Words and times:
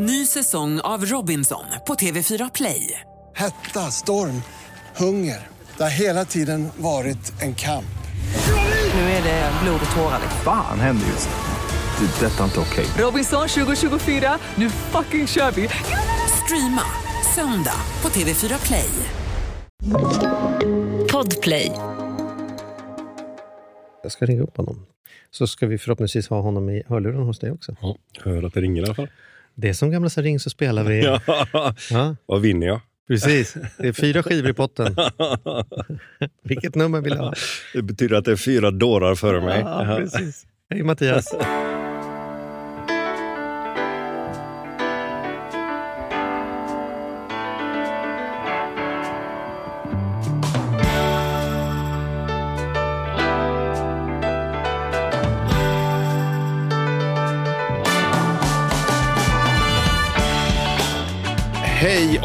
Ny 0.00 0.26
säsong 0.26 0.80
av 0.80 1.04
Robinson 1.04 1.64
på 1.86 1.94
TV4 1.94 2.50
Play. 2.54 3.00
Hetta, 3.34 3.80
storm, 3.80 4.42
hunger. 4.96 5.46
Det 5.76 5.82
har 5.82 5.90
hela 5.90 6.24
tiden 6.24 6.68
varit 6.76 7.42
en 7.42 7.54
kamp. 7.54 7.98
Nu 8.94 9.00
är 9.00 9.22
det 9.22 9.52
blod 9.62 9.80
och 9.90 9.96
tårar. 9.96 10.20
Fan 10.44 10.80
händer 10.80 11.06
just 11.06 11.28
nu. 11.28 12.06
Det. 12.06 12.26
är 12.26 12.30
Detta 12.30 12.40
är 12.40 12.44
inte 12.44 12.60
okej. 12.60 12.86
Robinson 13.04 13.48
2024, 13.48 14.38
nu 14.54 14.70
fucking 14.70 15.26
kör 15.26 15.50
vi! 15.50 15.68
Streama 16.44 16.82
söndag 17.34 17.80
på 18.00 18.08
TV4 18.08 18.66
Play. 18.66 18.90
Podplay. 21.12 21.72
Jag 24.02 24.12
ska 24.12 24.26
ringa 24.26 24.42
upp 24.42 24.56
honom. 24.56 24.86
Så 25.30 25.46
ska 25.46 25.66
vi 25.66 25.78
förhoppningsvis 25.78 26.28
ha 26.28 26.40
honom 26.40 26.70
i 26.70 26.82
hörluren 26.86 27.22
hos 27.22 27.38
dig 27.38 27.50
också. 27.50 27.76
Ja, 27.80 27.96
hör 28.24 28.42
att 28.42 28.54
det 28.54 28.60
ringer 28.60 28.82
i 28.82 28.84
alla 28.84 28.94
fall. 28.94 29.08
Det 29.60 29.68
är 29.68 29.72
som 29.72 29.90
gamla 29.90 30.08
så 30.08 30.20
ring 30.20 30.40
så 30.40 30.50
spelar 30.50 30.84
vi. 30.84 31.02
Ja. 31.04 31.20
Ja, 31.90 32.16
Vad 32.26 32.40
vinner 32.40 32.66
jag? 32.66 32.80
precis. 33.08 33.56
Det 33.78 33.88
är 33.88 33.92
fyra 33.92 34.22
skivor 34.22 34.50
i 34.50 34.54
potten. 34.54 34.96
Vilket 36.44 36.74
nummer 36.74 37.00
vill 37.00 37.12
du 37.12 37.18
ha? 37.18 37.32
Det 37.74 37.82
betyder 37.82 38.16
att 38.16 38.24
det 38.24 38.32
är 38.32 38.36
fyra 38.36 38.70
dårar 38.70 39.14
före 39.14 39.40
mig. 39.40 39.60
Ja, 39.60 39.96
precis. 39.98 40.46
Hej 40.70 40.82
Mattias. 40.82 41.34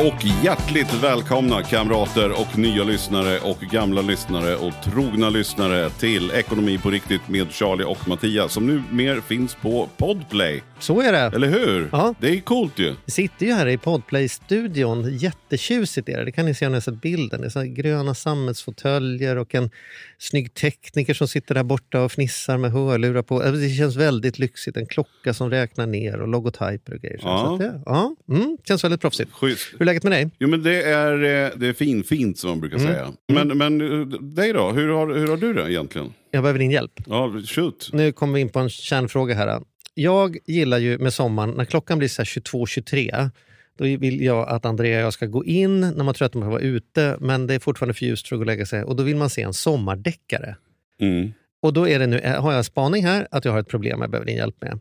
Och 0.03 0.25
hjärtligt 0.43 0.93
välkomna 0.93 1.63
kamrater 1.63 2.31
och 2.41 2.57
nya 2.57 2.83
lyssnare 2.83 3.39
och 3.39 3.59
gamla 3.59 4.01
lyssnare 4.01 4.55
och 4.55 4.73
trogna 4.83 5.29
lyssnare 5.29 5.89
till 5.89 6.31
Ekonomi 6.31 6.77
på 6.77 6.89
riktigt 6.91 7.27
med 7.27 7.51
Charlie 7.51 7.83
och 7.83 8.07
Mattias 8.07 8.53
som 8.53 8.67
nu 8.67 8.83
mer 8.91 9.21
finns 9.21 9.55
på 9.55 9.89
Podplay. 9.97 10.63
Så 10.79 11.01
är 11.01 11.11
det. 11.11 11.17
Eller 11.19 11.47
hur? 11.47 11.89
Ja. 11.91 12.15
Det 12.19 12.29
är 12.29 12.39
coolt 12.41 12.79
ju. 12.79 12.95
Vi 13.05 13.11
sitter 13.11 13.45
ju 13.45 13.53
här 13.53 13.67
i 13.67 13.77
Podplay-studion. 13.77 15.17
Jättetjusigt 15.17 16.09
är 16.09 16.17
det. 16.17 16.25
Det 16.25 16.31
kan 16.31 16.45
ni 16.45 16.53
se 16.53 16.65
om 16.65 16.71
ni 16.71 16.75
har 16.75 16.81
sett 16.81 17.01
bilden. 17.01 17.41
Det 17.41 17.47
är 17.47 17.49
så 17.49 17.61
gröna 17.63 18.13
sammetsfåtöljer 18.15 19.35
och 19.37 19.55
en 19.55 19.69
snygg 20.17 20.53
tekniker 20.53 21.13
som 21.13 21.27
sitter 21.27 21.55
där 21.55 21.63
borta 21.63 22.01
och 22.01 22.11
fnissar 22.11 22.57
med 22.57 22.71
hörlurar 22.71 23.21
på. 23.21 23.35
Alltså, 23.35 23.51
Det 23.51 23.69
känns 23.69 23.95
väldigt 23.95 24.39
lyxigt. 24.39 24.77
En 24.77 24.85
klocka 24.85 25.33
som 25.33 25.49
räknar 25.49 25.87
ner 25.87 26.21
och 26.21 26.27
logotyper 26.27 26.93
och 26.93 27.01
grejer. 27.01 27.17
Så 27.17 27.27
Ja. 27.27 27.53
att 27.53 27.59
det, 27.59 27.81
ja, 27.85 28.15
mm, 28.29 28.57
känns 28.67 28.83
väldigt 28.83 29.01
proffsigt. 29.01 29.31
Schysst. 29.33 29.67
Hur 29.79 29.85
läget 29.93 30.03
med 30.03 30.11
dig? 30.11 30.29
Jo 30.39 30.47
men 30.47 30.63
det 30.63 30.83
är, 30.83 31.13
eh, 31.13 31.51
det 31.55 31.67
är 31.67 31.73
fin, 31.73 32.03
fint 32.03 32.37
som 32.37 32.49
man 32.49 32.59
brukar 32.59 32.77
Mm. 32.77 32.87
säga. 32.93 33.11
Men, 33.27 33.57
men 33.57 34.01
eh, 34.01 34.07
dig 34.19 34.53
då? 34.53 34.71
Hur 34.71 34.89
har, 34.89 35.13
hur 35.13 35.27
har 35.27 35.37
du 35.37 35.53
det 35.53 35.71
egentligen? 35.71 36.13
Jag 36.31 36.43
behöver 36.43 36.59
din 36.59 36.71
hjälp. 36.71 36.91
Ja, 37.05 37.33
shoot. 37.45 37.89
Nu 37.93 38.11
kommer 38.11 38.33
vi 38.33 38.39
in 38.41 38.49
på 38.49 38.59
en 38.59 38.69
kärnfråga 38.69 39.35
här. 39.35 39.61
Jag 39.93 40.37
gillar 40.45 40.77
ju 40.77 40.97
med 40.97 41.13
sommaren, 41.13 41.49
när 41.49 41.65
klockan 41.65 41.97
blir 41.97 42.07
22-23, 42.07 43.29
då 43.77 43.83
vill 43.83 44.21
jag 44.21 44.49
att 44.49 44.65
Andrea 44.65 44.97
och 44.99 45.05
jag 45.05 45.13
ska 45.13 45.25
gå 45.25 45.45
in 45.45 45.79
när 45.81 46.03
man 46.03 46.13
tror 46.13 46.25
att 46.25 46.33
man 46.33 46.49
vara 46.49 46.61
ute, 46.61 47.17
men 47.19 47.47
det 47.47 47.53
är 47.53 47.59
fortfarande 47.59 47.93
för 47.93 48.05
ljust 48.05 48.27
för 48.27 48.35
att 48.35 48.39
gå 48.39 48.41
och 48.41 48.45
lägga 48.47 48.65
sig. 48.65 48.83
Och 48.83 48.95
då 48.95 49.03
vill 49.03 49.15
man 49.15 49.29
se 49.29 49.41
en 49.41 49.53
sommardeckare. 49.53 50.55
Mm. 51.01 51.31
Och 51.61 51.73
då 51.73 51.87
är 51.87 51.99
det 51.99 52.07
nu, 52.07 52.19
eh, 52.19 52.41
har 52.41 52.51
jag 52.51 52.57
en 52.57 52.63
spaning 52.63 53.05
här 53.05 53.27
att 53.31 53.45
jag 53.45 53.51
har 53.51 53.59
ett 53.59 53.67
problem 53.67 54.01
jag 54.01 54.09
behöver 54.11 54.25
din 54.27 54.37
hjälp 54.37 54.55
med. 54.61 54.79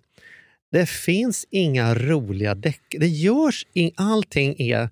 Det 0.73 0.89
finns 0.89 1.47
inga 1.51 1.95
roliga 1.95 2.55
deckare. 2.55 3.01
Det 3.01 3.09
görs 3.09 3.67
in, 3.73 3.91
allting 3.97 4.57
är... 4.59 4.89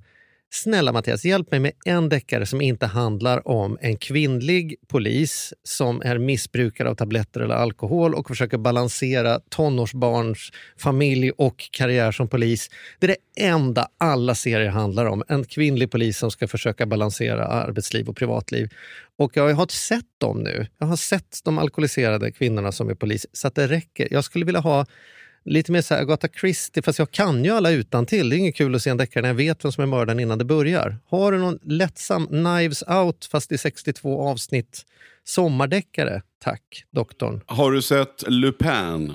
Snälla 0.52 0.92
Mattias, 0.92 1.24
hjälp 1.24 1.50
mig 1.50 1.60
med 1.60 1.72
en 1.84 2.08
deckare 2.08 2.46
som 2.46 2.60
inte 2.60 2.86
handlar 2.86 3.48
om 3.48 3.78
en 3.80 3.96
kvinnlig 3.96 4.76
polis 4.88 5.54
som 5.62 6.02
är 6.02 6.18
missbrukare 6.18 6.90
av 6.90 6.94
tabletter 6.94 7.40
eller 7.40 7.54
alkohol 7.54 8.14
och 8.14 8.28
försöker 8.28 8.58
balansera 8.58 9.40
tonårsbarns 9.48 10.52
familj 10.78 11.30
och 11.30 11.70
karriär 11.70 12.12
som 12.12 12.28
polis. 12.28 12.70
Det 12.98 13.06
är 13.06 13.08
det 13.08 13.44
enda 13.44 13.88
alla 13.98 14.34
serier 14.34 14.70
handlar 14.70 15.06
om. 15.06 15.22
En 15.28 15.44
kvinnlig 15.44 15.90
polis 15.90 16.18
som 16.18 16.30
ska 16.30 16.48
försöka 16.48 16.86
balansera 16.86 17.46
arbetsliv 17.46 18.08
och 18.08 18.16
privatliv. 18.16 18.68
Och 19.18 19.36
jag 19.36 19.54
har 19.54 19.66
sett 19.66 20.18
dem 20.18 20.42
nu. 20.42 20.66
Jag 20.78 20.86
har 20.86 20.96
sett 20.96 21.38
de 21.44 21.58
alkoholiserade 21.58 22.32
kvinnorna 22.32 22.72
som 22.72 22.88
är 22.88 22.94
polis, 22.94 23.26
så 23.32 23.48
att 23.48 23.54
det 23.54 23.66
räcker. 23.66 24.08
Jag 24.10 24.24
skulle 24.24 24.44
vilja 24.44 24.60
ha 24.60 24.86
lite 25.44 25.72
mer 25.72 25.82
så 25.82 25.94
här 25.94 26.00
Agatha 26.02 26.28
Christie, 26.40 26.82
fast 26.82 26.98
jag 26.98 27.10
kan 27.10 27.44
ju 27.44 27.50
alla 27.50 27.70
utan 27.70 28.06
till. 28.06 28.28
Det 28.28 28.36
är 28.36 28.38
inget 28.38 28.56
kul 28.56 28.74
att 28.74 28.82
se 28.82 28.90
en 28.90 28.96
deckare 28.96 29.22
när 29.22 29.28
jag 29.28 29.34
vet 29.34 29.64
vem 29.64 29.72
som 29.72 29.82
är 29.82 29.86
mördaren 29.86 30.20
innan 30.20 30.38
det 30.38 30.44
börjar. 30.44 30.98
Har 31.08 31.32
du 31.32 31.38
någon 31.38 31.58
lättsam 31.62 32.26
Knives 32.26 32.82
Out, 32.82 33.24
fast 33.30 33.52
i 33.52 33.58
62 33.58 34.28
avsnitt, 34.28 34.82
sommardeckare? 35.24 36.22
Tack, 36.42 36.84
doktorn. 36.90 37.40
Har 37.46 37.72
du 37.72 37.82
sett 37.82 38.24
Lupin? 38.26 39.14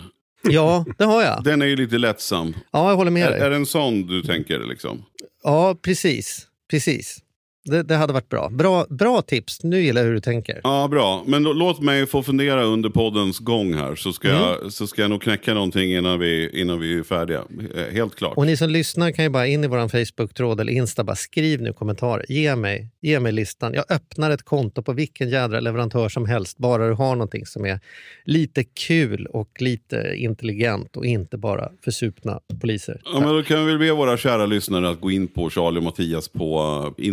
Ja, 0.49 0.85
det 0.97 1.05
har 1.05 1.21
jag. 1.23 1.43
Den 1.43 1.61
är 1.61 1.65
ju 1.65 1.75
lite 1.75 1.97
lättsam. 1.97 2.55
Ja, 2.71 2.89
jag 2.89 2.95
håller 2.95 3.11
med 3.11 3.27
Är, 3.27 3.31
är 3.31 3.39
dig. 3.39 3.49
det 3.49 3.55
en 3.55 3.65
sån 3.65 4.07
du 4.07 4.21
tänker 4.21 4.59
liksom? 4.59 5.05
Ja, 5.43 5.75
precis. 5.81 6.47
precis. 6.71 7.17
Det, 7.65 7.83
det 7.83 7.95
hade 7.95 8.13
varit 8.13 8.29
bra. 8.29 8.49
bra. 8.49 8.85
Bra 8.89 9.21
tips. 9.21 9.63
Nu 9.63 9.81
gillar 9.81 10.01
jag 10.01 10.07
hur 10.07 10.13
du 10.13 10.21
tänker. 10.21 10.61
Ja, 10.63 10.87
bra. 10.87 11.23
Men 11.27 11.43
då, 11.43 11.53
låt 11.53 11.81
mig 11.81 12.05
få 12.05 12.23
fundera 12.23 12.63
under 12.63 12.89
poddens 12.89 13.39
gång 13.39 13.73
här. 13.73 13.95
Så 13.95 14.13
ska, 14.13 14.29
Mm. 14.29 14.41
jag, 14.41 14.73
så 14.73 14.87
ska 14.87 15.01
jag 15.01 15.09
nog 15.11 15.21
knäcka 15.21 15.53
någonting 15.53 15.91
innan 15.95 16.19
vi, 16.19 16.49
innan 16.61 16.79
vi 16.79 16.99
är 16.99 17.03
färdiga. 17.03 17.43
Eh, 17.75 17.93
Helt 17.93 18.15
klart. 18.15 18.37
Och 18.37 18.45
ni 18.45 18.57
som 18.57 18.69
lyssnar 18.69 19.11
kan 19.11 19.25
ju 19.25 19.29
bara 19.29 19.47
in 19.47 19.63
i 19.63 19.67
vår 19.67 19.87
Facebook-tråd 19.87 20.59
eller 20.59 20.71
Insta, 20.73 21.03
bara 21.03 21.15
skriv 21.15 21.61
nu 21.61 21.73
kommentarer. 21.73 22.25
Ge 22.29 22.55
mig, 22.55 22.89
ge 23.01 23.19
mig 23.19 23.31
listan. 23.31 23.73
Jag 23.73 23.85
öppnar 23.91 24.31
ett 24.31 24.43
konto 24.43 24.81
på 24.83 24.93
vilken 24.93 25.29
jädra 25.29 25.59
leverantör 25.59 26.09
som 26.09 26.25
helst, 26.25 26.57
bara 26.57 26.87
du 26.87 26.93
har 26.93 27.15
någonting 27.15 27.45
som 27.45 27.65
är 27.65 27.79
lite 28.25 28.63
kul 28.63 29.25
och 29.25 29.49
lite 29.61 30.13
intelligent 30.15 30.97
och 30.97 31.05
inte 31.05 31.37
bara 31.37 31.69
försupna 31.85 32.39
poliser. 32.61 33.01
Ja, 33.05 33.19
men 33.19 33.29
då 33.35 33.43
kan 33.43 33.59
vi 33.65 33.71
väl 33.71 33.79
be 33.79 33.91
våra 33.91 34.17
kära 34.17 34.45
lyssnare 34.45 34.89
att 34.89 35.01
gå 35.01 35.11
in 35.11 35.27
på 35.27 35.49
Charlie 35.49 35.77
och 35.79 35.83
Mattias 35.83 36.29
på 36.29 36.59
eh, 36.97 37.03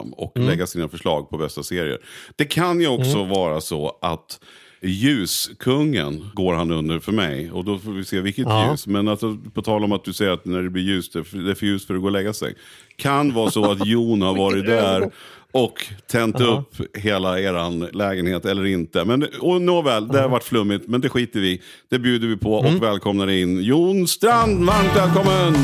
Instagram 0.00 0.12
och 0.12 0.36
Mm. 0.36 0.48
lägga 0.48 0.66
sina 0.66 0.88
förslag 0.88 1.30
på 1.30 1.38
bästa 1.38 1.62
serier. 1.62 1.98
Det 2.36 2.44
kan 2.44 2.80
ju 2.80 2.86
också 2.88 3.24
vara 3.24 3.60
så 3.60 3.98
att 4.02 4.40
Ljuskungen 4.82 6.30
går 6.34 6.54
han 6.54 6.70
under 6.70 6.98
för 6.98 7.12
mig. 7.12 7.50
Och 7.50 7.64
då 7.64 7.78
får 7.78 7.92
vi 7.92 8.04
se 8.04 8.20
vilket 8.20 8.44
Ja. 8.46 8.70
ljus. 8.70 8.86
Men 8.86 9.08
alltså, 9.08 9.36
på 9.54 9.62
tal 9.62 9.84
om 9.84 9.92
att 9.92 10.04
du 10.04 10.12
säger 10.12 10.30
att 10.32 10.44
när 10.44 10.62
det 10.62 10.70
blir 10.70 10.82
ljust, 10.82 11.12
det 11.12 11.18
är 11.18 11.22
för, 11.22 11.38
det 11.38 11.50
är 11.50 11.54
för 11.54 11.66
ljust 11.66 11.86
för 11.86 11.94
att 11.94 12.00
gå 12.00 12.06
och 12.06 12.12
lägga 12.12 12.32
sig. 12.32 12.54
Kan 12.96 13.34
vara 13.34 13.50
så 13.50 13.70
att 13.70 13.86
Jon 13.86 14.22
har 14.22 14.34
varit 14.36 14.66
där 14.66 15.10
och 15.52 15.86
tänt 16.10 16.40
upp 16.40 16.74
hela 16.98 17.40
eran 17.40 17.80
lägenhet 17.80 18.44
eller 18.44 18.64
inte. 18.66 19.04
Men, 19.04 19.26
och 19.40 19.62
nåväl, 19.62 20.08
det 20.08 20.20
har 20.20 20.28
varit 20.28 20.44
flummigt, 20.44 20.88
men 20.88 21.00
det 21.00 21.08
skiter 21.08 21.40
vi. 21.40 21.62
Det 21.90 21.98
bjuder 21.98 22.28
vi 22.28 22.36
på 22.36 22.54
och 22.54 22.82
välkomnar 22.82 23.30
in 23.30 23.62
Jon 23.62 24.06
Strand. 24.08 24.64
Varmt 24.64 24.96
välkommen! 24.96 25.54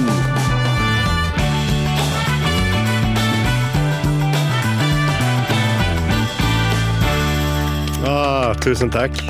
Tusen 8.66 8.90
tack. 8.90 9.22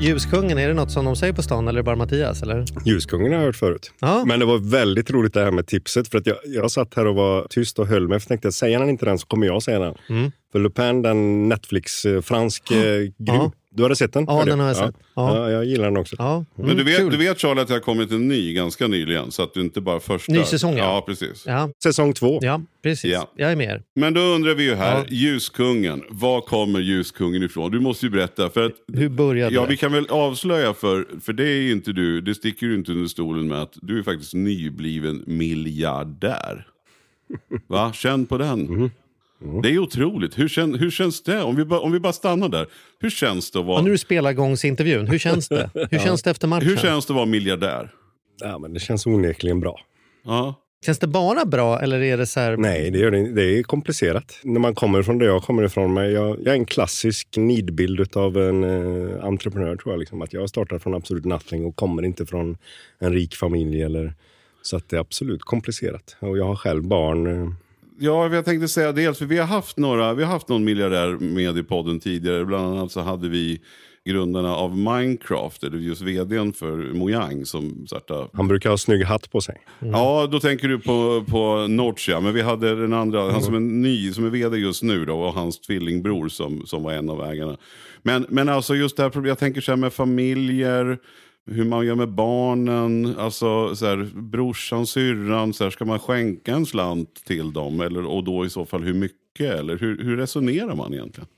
Ljuskungen, 0.00 0.58
är 0.58 0.68
det 0.68 0.74
något 0.74 0.90
som 0.90 1.04
de 1.04 1.16
säger 1.16 1.32
på 1.32 1.42
stan 1.42 1.68
eller 1.68 1.78
är 1.78 1.82
det 1.82 1.86
bara 1.86 1.96
Mattias? 1.96 2.42
Eller? 2.42 2.64
Ljuskungen 2.84 3.32
har 3.32 3.38
jag 3.38 3.46
hört 3.46 3.56
förut. 3.56 3.92
Ja. 4.00 4.24
Men 4.24 4.40
det 4.40 4.46
var 4.46 4.58
väldigt 4.58 5.10
roligt 5.10 5.34
det 5.34 5.44
här 5.44 5.50
med 5.50 5.66
tipset. 5.66 6.08
För 6.08 6.18
att 6.18 6.26
jag, 6.26 6.36
jag 6.44 6.70
satt 6.70 6.94
här 6.94 7.06
och 7.06 7.14
var 7.14 7.46
tyst 7.50 7.78
och 7.78 7.86
höll 7.86 8.08
mig. 8.08 8.20
För 8.20 8.28
tänkte, 8.28 8.52
säger 8.52 8.78
han 8.78 8.88
inte 8.88 9.04
den 9.04 9.18
så 9.18 9.26
kommer 9.26 9.46
jag 9.46 9.62
säga 9.62 9.78
den. 9.78 9.94
Mm. 10.08 10.30
För 10.52 10.58
Lupin, 10.58 11.02
den 11.02 11.48
Netflix-fransk, 11.48 12.70
eh, 12.70 12.76
grym. 13.00 13.12
Ja. 13.18 13.52
Du 13.74 13.82
hade 13.82 13.96
sett 13.96 14.12
den? 14.12 14.24
Ja, 14.28 14.44
den 14.44 14.60
har 14.60 14.66
jag 14.66 14.76
ja. 14.76 14.86
sett. 14.86 14.94
Ja. 15.14 15.36
Ja. 15.38 15.50
jag 15.50 15.64
gillar 15.64 15.84
den 15.84 15.96
också. 15.96 16.16
Ja. 16.18 16.44
Men 16.56 16.66
du 16.66 16.72
Mm, 16.72 16.84
vet, 16.84 16.96
kul. 16.96 17.10
du 17.10 17.16
vet 17.16 17.38
Charlie 17.40 17.60
att 17.60 17.68
det 17.68 17.74
har 17.74 17.80
kommit 17.80 18.10
en 18.10 18.28
ny 18.28 18.52
ganska 18.54 18.86
nyligen. 18.86 19.30
Så 19.32 19.42
att 19.42 19.54
du 19.54 19.60
inte 19.60 19.80
bara 19.80 20.00
första. 20.00 20.32
Ny 20.32 20.42
säsong, 20.44 20.76
ja. 20.76 20.84
Ja, 20.84 21.04
precis. 21.06 21.44
Ja, 21.46 21.70
Säsong 21.82 22.12
två. 22.12 22.38
ja, 22.42 22.60
precis. 22.82 23.12
Ja. 23.12 23.30
Jag 23.36 23.52
är 23.52 23.56
med 23.56 23.66
er. 23.70 23.82
Men 23.94 24.14
då 24.14 24.20
undrar 24.20 24.54
vi 24.54 24.64
ju 24.64 24.74
här, 24.74 24.96
Ja. 24.98 25.04
Ljuskungen. 25.08 26.02
Var 26.10 26.40
kommer 26.40 26.80
Ljuskungen 26.80 27.42
ifrån? 27.42 27.70
Du 27.70 27.80
måste 27.80 28.06
ju 28.06 28.10
berätta. 28.10 28.50
För 28.50 28.66
att, 28.66 28.72
Hur 28.92 29.08
började 29.08 29.54
Ja, 29.54 29.62
det? 29.62 29.66
vi 29.68 29.76
kan 29.76 29.92
väl 29.92 30.06
avslöja 30.10 30.74
för, 30.74 31.06
för 31.20 31.32
det 31.32 31.48
är 31.48 31.72
inte 31.72 31.92
du, 31.92 32.20
det 32.20 32.34
sticker 32.34 32.66
ju 32.66 32.74
inte 32.74 32.92
under 32.92 33.06
stolen 33.06 33.48
med 33.48 33.62
att 33.62 33.72
du 33.82 33.98
är 33.98 34.02
faktiskt 34.02 34.34
nybliven 34.34 35.24
miljardär. 35.26 36.66
Va? 37.66 37.92
Känn 37.92 38.26
på 38.26 38.38
den. 38.38 38.90
Mhm. 39.44 39.62
Det 39.62 39.68
är 39.70 39.78
otroligt. 39.78 40.38
Hur, 40.38 40.48
kän, 40.48 40.74
hur 40.74 40.90
känns 40.90 41.22
det? 41.22 41.42
Om 41.42 41.56
vi, 41.56 41.64
bara, 41.64 41.80
om 41.80 41.92
vi 41.92 42.00
bara 42.00 42.12
stannar 42.12 42.48
där. 42.48 42.66
Hur 43.00 43.10
känns 43.10 43.50
det 43.50 43.58
att 43.58 43.64
vara, 43.66 43.78
Ja, 43.78 43.82
nu 43.82 43.88
är 43.90 43.92
det 43.92 43.98
spelargångsintervjun. 43.98 45.06
Hur 45.08 45.18
känns 45.18 45.48
det? 45.48 45.70
Hur 45.90 45.98
känns 45.98 46.22
det 46.22 46.30
efter 46.30 46.48
matchen? 46.48 46.68
hur 46.68 46.76
känns 46.76 47.06
det 47.06 47.12
att 47.12 47.16
vara 47.16 47.26
miljardär? 47.26 47.90
Ja, 48.40 48.58
men 48.58 48.74
det 48.74 48.80
känns 48.80 49.06
onekligen 49.06 49.60
bra. 49.60 49.80
Ja. 50.24 50.54
Känns 50.84 50.98
det 50.98 51.06
bara 51.06 51.44
bra 51.44 51.80
eller 51.80 52.00
är 52.02 52.16
det 52.16 52.26
så 52.26 52.40
här... 52.40 52.56
Nej, 52.56 52.90
det, 52.90 52.98
gör 52.98 53.10
det, 53.10 53.32
det 53.32 53.58
är 53.58 53.62
komplicerat. 53.62 54.38
När 54.42 54.60
man 54.60 54.74
kommer 54.74 55.02
från 55.02 55.18
där 55.18 55.26
jag 55.26 55.42
kommer 55.42 55.62
ifrån. 55.62 55.94
Men 55.94 56.12
jag, 56.12 56.38
jag 56.38 56.46
är 56.46 56.52
en 56.52 56.64
klassisk 56.64 57.28
nidbild 57.36 58.16
av 58.16 58.36
en 58.36 58.64
eh, 58.64 59.24
entreprenör 59.24 59.76
tror 59.76 59.92
jag. 59.92 59.98
Liksom. 60.00 60.22
Att 60.22 60.32
jag 60.32 60.48
startar 60.48 60.78
från 60.78 60.94
absolut 60.94 61.24
nothing 61.24 61.64
och 61.64 61.76
kommer 61.76 62.02
inte 62.02 62.26
från 62.26 62.56
en 62.98 63.12
rik 63.12 63.34
familj 63.34 63.82
eller 63.82 64.14
Så 64.62 64.76
att 64.76 64.88
det 64.88 64.96
är 64.96 65.00
absolut 65.00 65.42
komplicerat. 65.42 66.16
Och 66.18 66.38
jag 66.38 66.44
har 66.44 66.56
själv 66.56 66.82
barn. 66.84 67.26
eh, 67.26 67.52
Ja, 68.04 68.34
jag 68.34 68.44
tänkte 68.44 68.68
säga 68.68 68.92
dels, 68.92 69.18
för 69.18 69.26
vi 69.26 69.38
har 69.38 69.46
haft 69.46 69.76
några, 69.76 70.14
vi 70.14 70.24
har 70.24 70.32
haft 70.32 70.48
någon 70.48 70.64
miljardär 70.64 71.08
med 71.20 71.58
i 71.58 71.62
podden 71.62 72.00
tidigare. 72.00 72.44
Bland 72.44 72.66
annat 72.66 72.92
så 72.92 73.00
hade 73.00 73.28
vi 73.28 73.60
grundarna 74.04 74.56
av 74.56 74.76
Minecraft, 74.78 75.64
eller 75.64 75.78
just 75.78 76.02
vdn 76.02 76.52
för 76.52 76.76
Mojang 76.76 77.46
som 77.46 77.86
startade. 77.86 78.28
Han 78.32 78.48
brukar 78.48 78.70
ha 78.70 78.78
snygg 78.78 79.04
hatt 79.04 79.30
på 79.30 79.40
sig. 79.40 79.56
Ja, 79.80 80.28
då 80.32 80.40
tänker 80.40 80.68
du 80.68 80.78
på, 80.78 81.24
på 81.28 81.66
Notch, 81.68 82.08
ja. 82.08 82.20
Men 82.20 82.34
vi 82.34 82.42
hade 82.42 82.80
den 82.80 82.92
andra, 82.92 83.30
han 83.30 83.42
som 83.42 83.54
är 83.54 83.60
ny, 83.60 84.12
som 84.12 84.24
är 84.24 84.30
vd 84.30 84.56
just 84.56 84.82
nu 84.82 85.04
då, 85.04 85.20
och 85.20 85.34
hans 85.34 85.60
tvillingbror 85.60 86.28
som, 86.28 86.66
som 86.66 86.82
var 86.82 86.92
en 86.92 87.10
av 87.10 87.24
ägarna. 87.24 87.56
Men, 88.02 88.26
men 88.28 88.48
alltså 88.48 88.74
just 88.74 88.96
det 88.96 89.02
här 89.02 89.10
problemet, 89.10 89.30
jag 89.30 89.46
tänker 89.46 89.60
så 89.60 89.72
här 89.72 89.76
med 89.76 89.92
familjer, 89.92 90.98
hur 91.46 91.64
man 91.64 91.86
gör 91.86 91.94
med 91.94 92.08
barnen, 92.08 93.14
alltså 93.18 93.76
så 93.76 93.86
här, 93.86 94.10
brorsan, 94.14 94.86
syrran, 94.86 95.52
så 95.52 95.64
här, 95.64 95.70
ska 95.70 95.84
man 95.84 95.98
skänka 95.98 96.52
en 96.52 96.66
slant 96.66 97.24
till 97.24 97.52
dem? 97.52 97.80
Eller, 97.80 98.06
och 98.06 98.24
då 98.24 98.44
i 98.44 98.50
så 98.50 98.64
fall 98.64 98.82
hur 98.82 98.94
mycket? 98.94 99.54
Eller 99.54 99.78
hur, 99.78 100.04
hur 100.04 100.16
resonerar 100.16 100.74
man 100.74 100.94
egentligen? 100.94 101.28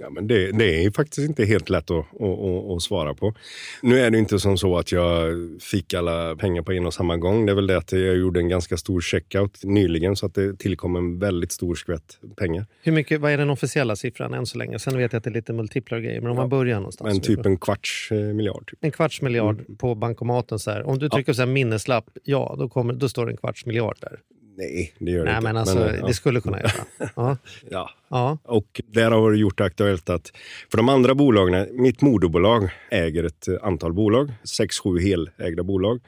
Ja, 0.00 0.10
men 0.10 0.26
det, 0.26 0.52
det 0.52 0.84
är 0.84 0.90
faktiskt 0.90 1.28
inte 1.28 1.44
helt 1.44 1.70
lätt 1.70 1.90
att, 1.90 2.22
att, 2.22 2.70
att, 2.76 2.82
svara 2.82 3.14
på. 3.14 3.34
Nu 3.82 4.00
är 4.00 4.10
det 4.10 4.18
inte 4.18 4.38
som 4.38 4.58
så 4.58 4.78
att 4.78 4.92
jag 4.92 5.34
fick 5.60 5.94
alla 5.94 6.36
pengar 6.36 6.62
på 6.62 6.72
en 6.72 6.86
och 6.86 6.94
samma 6.94 7.16
gång. 7.16 7.46
Det 7.46 7.52
är 7.52 7.54
väl 7.54 7.66
det 7.66 7.76
att 7.76 7.92
jag 7.92 8.16
gjorde 8.16 8.40
en 8.40 8.48
ganska 8.48 8.76
stor 8.76 9.00
checkout 9.00 9.64
nyligen 9.64 10.16
så 10.16 10.26
att 10.26 10.34
det 10.34 10.58
tillkom 10.58 10.96
en 10.96 11.18
väldigt 11.18 11.52
stor 11.52 11.74
skvätt 11.74 12.18
pengar. 12.36 12.66
Hur 12.82 12.92
mycket, 12.92 13.20
vad 13.20 13.32
är 13.32 13.38
den 13.38 13.50
officiella 13.50 13.96
siffran 13.96 14.34
än 14.34 14.46
så 14.46 14.58
länge? 14.58 14.78
Sen 14.78 14.98
vet 14.98 15.12
jag 15.12 15.18
att 15.18 15.24
det 15.24 15.30
är 15.30 15.34
lite 15.34 15.52
multiplar 15.52 15.98
grejer, 15.98 16.20
men 16.20 16.30
om 16.30 16.36
man 16.36 16.48
börjar 16.48 16.76
någonstans. 16.76 17.12
Men 17.12 17.20
typ 17.20 17.46
en 17.46 17.58
kvarts 17.58 18.08
eh, 18.12 18.18
miljard. 18.18 18.66
Typ. 18.70 18.78
en 18.84 18.90
kvarts 18.90 19.22
miljard 19.22 19.78
på 19.78 19.94
bankomaten. 19.94 20.58
Så 20.58 20.70
här. 20.70 20.86
Om 20.86 20.98
du 20.98 21.08
trycker 21.08 21.32
så 21.32 21.42
här 21.42 21.48
minneslapp, 21.48 22.04
ja, 22.24 22.56
då, 22.58 22.68
kommer, 22.68 22.94
då 22.94 23.08
står 23.08 23.26
det 23.26 23.32
en 23.32 23.36
kvarts 23.36 23.66
miljard 23.66 23.96
där. 24.00 24.20
Nej, 24.58 24.92
det 24.98 25.10
gör 25.10 25.18
det 25.18 25.24
Nej, 25.24 25.34
inte. 25.34 25.44
men 25.44 25.56
alltså, 25.56 25.88
eh, 25.88 25.96
ja. 25.96 26.06
det 26.06 26.14
skulle 26.14 26.40
kunna 26.40 26.60
göra. 26.60 26.70
Ja. 27.16 27.36
ja. 27.70 27.90
Ja. 28.08 28.38
Och 28.42 28.80
där 28.86 29.10
har 29.10 29.30
det 29.30 29.38
gjort 29.38 29.58
det 29.58 29.64
aktuellt 29.64 30.10
att 30.10 30.32
för 30.70 30.76
de 30.76 30.88
andra 30.88 31.14
bolagen, 31.14 31.66
mitt 31.72 32.00
moderbolag 32.00 32.70
äger 32.90 33.24
ett 33.24 33.48
antal 33.62 33.92
bolag, 33.92 34.32
sex, 34.44 34.78
sju 34.78 34.98
helägda 34.98 35.62
bolag 35.62 36.00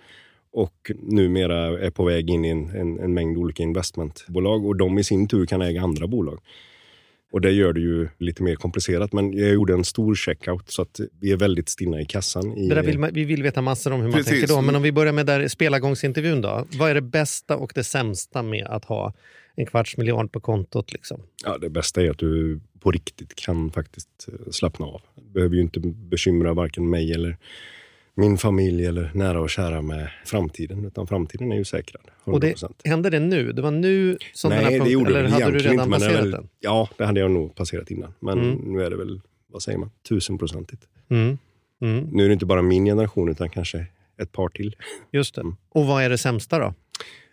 och 0.52 0.90
numera 1.02 1.86
är 1.86 1.90
på 1.90 2.04
väg 2.04 2.30
in 2.30 2.44
i 2.44 2.48
en, 2.48 2.70
en, 2.70 2.98
en 2.98 3.14
mängd 3.14 3.38
olika 3.38 3.62
investmentbolag 3.62 4.66
och 4.66 4.76
de 4.76 4.98
i 4.98 5.04
sin 5.04 5.28
tur 5.28 5.46
kan 5.46 5.62
äga 5.62 5.82
andra 5.82 6.06
bolag. 6.06 6.40
Och 7.30 7.40
det 7.40 7.50
gör 7.52 7.72
det 7.72 7.80
ju 7.80 8.08
lite 8.18 8.42
mer 8.42 8.54
komplicerat. 8.54 9.12
Men 9.12 9.32
jag 9.32 9.50
gjorde 9.50 9.72
en 9.72 9.84
stor 9.84 10.14
checkout 10.14 10.70
så 10.70 10.82
att 10.82 11.00
vi 11.20 11.32
är 11.32 11.36
väldigt 11.36 11.68
stinna 11.68 12.00
i 12.00 12.04
kassan. 12.04 12.56
I, 12.56 12.68
Det 12.68 12.74
där 12.74 12.82
vill 12.82 12.98
man, 12.98 13.10
vi 13.12 13.24
vill 13.24 13.42
veta 13.42 13.62
massor 13.62 13.92
om 13.92 14.00
hur 14.00 14.08
man 14.08 14.12
Precis. 14.12 14.32
tänker 14.32 14.48
då. 14.48 14.60
Men 14.60 14.76
om 14.76 14.82
vi 14.82 14.92
börjar 14.92 15.12
med 15.12 15.26
där 15.26 15.48
spelargångsintervjun 15.48 16.40
då. 16.40 16.66
Vad 16.78 16.90
är 16.90 16.94
det 16.94 17.00
bästa 17.00 17.56
och 17.56 17.72
det 17.74 17.84
sämsta 17.84 18.42
med 18.42 18.66
att 18.66 18.84
ha 18.84 19.14
en 19.56 19.66
kvarts 19.66 19.96
miljard 19.96 20.32
på 20.32 20.40
kontot? 20.40 20.92
Liksom? 20.92 21.20
ja, 21.44 21.58
det 21.58 21.70
bästa 21.70 22.02
är 22.02 22.10
att 22.10 22.18
du 22.18 22.60
på 22.80 22.90
riktigt 22.90 23.34
kan 23.34 23.70
faktiskt 23.70 24.28
eh, 24.28 24.50
slappna 24.50 24.86
av. 24.86 25.00
Du 25.14 25.32
behöver 25.32 25.54
ju 25.54 25.62
inte 25.62 25.80
bekymra 25.80 26.54
varken 26.54 26.90
mig 26.90 27.12
eller 27.12 27.36
min 28.18 28.38
familj 28.38 28.86
eller 28.86 29.10
nära 29.14 29.40
och 29.40 29.50
kära 29.50 29.82
med 29.82 30.10
framtiden. 30.24 30.84
Utan 30.84 31.06
framtiden 31.06 31.52
är 31.52 31.56
ju 31.56 31.64
säkrad. 31.64 32.02
100%. 32.24 32.32
Och 32.32 32.40
det, 32.40 32.88
hände 32.88 33.10
det 33.10 33.20
nu? 33.20 33.52
Det 33.52 33.62
var 33.62 33.70
nu 33.70 34.18
som 34.34 34.50
den 34.50 34.58
här 34.58 34.64
Nej, 34.64 34.72
det 34.72 34.78
punkten, 34.78 34.92
gjorde 34.92 35.10
eller 35.10 35.22
det 35.22 35.28
hade 35.44 35.50
du 35.50 35.58
redan 35.58 35.86
inte. 35.86 35.90
Passerat 35.90 36.14
väl, 36.24 36.30
den? 36.30 36.48
Ja, 36.60 36.88
det 36.96 37.04
hade 37.06 37.20
jag 37.20 37.30
nog 37.30 37.54
passerat 37.54 37.90
innan. 37.90 38.14
Men 38.20 38.38
Mm. 38.38 38.56
nu 38.56 38.82
är 38.84 38.90
det 38.90 38.96
väl, 38.96 39.20
vad 39.52 39.62
säger 39.62 39.78
man, 39.78 39.90
tusenprocentigt. 40.08 40.82
Mm. 41.10 41.38
Mm. 41.82 42.04
Nu 42.12 42.24
är 42.24 42.28
det 42.28 42.32
inte 42.32 42.46
bara 42.46 42.62
min 42.62 42.84
generation 42.84 43.28
utan 43.28 43.50
kanske 43.50 43.86
ett 44.22 44.32
par 44.32 44.48
till. 44.48 44.76
Just 45.12 45.34
det. 45.34 45.40
Mm. 45.40 45.56
Och 45.70 45.86
vad 45.86 46.02
är 46.02 46.10
det 46.10 46.18
sämsta 46.18 46.58
då? 46.58 46.74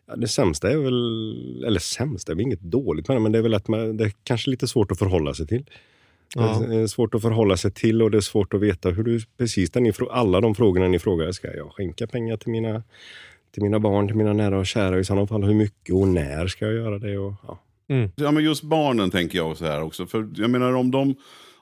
Ja, 0.07 0.15
det 0.15 0.27
sämsta 0.27 0.71
är 0.71 0.77
väl, 0.77 1.63
eller 1.67 1.79
sämsta, 1.79 2.31
det 2.31 2.33
är 2.33 2.35
väl 2.35 2.45
inget 2.45 2.61
dåligt 2.61 3.07
med 3.07 3.17
det, 3.17 3.21
men 3.21 3.31
det 3.31 3.37
är 3.37 3.43
väl 3.43 3.53
att 3.53 3.67
man, 3.67 3.97
det 3.97 4.03
är 4.03 4.11
kanske 4.23 4.49
lite 4.49 4.67
svårt 4.67 4.91
att 4.91 4.99
förhålla 4.99 5.33
sig 5.33 5.47
till. 5.47 5.65
Ja. 6.35 6.65
Det 6.69 6.75
är 6.75 6.87
svårt 6.87 7.15
att 7.15 7.21
förhålla 7.21 7.57
sig 7.57 7.71
till 7.71 8.01
och 8.01 8.11
det 8.11 8.17
är 8.17 8.21
svårt 8.21 8.53
att 8.53 8.61
veta 8.61 8.89
hur 8.89 9.03
du, 9.03 9.19
precis 9.37 9.71
den 9.71 9.93
alla 10.11 10.41
de 10.41 10.55
frågorna 10.55 10.87
ni 10.87 10.99
frågar, 10.99 11.31
ska 11.31 11.55
jag 11.55 11.71
skänka 11.71 12.07
pengar 12.07 12.37
till 12.37 12.51
mina, 12.51 12.83
till 13.53 13.63
mina 13.63 13.79
barn, 13.79 14.07
till 14.07 14.17
mina 14.17 14.33
nära 14.33 14.59
och 14.59 14.67
kära, 14.67 14.99
i 14.99 15.03
sådana 15.03 15.27
fall 15.27 15.43
hur 15.43 15.53
mycket 15.53 15.95
och 15.95 16.07
när 16.07 16.47
ska 16.47 16.65
jag 16.65 16.73
göra 16.73 16.99
det? 16.99 17.17
Och, 17.17 17.33
ja. 17.47 17.59
Ja, 18.15 18.31
men 18.31 18.43
just 18.43 18.63
barnen 18.63 19.11
tänker 19.11 19.37
jag 19.37 19.57
så 19.57 19.65
här 19.65 19.81
också. 19.81 20.07
För 20.07 20.27
jag 20.35 20.49
menar 20.49 20.73
om 20.73 20.91
de... 20.91 21.15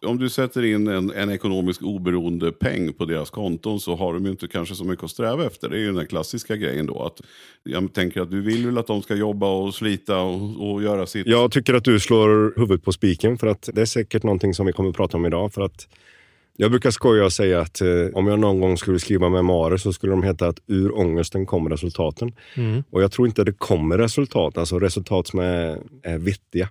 Om 0.05 0.17
du 0.17 0.29
sätter 0.29 0.65
in 0.65 0.87
en, 0.87 1.11
en 1.11 1.29
ekonomisk 1.29 1.81
oberoende 1.81 2.51
peng 2.51 2.93
på 2.93 3.05
deras 3.05 3.29
konton 3.29 3.79
så 3.79 3.95
har 3.95 4.13
de 4.13 4.25
ju 4.25 4.31
inte 4.31 4.47
kanske 4.47 4.75
så 4.75 4.83
mycket 4.83 5.03
att 5.03 5.11
sträva 5.11 5.45
efter. 5.45 5.69
Det 5.69 5.75
är 5.75 5.79
ju 5.79 5.93
den 5.93 6.07
klassiska 6.07 6.55
grejen 6.55 6.85
då. 6.85 7.03
Att 7.03 7.21
jag 7.63 7.93
tänker 7.93 8.21
att 8.21 8.31
du 8.31 8.41
vill 8.41 8.65
väl 8.65 8.77
att 8.77 8.87
de 8.87 9.01
ska 9.01 9.15
jobba 9.15 9.47
och 9.47 9.75
slita 9.75 10.19
och, 10.19 10.71
och 10.71 10.83
göra 10.83 11.05
sitt. 11.05 11.27
Jag 11.27 11.51
tycker 11.51 11.73
att 11.73 11.83
du 11.83 11.99
slår 11.99 12.59
huvudet 12.59 12.83
på 12.83 12.91
spiken 12.91 13.37
för 13.37 13.47
att 13.47 13.69
det 13.73 13.81
är 13.81 13.85
säkert 13.85 14.23
någonting 14.23 14.53
som 14.53 14.65
vi 14.65 14.73
kommer 14.73 14.89
att 14.89 14.95
prata 14.95 15.17
om 15.17 15.25
idag. 15.25 15.53
För 15.53 15.61
att 15.61 15.87
jag 16.57 16.71
brukar 16.71 16.91
skoja 16.91 17.25
och 17.25 17.33
säga 17.33 17.61
att 17.61 17.81
eh, 17.81 17.87
om 18.13 18.27
jag 18.27 18.39
någon 18.39 18.59
gång 18.59 18.77
skulle 18.77 18.99
skriva 18.99 19.29
memoarer 19.29 19.77
så 19.77 19.93
skulle 19.93 20.11
de 20.11 20.23
heta 20.23 20.47
att 20.47 20.59
ur 20.67 20.97
ångesten 20.97 21.45
kommer 21.45 21.69
resultaten. 21.69 22.31
Mm. 22.55 22.83
Och 22.89 23.03
jag 23.03 23.11
tror 23.11 23.27
inte 23.27 23.43
det 23.43 23.53
kommer 23.53 23.97
resultat, 23.97 24.57
alltså 24.57 24.79
resultat 24.79 25.27
som 25.27 25.39
är, 25.39 25.77
är 26.03 26.17
vettiga 26.17 26.69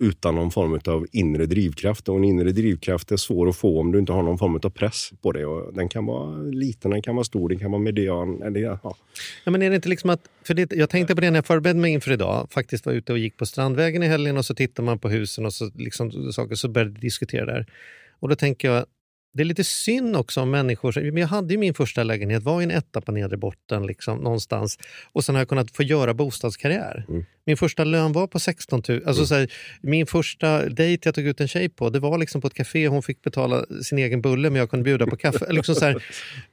utan 0.00 0.34
någon 0.34 0.50
form 0.50 0.80
av 0.84 1.06
inre 1.12 1.46
drivkraft. 1.46 2.08
Och 2.08 2.16
en 2.16 2.24
inre 2.24 2.52
drivkraft 2.52 3.12
är 3.12 3.16
svår 3.16 3.48
att 3.48 3.56
få 3.56 3.80
om 3.80 3.92
du 3.92 3.98
inte 3.98 4.12
har 4.12 4.22
någon 4.22 4.38
form 4.38 4.54
av 4.54 4.70
press 4.70 5.10
på 5.22 5.32
det. 5.32 5.46
Och 5.46 5.74
den 5.74 5.88
kan 5.88 6.06
vara 6.06 6.36
liten, 6.36 6.90
den 6.90 7.02
kan 7.02 7.14
vara 7.14 7.24
stor, 7.24 7.48
den 7.48 7.58
kan 7.58 7.70
vara 7.70 7.82
median. 7.82 8.42
Eller, 8.42 8.60
ja. 8.60 8.78
Ja, 9.44 9.50
men 9.50 9.62
är 9.62 9.70
det 9.70 9.76
inte 9.76 9.88
liksom 9.88 10.10
att, 10.10 10.20
för 10.46 10.54
det, 10.54 10.72
jag 10.72 10.90
tänkte 10.90 11.14
på 11.14 11.20
det 11.20 11.30
när 11.30 11.38
jag 11.38 11.46
förberedde 11.46 11.80
mig 11.80 11.92
inför 11.92 12.12
idag. 12.12 12.48
Faktiskt 12.50 12.86
var 12.86 12.92
ute 12.92 13.12
och 13.12 13.18
gick 13.18 13.36
på 13.36 13.46
Strandvägen 13.46 14.02
i 14.02 14.06
helgen 14.06 14.36
och 14.36 14.44
så 14.44 14.54
tittar 14.54 14.82
man 14.82 14.98
på 14.98 15.08
husen 15.08 15.46
och 15.46 15.52
så, 15.52 15.70
liksom, 15.74 16.32
saker, 16.32 16.54
så 16.54 16.68
började 16.68 16.90
vi 16.90 17.00
diskutera 17.00 17.46
där. 17.46 17.66
Och 18.20 18.28
då 18.28 18.34
tänker 18.34 18.70
jag, 18.70 18.84
det 19.32 19.42
är 19.42 19.44
lite 19.44 19.64
synd 19.64 20.16
också 20.16 20.40
om 20.40 20.50
människor. 20.50 21.10
men 21.12 21.16
Jag 21.16 21.28
hade 21.28 21.54
ju 21.54 21.58
min 21.58 21.74
första 21.74 22.02
lägenhet, 22.02 22.42
var 22.42 22.60
i 22.60 22.64
en 22.64 22.70
etta 22.70 23.00
på 23.00 23.12
nedre 23.12 23.36
botten 23.36 23.86
liksom, 23.86 24.18
någonstans. 24.18 24.78
Och 25.12 25.24
sen 25.24 25.34
har 25.34 25.40
jag 25.40 25.48
kunnat 25.48 25.70
få 25.76 25.82
göra 25.82 26.14
bostadskarriär. 26.14 27.04
Mm. 27.08 27.24
Min 27.46 27.56
första 27.56 27.84
lön 27.84 28.12
var 28.12 28.26
på 28.26 28.38
16 28.38 28.82
000. 28.88 29.02
Alltså, 29.06 29.26
så 29.26 29.34
här, 29.34 29.52
min 29.80 30.06
första 30.06 30.68
dejt 30.68 31.08
jag 31.08 31.14
tog 31.14 31.24
ut 31.24 31.40
en 31.40 31.48
tjej 31.48 31.68
på, 31.68 31.90
det 31.90 31.98
var 31.98 32.18
liksom 32.18 32.40
på 32.40 32.46
ett 32.46 32.54
café. 32.54 32.88
Hon 32.88 33.02
fick 33.02 33.22
betala 33.22 33.64
sin 33.82 33.98
egen 33.98 34.22
bulle 34.22 34.50
men 34.50 34.58
jag 34.58 34.70
kunde 34.70 34.84
bjuda 34.84 35.06
på 35.06 35.16
kaffe. 35.16 35.46
liksom 35.52 35.74
så 35.74 35.84
här, 35.84 36.02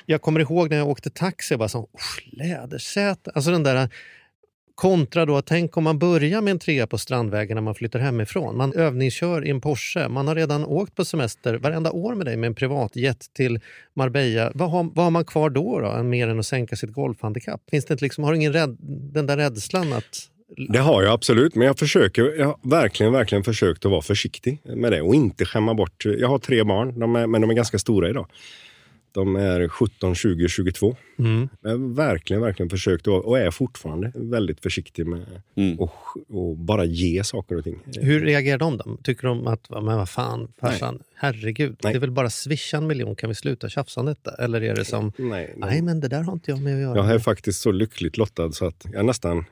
jag 0.05 0.21
kommer 0.21 0.39
ihåg 0.39 0.69
när 0.69 0.77
jag 0.77 0.87
åkte 0.87 1.09
taxi, 1.09 1.53
jag 1.53 1.59
bara 1.59 1.69
så, 1.69 1.89
"Usch, 1.93 2.23
lädersäte. 2.31 3.31
Alltså 3.35 3.51
den 3.51 3.63
där 3.63 3.89
kontra 4.77 5.25
då, 5.25 5.41
tänk 5.41 5.77
om 5.77 5.83
man 5.83 5.99
börjar 5.99 6.41
med 6.41 6.51
en 6.51 6.59
trea 6.59 6.87
på 6.87 6.97
Strandvägen 6.97 7.55
när 7.55 7.61
man 7.61 7.75
flyttar 7.75 7.99
hemifrån. 7.99 8.57
Man 8.57 8.73
övningskör 8.73 9.45
i 9.45 9.49
en 9.49 9.61
Porsche. 9.61 10.07
Man 10.09 10.27
har 10.27 10.35
redan 10.35 10.65
åkt 10.65 10.95
på 10.95 11.05
semester 11.05 11.53
varenda 11.53 11.91
år 11.91 12.15
med 12.15 12.25
dig 12.25 12.37
med 12.37 12.47
en 12.47 12.55
privatjet 12.55 13.25
till 13.33 13.59
Marbella. 13.95 14.51
Vad 14.55 14.71
har, 14.71 14.83
vad 14.83 15.05
har 15.05 15.11
man 15.11 15.25
kvar 15.25 15.49
då, 15.49 15.79
då 15.79 16.03
mer 16.03 16.27
än 16.27 16.39
att 16.39 16.45
sänka 16.45 16.75
sitt 16.75 16.93
golfhandikapp? 16.93 17.61
Finns 17.69 17.85
det 17.85 17.93
inte 17.93 18.05
liksom, 18.05 18.23
har 18.23 18.31
du 18.31 18.37
ingen 18.37 18.53
rädd, 18.53 18.77
den 19.13 19.25
där 19.25 19.37
rädslan 19.37 19.93
att... 19.93 20.29
Det 20.73 20.79
har 20.79 21.03
jag 21.03 21.13
absolut, 21.13 21.55
men 21.55 21.67
jag 21.67 21.79
försöker, 21.79 22.23
jag 22.39 22.45
har 22.45 22.69
verkligen, 22.69 23.13
verkligen 23.13 23.43
försökt 23.43 23.85
att 23.85 23.91
vara 23.91 24.01
försiktig 24.01 24.61
med 24.63 24.91
det 24.91 25.01
och 25.01 25.15
inte 25.15 25.45
skämma 25.45 25.73
bort. 25.73 26.05
Jag 26.05 26.27
har 26.27 26.39
tre 26.39 26.63
barn, 26.63 26.99
de 26.99 27.15
är, 27.15 27.27
men 27.27 27.41
de 27.41 27.49
är 27.49 27.53
ganska 27.53 27.79
stora 27.79 28.09
idag. 28.09 28.27
De 29.17 29.35
är 29.35 29.67
17, 29.67 30.15
20, 30.15 30.47
22. 30.47 30.95
Mm. 31.19 31.49
Jag 31.61 31.69
har 31.69 31.95
verkligen, 31.95 32.41
verkligen 32.41 32.69
försökt 32.69 33.07
att 33.07 33.23
och 33.23 33.39
är 33.39 33.51
fortfarande 33.51 34.11
väldigt 34.15 34.61
försiktig 34.61 35.07
med 35.07 35.41
Mm. 35.55 35.79
och, 35.79 35.93
och 36.29 36.57
bara 36.57 36.85
ge 36.85 37.23
saker 37.23 37.57
och 37.57 37.63
ting. 37.63 37.79
Hur 38.01 38.21
reagerar 38.21 38.57
de 38.57 38.77
då? 38.77 38.97
Tycker 39.03 39.27
de 39.27 39.47
att, 39.47 39.69
men 39.69 39.85
vad 39.85 40.09
fan, 40.09 40.51
farsan, 40.61 40.99
herregud, 41.15 41.75
Nej. 41.83 41.93
det 41.93 41.97
är 41.97 41.99
väl 41.99 42.11
bara 42.11 42.29
swisha 42.29 42.77
en 42.77 42.87
miljon, 42.87 43.15
kan 43.15 43.29
vi 43.29 43.35
sluta 43.35 43.69
tjafsa 43.69 43.99
om 43.99 44.05
detta? 44.05 44.31
Eller 44.31 44.61
är 44.63 44.75
det 44.75 44.85
som, 44.85 45.11
Nej, 45.17 45.53
nej 45.57 45.81
men 45.81 45.99
det 45.99 46.07
där 46.07 46.23
har 46.23 46.33
inte 46.33 46.51
jag 46.51 46.61
med 46.61 46.75
att 46.75 46.81
göra. 46.81 46.97
Jag 46.97 47.15
är 47.15 47.19
faktiskt 47.19 47.61
så 47.61 47.71
lyckligt 47.71 48.17
lottad 48.17 48.51
så 48.51 48.65
att 48.65 48.85
jag 48.93 49.05
nästan 49.05 49.45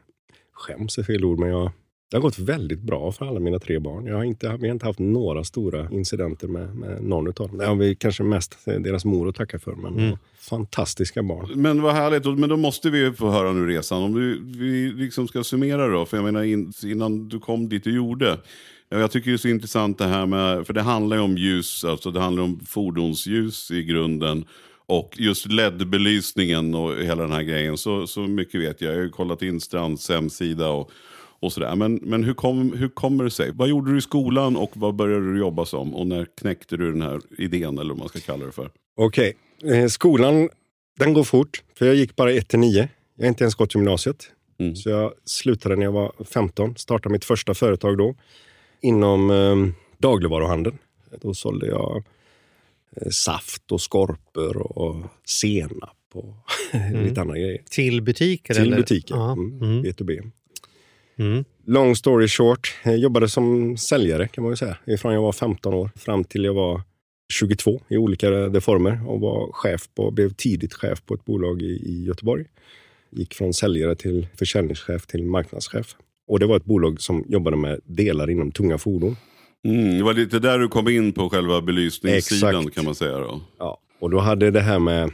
skäms 0.54 0.98
är 0.98 1.04
fel 1.04 1.26
ord, 1.26 1.40
men 1.40 1.50
jag, 1.50 1.72
det 2.12 2.18
har 2.18 2.22
gått 2.22 2.40
väldigt 2.40 2.82
bra 2.82 3.12
för 3.12 3.26
alla 3.26 3.40
mina 3.40 3.60
tre 3.60 3.80
barn. 3.80 4.06
Jag 4.06 4.16
har 4.16 4.24
inte, 4.24 4.58
vi 4.60 4.68
har 4.68 4.74
inte 4.74 4.86
haft 4.86 5.00
några 5.00 5.44
stora 5.44 5.90
incidenter 5.92 6.48
med, 6.48 6.76
med 6.76 7.04
någon 7.04 7.28
av 7.28 7.34
dem. 7.34 7.58
Det 7.58 7.66
har 7.66 7.76
vi 7.76 7.96
kanske 7.96 8.24
mest 8.24 8.58
deras 8.66 9.06
mor 9.06 9.30
att 9.30 9.36
tacka 9.36 9.60
för, 9.60 9.76
men 9.76 10.00
Mm. 10.00 10.18
fantastiska 10.40 11.24
barn. 11.24 11.52
Men 11.56 11.82
vad 11.82 11.94
härligt, 11.94 12.40
men 12.40 12.50
då 12.50 12.58
måste 12.58 12.90
vi 12.90 13.12
få 13.12 13.30
höra 13.30 13.54
nu 13.54 13.68
resan. 13.68 14.04
Om 14.04 14.14
du, 14.14 14.42
vi 14.60 14.92
liksom 14.92 15.28
ska 15.28 15.44
summera 15.44 15.88
då, 15.88 16.06
för 16.06 16.18
jag 16.18 16.24
menar 16.24 16.44
in, 16.44 16.74
innan 16.86 17.30
du 17.30 17.40
kom 17.40 17.70
dit 17.70 17.84
du 17.84 17.96
gjorde. 17.96 18.38
Ja, 18.90 19.00
Jag 19.00 19.12
tycker 19.12 19.30
det 19.32 19.36
är 19.36 19.38
så 19.38 19.48
intressant 19.48 19.98
det 19.98 20.06
här 20.08 20.26
med, 20.26 20.68
för 20.68 20.74
det 20.74 20.82
handlar 20.82 21.18
ju 21.18 21.24
om 21.24 21.38
ljus, 21.38 21.86
alltså 21.86 22.12
det 22.12 22.20
handlar 22.20 22.44
om 22.44 22.60
fordonsljus 22.66 23.72
i 23.72 23.84
grunden. 23.84 24.46
Och 24.88 25.16
just 25.18 25.46
LED-belysningen 25.46 26.76
och 26.76 26.96
hela 27.04 27.22
den 27.24 27.32
här 27.32 27.44
grejen. 27.44 27.78
Så, 27.78 28.08
så 28.08 28.20
mycket 28.20 28.62
vet 28.62 28.82
jag. 28.82 28.92
Jag 28.94 28.98
har 28.98 29.04
ju 29.04 29.10
kollat 29.10 29.42
in 29.42 29.62
Strands 29.62 30.10
hemsida 30.10 30.70
och, 30.70 30.92
och 31.40 31.54
sådär. 31.54 31.76
Men, 31.76 32.00
men 32.02 32.24
hur, 32.24 32.34
kom, 32.34 32.74
hur 32.74 32.88
kommer 32.88 33.24
det 33.24 33.32
sig? 33.32 33.52
Vad 33.54 33.68
gjorde 33.68 33.92
du 33.92 33.98
i 33.98 34.02
skolan 34.02 34.58
och 34.58 34.72
vad 34.74 34.96
började 34.96 35.34
du 35.34 35.40
jobba 35.40 35.66
som? 35.66 35.96
Och 35.96 36.08
när 36.08 36.26
knäckte 36.26 36.78
du 36.78 36.92
den 36.92 37.02
här 37.02 37.22
idén 37.38 37.78
eller 37.78 37.90
vad 37.90 38.00
man 38.00 38.10
ska 38.10 38.20
kalla 38.20 38.46
det 38.46 38.52
för? 38.52 38.70
Okej, 38.98 39.38
eh, 39.64 39.88
skolan 39.88 40.50
den 41.00 41.14
går 41.14 41.24
fort, 41.24 41.64
för 41.78 41.86
jag 41.86 41.96
gick 41.96 42.16
bara 42.16 42.32
1 42.32 42.48
till 42.48 42.60
9. 42.60 42.90
Jag 43.16 43.26
har 43.26 43.30
inte 43.30 43.44
ens 43.44 43.56
gått 43.56 43.76
gymnasiet. 43.76 44.32
Mm. 44.60 44.76
Så 44.76 44.90
jag 44.90 45.14
slutade 45.26 45.76
när 45.76 45.84
jag 45.84 45.92
var 45.92 46.12
15, 46.26 46.76
startade 46.78 47.14
mitt 47.14 47.26
första 47.26 47.54
företag 47.54 47.98
då 47.98 48.16
inom 48.82 49.32
eh, 49.32 49.56
dagligvaruhandeln. 49.98 50.78
Då 51.22 51.34
sålde 51.34 51.68
jag 51.68 52.04
eh, 52.96 53.10
saft 53.10 53.72
och 53.72 53.82
skorpor 53.82 54.78
och 54.78 55.06
senap 55.26 55.98
och 56.14 56.36
lite 57.04 57.22
andra 57.22 57.38
grejer. 57.38 57.62
Till 57.70 58.02
butiker? 58.02 58.54
Till 58.54 58.64
eller? 58.64 58.78
butiker, 58.78 59.34
mm. 59.34 59.62
Mm. 59.62 59.84
B2B. 59.84 60.32
Mm. 61.18 61.44
Long 61.66 61.96
story 61.96 62.28
short, 62.28 62.76
jag 62.84 62.98
jobbade 62.98 63.30
som 63.30 63.78
säljare 63.78 64.28
kan 64.28 64.44
man 64.44 64.52
ju 64.52 64.58
säga. 64.58 64.78
Ifrån 64.86 65.14
jag 65.14 65.22
var 65.22 65.32
15 65.32 65.74
år 65.74 65.90
fram 65.96 66.24
till 66.24 66.44
jag 66.44 66.54
var 66.54 66.82
22 67.34 67.82
i 67.88 67.98
olika 67.98 68.28
former 68.62 69.10
och 69.10 69.20
var 69.20 69.52
chef 69.52 69.90
på, 69.96 70.12
blev 70.12 70.30
tidigt 70.30 70.74
chef 70.74 71.06
på 71.06 71.14
ett 71.14 71.26
bolag 71.26 71.62
i, 71.62 71.66
i 71.66 72.04
Göteborg. 72.04 72.46
Gick 73.12 73.34
från 73.34 73.54
säljare 73.54 73.96
till 73.96 74.28
försäljningschef 74.36 75.06
till 75.06 75.24
marknadschef. 75.24 75.96
Och 76.28 76.40
det 76.40 76.46
var 76.46 76.58
ett 76.58 76.66
bolag 76.66 77.02
som 77.02 77.26
jobbade 77.28 77.58
med 77.58 77.80
delar 77.84 78.30
inom 78.30 78.52
tunga 78.52 78.78
fordon. 78.78 79.16
Mm, 79.66 79.98
det 79.98 80.04
var 80.04 80.14
lite 80.14 80.40
där 80.40 80.60
du 80.60 80.68
kom 80.68 80.88
in 80.88 81.14
på 81.14 81.30
själva 81.30 81.62
belysningssidan 81.62 82.56
Exakt. 82.56 82.76
kan 82.76 82.86
man 82.86 82.96
säga. 82.96 83.18
Då. 83.18 83.42
Ja. 83.58 83.78
Och 84.00 84.10
då 84.10 84.20
hade 84.20 84.52
det 84.52 84.62
här 84.62 84.80
med 84.80 85.12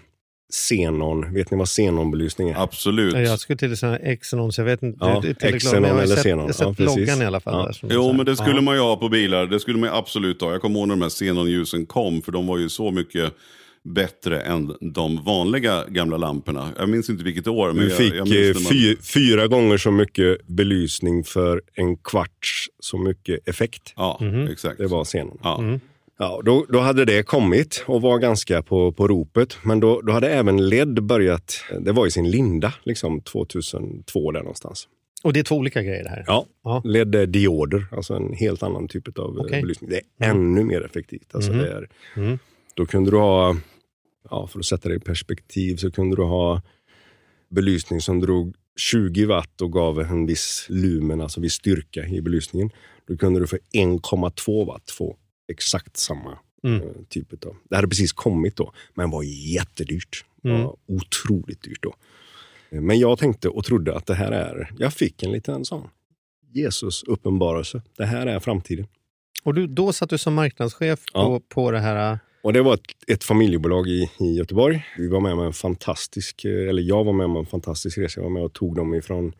xenon, 0.51 1.33
vet 1.33 1.51
ni 1.51 1.57
vad 1.57 1.67
xenonbelysning 1.67 2.49
är? 2.49 2.63
Absolut. 2.63 3.13
Ja, 3.13 3.19
Jag 3.21 3.39
skulle 3.39 3.57
till 3.57 3.77
säga 3.77 4.15
Xenon, 4.17 4.51
så 4.51 4.61
jag 4.61 4.65
vet 4.65 4.83
inte. 4.83 4.97
Ja, 5.01 5.23
det 5.39 5.59
Xenon 5.59 5.83
jag 5.83 5.93
har 5.93 6.01
eller 6.01 6.15
sett, 6.15 6.23
Xenon. 6.23 6.39
Jag 6.39 6.65
har 6.65 6.73
sett 6.73 6.79
Ja, 6.79 6.85
loggan 6.85 7.21
i 7.21 7.25
alla 7.25 7.39
fall. 7.39 7.53
Ja. 7.53 7.65
Där, 7.65 7.73
som 7.73 7.89
Jo, 7.91 8.07
här. 8.07 8.13
men 8.13 8.25
det 8.25 8.35
skulle 8.35 8.55
Ja. 8.55 8.61
man 8.61 8.75
ju 8.75 8.81
ha 8.81 8.95
på 8.97 9.09
bilar. 9.09 9.45
Det 9.47 9.59
skulle 9.59 9.77
man 9.77 9.89
ju 9.89 9.95
absolut 9.95 10.41
ha. 10.41 10.51
Jag 10.51 10.61
kommer 10.61 10.79
ihåg 10.79 10.87
när 10.87 10.95
de 10.95 11.01
här 11.01 11.09
xenonljusen 11.09 11.85
kom, 11.85 12.21
för 12.21 12.31
de 12.31 12.47
var 12.47 12.57
ju 12.57 12.69
så 12.69 12.91
mycket 12.91 13.33
bättre 13.83 14.41
än 14.41 14.75
de 14.93 15.23
vanliga 15.23 15.83
gamla 15.87 16.17
lamporna. 16.17 16.69
Jag 16.77 16.89
minns 16.89 17.09
inte 17.09 17.23
vilket 17.23 17.47
år. 17.47 17.73
Men 17.73 17.87
jag, 17.89 17.97
fick 17.97 18.13
jag 18.13 18.27
minns 18.29 18.35
eh, 18.47 18.53
när 18.53 18.61
man... 18.63 18.71
fy, 18.71 18.95
fyra 19.13 19.47
gånger 19.47 19.77
så 19.77 19.91
mycket 19.91 20.47
belysning 20.47 21.23
för 21.23 21.61
en 21.75 21.97
kvarts 21.97 22.67
så 22.79 22.97
mycket 22.97 23.47
effekt. 23.49 23.93
Ja, 23.95 24.17
Mhm. 24.21 24.47
exakt. 24.47 24.77
Det 24.77 24.87
var 24.87 25.05
xenon. 25.05 25.37
Ja. 25.43 25.59
Mm. 25.59 25.79
Ja, 26.23 26.41
då, 26.45 26.65
då 26.69 26.79
hade 26.79 27.05
det 27.05 27.23
kommit 27.23 27.83
och 27.87 28.01
var 28.01 28.19
ganska 28.19 28.61
på, 28.63 28.91
på 28.91 29.07
ropet. 29.07 29.57
Men 29.63 29.79
då, 29.79 30.01
då 30.01 30.11
hade 30.13 30.29
även 30.29 30.69
LED 30.69 31.03
börjat, 31.03 31.53
det 31.79 31.91
var 31.91 32.07
i 32.07 32.11
sin 32.11 32.31
linda, 32.31 32.73
liksom 32.83 33.21
2002 33.21 34.31
där 34.31 34.39
någonstans. 34.39 34.87
Och 35.23 35.33
det 35.33 35.39
är 35.39 35.43
två 35.43 35.55
olika 35.55 35.81
grejer 35.83 36.03
det 36.03 36.09
här? 36.09 36.23
Ja, 36.27 36.45
Ja. 36.63 36.81
LED 36.85 37.15
är 37.15 37.25
dioder, 37.25 37.85
alltså 37.91 38.13
en 38.13 38.33
helt 38.33 38.63
annan 38.63 38.87
typ 38.87 39.19
av 39.19 39.37
eh, 39.37 39.43
Okej. 39.43 39.61
belysning. 39.61 39.89
Det 39.89 39.95
är 40.25 40.29
ännu 40.31 40.63
mer 40.63 40.81
effektivt. 40.85 41.35
Alltså 41.35 41.51
Mhm. 41.51 41.59
det 41.61 41.67
är, 41.71 41.87
Mm. 42.15 42.39
Då 42.73 42.85
kunde 42.85 43.11
du 43.11 43.17
ha, 43.17 43.55
ja, 44.29 44.47
för 44.47 44.59
att 44.59 44.65
sätta 44.65 44.89
det 44.89 44.95
i 44.95 44.99
perspektiv, 44.99 45.75
så 45.75 45.91
kunde 45.91 46.15
du 46.15 46.23
ha 46.23 46.61
belysning 47.49 48.01
som 48.01 48.19
drog 48.19 48.55
20 48.75 49.25
watt 49.25 49.61
och 49.61 49.71
gav 49.73 49.99
en 49.99 50.25
viss 50.25 50.65
lumen, 50.69 51.21
alltså 51.21 51.41
viss 51.41 51.53
styrka 51.53 52.05
i 52.07 52.21
belysningen. 52.21 52.69
Då 53.07 53.17
kunde 53.17 53.39
du 53.39 53.47
för 53.47 53.59
1,2 53.73 54.65
watt 54.65 54.89
få 54.91 55.15
exakt 55.51 55.97
samma 55.97 56.37
Mm. 56.63 56.81
eh, 56.81 56.87
typ 57.09 57.45
av. 57.45 57.55
Det 57.69 57.75
hade 57.75 57.87
precis 57.87 58.11
kommit 58.13 58.55
då, 58.55 58.73
men 58.93 59.09
var 59.09 59.23
jättedyrt. 59.23 60.25
Det 60.41 60.49
var 60.49 60.57
Mm. 60.59 60.71
otroligt 60.87 61.61
dyrt 61.63 61.81
då. 61.81 61.95
Eh, 62.69 62.81
Men 62.81 62.99
jag 62.99 63.19
tänkte 63.19 63.49
och 63.49 63.65
trodde 63.65 63.95
att 63.95 64.05
det 64.05 64.13
här 64.15 64.31
är, 64.31 64.71
jag 64.77 64.93
fick 64.93 65.23
en 65.23 65.31
liten 65.31 65.65
sån 65.65 65.87
Jesus 66.51 67.03
uppenbarelse. 67.03 67.81
Det 67.97 68.05
här 68.05 68.27
är 68.27 68.39
framtiden. 68.39 68.87
Och 69.43 69.53
du, 69.53 69.67
då 69.67 69.93
satt 69.93 70.09
du 70.09 70.17
som 70.17 70.33
marknadschef 70.33 70.99
Ja. 71.13 71.25
på, 71.25 71.39
på 71.39 71.71
det 71.71 71.79
här... 71.79 72.19
Och 72.43 72.53
det 72.53 72.61
var 72.61 72.73
ett, 72.73 72.81
ett 73.07 73.23
familjebolag 73.23 73.87
i, 73.87 74.09
i 74.19 74.33
Göteborg. 74.33 74.85
Vi 74.97 75.07
var 75.07 75.19
med 75.19 75.33
om 75.33 75.39
en 75.39 75.53
fantastisk, 75.53 76.45
eh, 76.45 76.69
eller 76.69 76.81
jag 76.81 77.03
var 77.03 77.13
med 77.13 77.25
om 77.25 77.37
en 77.37 77.45
fantastisk 77.45 77.97
resa. 77.97 78.19
Jag 78.19 78.23
var 78.23 78.29
med 78.31 78.43
och 78.43 78.53
tog 78.53 78.75
dem 78.75 78.93
ifrån, 78.93 79.33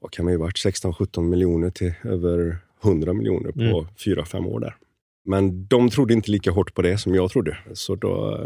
vad 0.00 0.10
kan 0.10 0.26
det 0.26 0.32
ha 0.32 0.38
varit, 0.38 0.56
16-17 0.58 1.22
miljoner 1.28 1.70
till 1.70 1.92
över 2.04 2.58
100 2.82 3.12
miljoner 3.12 3.52
på 3.52 3.60
Mm. 3.60 3.86
fyra 4.04 4.24
fem 4.24 4.46
år 4.46 4.60
där. 4.60 4.76
Men 5.24 5.66
de 5.66 5.90
trodde 5.90 6.14
inte 6.14 6.30
lika 6.30 6.50
hårt 6.50 6.74
på 6.74 6.82
det 6.82 6.98
som 6.98 7.14
jag 7.14 7.30
trodde. 7.30 7.56
Så 7.74 7.94
då, 7.94 8.40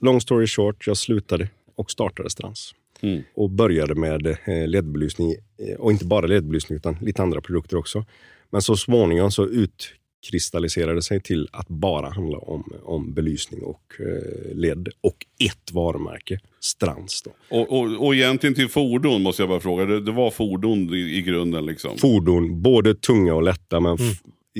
long 0.00 0.20
story 0.20 0.46
short, 0.46 0.86
jag 0.86 0.96
slutade 0.96 1.48
och 1.74 1.90
startade 1.90 2.30
Strands. 2.30 2.74
Mm. 3.00 3.22
Och 3.34 3.50
började 3.50 3.94
med 3.94 4.26
eh, 4.26 4.68
LED-belysning, 4.68 5.30
eh, 5.58 5.74
och 5.78 5.92
inte 5.92 6.04
bara 6.04 6.26
LED-belysning 6.26 6.76
utan 6.76 6.96
lite 7.00 7.22
andra 7.22 7.40
produkter 7.40 7.76
också. 7.76 8.04
Men 8.50 8.62
så 8.62 8.76
småningom 8.76 9.30
så 9.30 9.46
utkristalliserade 9.46 11.02
sig 11.02 11.20
till 11.20 11.48
att 11.52 11.68
bara 11.68 12.10
handla 12.10 12.38
om, 12.38 12.72
om 12.82 13.14
belysning 13.14 13.62
och 13.62 13.82
eh, 14.00 14.56
LED 14.56 14.88
och 15.00 15.16
ett 15.44 15.72
varumärke, 15.72 16.40
Strands. 16.60 17.22
Då. 17.22 17.30
Och, 17.50 17.72
och, 17.80 18.06
och 18.06 18.14
egentligen 18.14 18.54
till 18.54 18.68
fordon 18.68 19.22
måste 19.22 19.42
jag 19.42 19.48
bara 19.48 19.60
fråga. 19.60 19.84
Det, 19.84 20.00
det 20.00 20.12
var 20.12 20.30
fordon 20.30 20.94
i, 20.94 20.98
i 21.18 21.22
grunden 21.22 21.66
liksom? 21.66 21.98
Fordon, 21.98 22.62
både 22.62 22.94
tunga 22.94 23.34
och 23.34 23.42
lätta, 23.42 23.80
men 23.80 24.00
i- 24.00 24.16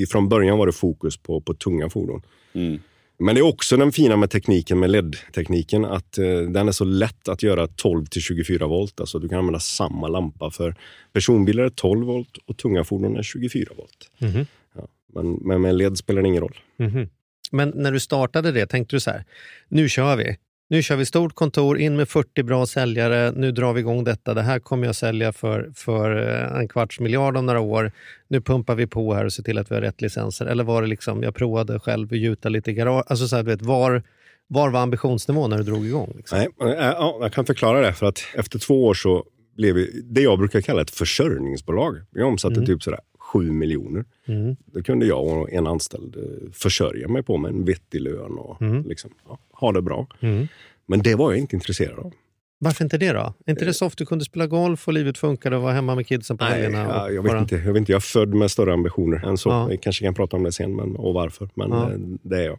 från 0.09 0.29
början 0.29 0.59
var 0.59 0.67
det 0.67 0.73
fokus 0.73 1.17
på, 1.17 1.41
på 1.41 1.55
tunga 1.55 1.91
fordon. 1.91 2.23
Mm. 2.53 2.79
Men 3.19 3.35
det 3.35 3.41
är 3.41 3.43
också 3.43 3.77
den 3.77 3.93
fina 3.93 4.17
med 4.17 4.31
tekniken, 4.31 4.79
med 4.79 4.91
LED-tekniken, 4.91 5.85
att 5.85 6.19
eh, 6.19 6.41
den 6.41 6.69
är 6.69 6.73
så 6.73 6.85
lätt 6.85 7.29
att 7.29 7.43
göra 7.43 7.67
12 7.67 8.07
till 8.07 8.23
24 8.23 8.67
volt. 8.67 9.01
Alltså 9.01 9.19
du 9.19 9.29
kan 9.29 9.39
använda 9.39 9.61
samma 9.61 10.09
lampa 10.09 10.51
för 10.51 10.75
personbilar 11.13 11.65
är 11.65 11.69
12 11.69 12.07
volt 12.07 12.37
och 12.47 12.57
tunga 12.57 12.85
fordon 12.85 13.17
är 13.17 13.23
24 13.23 13.71
volt. 13.77 14.11
Mhm. 14.19 14.47
Ja. 14.75 14.89
Men, 15.15 15.33
men 15.33 15.61
med 15.61 15.75
LED 15.75 15.99
spelar 15.99 16.23
det 16.23 16.29
ingen 16.29 16.43
roll. 16.43 16.57
Mhm. 16.77 17.09
Men 17.51 17.73
när 17.75 17.93
du 17.93 18.01
startade 18.01 18.53
det, 18.53 18.67
tänkte 18.67 18.97
du 18.97 19.01
så 19.01 19.11
här, 19.11 19.25
nu 19.69 19.89
kör 19.89 20.17
vi. 20.17 20.37
Nu 20.73 20.83
kör 20.83 20.97
vi 20.97 21.07
stort 21.07 21.35
kontor, 21.35 21.79
in 21.79 21.97
med 21.97 22.09
40 22.09 22.43
bra 22.43 22.67
säljare, 22.67 23.33
nu 23.33 23.53
drar 23.53 23.73
vi 23.73 23.81
igång 23.81 24.05
detta. 24.05 24.35
Det 24.35 24.43
här 24.43 24.59
kommer 24.59 24.87
jag 24.87 24.97
sälja 24.97 25.33
för, 25.33 25.71
för 25.75 26.29
eh, 26.29 26.61
en 26.61 26.69
kvarts 26.69 27.01
miljard 27.01 27.37
om 27.37 27.47
några 27.47 27.61
år. 27.61 27.93
Nu 28.29 28.41
pumpar 28.41 28.75
vi 28.75 28.87
på 28.87 29.15
här 29.15 29.25
och 29.25 29.33
ser 29.33 29.43
till 29.43 29.59
att 29.59 29.71
vi 29.71 29.75
har 29.75 29.83
rätt 29.83 30.01
licenser. 30.01 30.47
Eller 30.47 30.65
var 30.65 30.83
det 30.83 30.89
liksom, 30.89 31.23
jag 31.23 31.35
provade 31.35 31.81
själv 31.81 32.09
att 32.13 32.19
gjuta 32.19 32.49
lite 32.49 32.71
i 32.71 32.75
garage. 32.75 33.05
Alltså 33.07 33.29
så 33.29 33.37
här, 33.37 33.43
du 33.43 33.51
vet, 33.51 33.63
var, 33.63 34.03
var 34.47 34.71
var 34.71 34.81
ambitionsnivån 34.81 35.51
när 35.51 35.59
du 35.59 35.65
drog 35.65 35.87
igång? 35.87 36.13
Liksom? 36.17 36.39
Nej, 36.39 36.49
äh, 36.61 36.85
ja, 36.85 37.19
jag 37.21 37.33
kan 37.33 37.47
förklara 37.47 37.81
det. 37.81 37.93
För 37.93 38.07
att 38.07 38.19
efter 38.35 38.59
två 38.59 38.85
år 38.85 38.95
så 38.95 39.25
blev 39.57 39.75
vi 39.75 40.03
det 40.05 40.21
jag 40.21 40.39
brukar 40.39 40.61
kalla 40.61 40.83
ett 40.83 40.91
försörjningsbolag. 40.91 41.97
Vi 42.11 42.23
omsatte 42.23 42.55
Mm. 42.55 42.67
typ 42.67 42.83
sådär 42.83 43.01
7 43.33 43.53
miljoner. 43.53 44.05
Mm. 44.27 44.57
Då 44.67 44.83
kunde 44.83 45.07
jag 45.07 45.25
och 45.27 45.51
en 45.53 45.67
anställd 45.67 46.17
eh, 46.17 46.51
försörja 46.53 47.09
mig 47.09 47.23
på 47.23 47.37
med 47.37 47.49
en 47.49 47.65
vettig 47.65 48.01
lön 48.01 48.33
och 48.39 48.63
Mm. 48.63 48.83
liksom, 48.89 49.11
ja, 49.29 49.39
ha 49.53 49.73
det 49.73 49.83
bra. 49.83 50.07
Mm. 50.21 50.49
Men 50.87 51.03
det 51.03 51.15
var 51.15 51.31
jag 51.33 51.39
inte 51.39 51.57
intresserad 51.57 51.99
av. 51.99 52.13
Varför 52.59 52.85
inte 52.85 52.99
det 52.99 53.13
då? 53.13 53.19
Är 53.47 53.51
inte 53.51 53.65
det 53.65 53.75
soft? 53.75 53.99
Du 53.99 54.07
kunde 54.07 54.25
spela 54.25 54.47
golf 54.47 54.89
och 54.89 54.95
livet 54.95 55.19
funkade 55.19 55.57
och 55.57 55.63
vara 55.63 55.73
hemma 55.73 55.95
med 55.95 56.07
kidsen 56.07 56.39
på 56.39 56.45
helgerna? 56.45 56.79
ja, 56.79 57.11
jag, 57.11 57.23
vet 57.23 57.33
bara- 57.33 57.41
inte, 57.41 57.55
jag 57.57 57.73
vet 57.73 57.77
inte. 57.81 57.93
Jag 57.93 57.97
är 57.97 58.01
född 58.01 58.35
med 58.35 58.51
större 58.51 58.73
ambitioner 58.73 59.25
än 59.27 59.39
så. 59.39 59.49
Ja. 59.49 59.67
Vi 59.67 59.77
kanske 59.77 60.05
kan 60.05 60.15
prata 60.15 60.37
om 60.37 60.43
det 60.43 60.53
sen 60.53 60.77
men, 60.77 60.97
och 60.97 61.15
varför. 61.15 61.49
Men 61.55 61.71
Ja. 61.71 61.93
eh, 61.93 61.99
det 62.23 62.37
är 62.39 62.45
jag. 62.47 62.59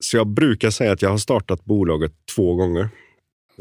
Så 0.00 0.16
jag 0.16 0.26
brukar 0.26 0.70
säga 0.70 0.92
att 0.92 1.02
jag 1.02 1.10
har 1.10 1.18
startat 1.18 1.64
bolaget 1.64 2.12
två 2.36 2.54
gånger. 2.54 2.88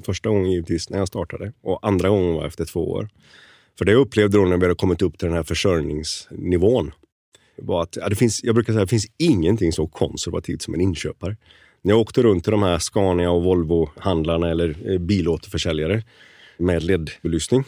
Första 0.06 0.30
gången 0.30 0.52
givetvis 0.52 0.90
när 0.90 0.98
jag 0.98 1.08
startade 1.08 1.52
och 1.62 1.80
andra 1.88 2.10
gången 2.10 2.34
var 2.34 2.46
efter 2.46 2.66
två 2.66 2.92
år. 2.92 3.10
För 3.78 3.86
det 3.86 3.92
jag 3.92 4.02
upplevde 4.02 4.38
då 4.38 4.46
när 4.46 4.58
vi 4.58 4.64
hade 4.64 4.76
kommit 4.76 5.02
upp 5.02 5.18
till 5.18 5.28
den 5.28 5.36
här 5.36 5.44
försörjningsnivån 5.44 6.92
var 7.58 7.84
att 7.84 7.96
ja, 7.96 8.10
det 8.10 8.16
finns, 8.16 8.44
jag 8.44 8.56
brukar 8.56 8.74
säga 8.74 8.84
att 8.84 8.90
det 8.90 8.94
finns 8.94 9.12
ingenting 9.18 9.72
så 9.72 9.88
konservativt 9.88 10.62
som 10.62 10.74
en 10.74 10.82
inköpare. 10.82 11.38
När 11.82 11.94
jag 11.94 12.00
åkte 12.00 12.24
runt 12.24 12.44
till 12.44 12.52
de 12.52 12.64
här 12.64 12.80
Scania 12.80 13.32
och 13.32 13.44
Volvo-handlarna 13.44 14.50
eller 14.52 14.92
eh, 14.92 15.00
bilåterförsäljare 15.00 16.04
med 16.58 16.84
LED-belysning 16.84 17.64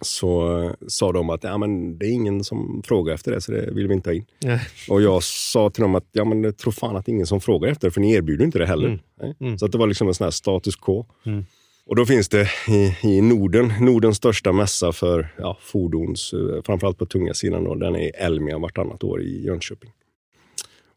så 0.00 0.62
eh, 0.62 0.72
sa 0.88 1.12
de 1.12 1.30
att 1.30 1.44
ja, 1.44 1.58
men 1.58 1.98
det 1.98 2.06
är 2.06 2.10
ingen 2.10 2.44
som 2.44 2.82
frågar 2.84 3.14
efter 3.14 3.32
det, 3.32 3.40
så 3.40 3.52
det 3.52 3.70
vill 3.72 3.88
vi 3.88 3.94
inte 3.94 4.10
ha 4.10 4.14
in. 4.14 4.24
Nej. 4.44 4.60
Och 4.88 5.02
jag 5.02 5.22
sa 5.22 5.70
till 5.70 5.82
dem 5.82 5.94
att 5.94 6.06
ja, 6.12 6.24
men 6.24 6.44
jag 6.44 6.56
tror 6.56 6.72
fan 6.72 6.96
att 6.96 7.06
det 7.06 7.10
är 7.10 7.14
ingen 7.14 7.26
som 7.26 7.40
frågar 7.40 7.70
efter 7.70 7.88
det, 7.88 7.90
för 7.90 8.00
ni 8.00 8.12
erbjuder 8.12 8.44
inte 8.44 8.58
det 8.58 8.66
heller. 8.66 8.86
Mm. 9.20 9.34
Mm. 9.40 9.58
Så 9.58 9.66
att 9.66 9.72
det 9.72 9.78
var 9.78 9.86
liksom 9.86 10.08
en 10.08 10.14
sån 10.14 10.24
här 10.24 10.30
status 10.30 10.76
quo. 10.76 11.06
Mm. 11.26 11.44
Och 11.88 11.96
då 11.96 12.06
finns 12.06 12.28
det 12.28 12.50
i, 12.68 12.96
i 13.02 13.20
Norden, 13.20 13.72
Nordens 13.80 14.16
största 14.16 14.52
mässa 14.52 14.92
för 14.92 15.34
ja, 15.38 15.58
fordons, 15.60 16.32
eh, 16.32 16.62
framförallt 16.64 16.98
på 16.98 17.06
tunga 17.06 17.34
sidan, 17.34 17.64
då, 17.64 17.74
den 17.74 17.96
är 17.96 18.00
i 18.00 18.08
Elmia 18.08 18.58
vartannat 18.58 19.04
år 19.04 19.22
i 19.22 19.44
Jönköping. 19.44 19.90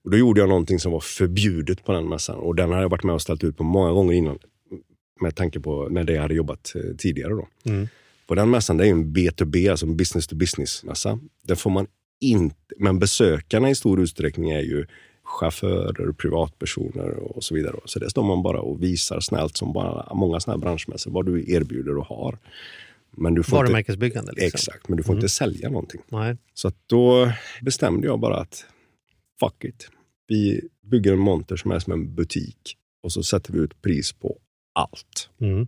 Och 0.03 0.11
då 0.11 0.17
gjorde 0.17 0.41
jag 0.41 0.49
någonting 0.49 0.79
som 0.79 0.91
var 0.91 0.99
förbjudet 0.99 1.85
på 1.85 1.91
den 1.91 2.09
mässan 2.09 2.35
och 2.35 2.55
den 2.55 2.71
har 2.71 2.81
jag 2.81 2.89
varit 2.89 3.03
med 3.03 3.15
och 3.15 3.21
ställt 3.21 3.43
ut 3.43 3.57
på 3.57 3.63
många 3.63 3.91
gånger 3.91 4.13
innan 4.13 4.39
med 5.21 5.35
tanke 5.35 5.59
på 5.59 5.89
med 5.89 6.05
det 6.05 6.13
jag 6.13 6.21
hade 6.21 6.33
jobbat 6.33 6.73
eh, 6.75 6.95
tidigare. 6.97 7.33
Då. 7.33 7.47
Mm. 7.65 7.87
På 8.27 8.35
den 8.35 8.49
mässan, 8.49 8.77
det 8.77 8.87
är 8.87 8.91
en 8.91 9.13
B2B, 9.13 9.71
alltså 9.71 9.85
en 9.85 9.97
business 9.97 10.27
to 10.27 10.35
business 10.35 10.83
mässa. 10.83 11.19
Där 11.43 11.55
får 11.55 11.69
man 11.69 11.87
inte, 12.21 12.75
men 12.77 12.99
besökarna 12.99 13.69
i 13.69 13.75
stor 13.75 14.01
utsträckning 14.01 14.49
är 14.49 14.61
ju 14.61 14.85
chaufförer, 15.39 16.11
privatpersoner 16.11 17.09
och 17.37 17.43
så 17.43 17.55
vidare. 17.55 17.75
Så 17.85 17.99
det 17.99 18.09
står 18.09 18.23
man 18.23 18.43
bara 18.43 18.61
och 18.61 18.83
visar 18.83 19.19
snällt 19.19 19.57
som 19.57 19.73
bara 19.73 20.13
många 20.13 20.39
sådana 20.39 20.57
här 20.57 20.61
branschmässor, 20.61 21.11
vad 21.11 21.25
du 21.25 21.51
erbjuder 21.53 21.97
och 21.97 22.05
har. 22.05 22.37
Men 23.11 23.33
du 23.33 23.43
får 23.43 23.57
inte, 23.59 23.63
Varumärkesbyggande. 23.71 24.31
Liksom. 24.31 24.47
exakt, 24.47 24.87
men 24.89 24.97
du 24.97 25.03
får 25.03 25.13
Mm. 25.13 25.19
inte 25.19 25.29
sälja 25.29 25.69
någonting. 25.69 26.01
Nej. 26.09 26.37
Så 26.53 26.71
då 26.87 27.31
bestämde 27.61 28.07
jag 28.07 28.19
bara 28.19 28.37
att 28.37 28.65
fuck 29.39 29.63
it. 29.63 29.89
Vi 30.27 30.61
bygger 30.83 31.13
en 31.13 31.19
monter 31.19 31.55
som 31.55 31.71
är 31.71 31.79
som 31.79 31.93
en 31.93 32.15
butik 32.15 32.77
och 33.03 33.11
så 33.11 33.23
sätter 33.23 33.53
vi 33.53 33.59
ut 33.59 33.81
pris 33.81 34.13
på 34.13 34.37
allt. 34.73 35.29
Mm. 35.41 35.67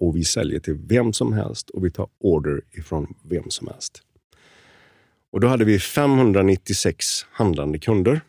och 0.00 0.16
vi 0.16 0.24
säljer 0.24 0.60
till 0.60 0.74
vem 0.74 1.12
som 1.12 1.32
helst 1.32 1.70
och 1.70 1.84
vi 1.84 1.90
tar 1.90 2.08
order 2.20 2.60
ifrån 2.72 3.14
vem 3.22 3.50
som 3.50 3.66
helst. 3.68 4.02
Och 5.32 5.40
då 5.40 5.48
hade 5.48 5.64
vi 5.64 5.78
596 5.78 7.26
handlande 7.30 7.78
kunder 7.78 8.20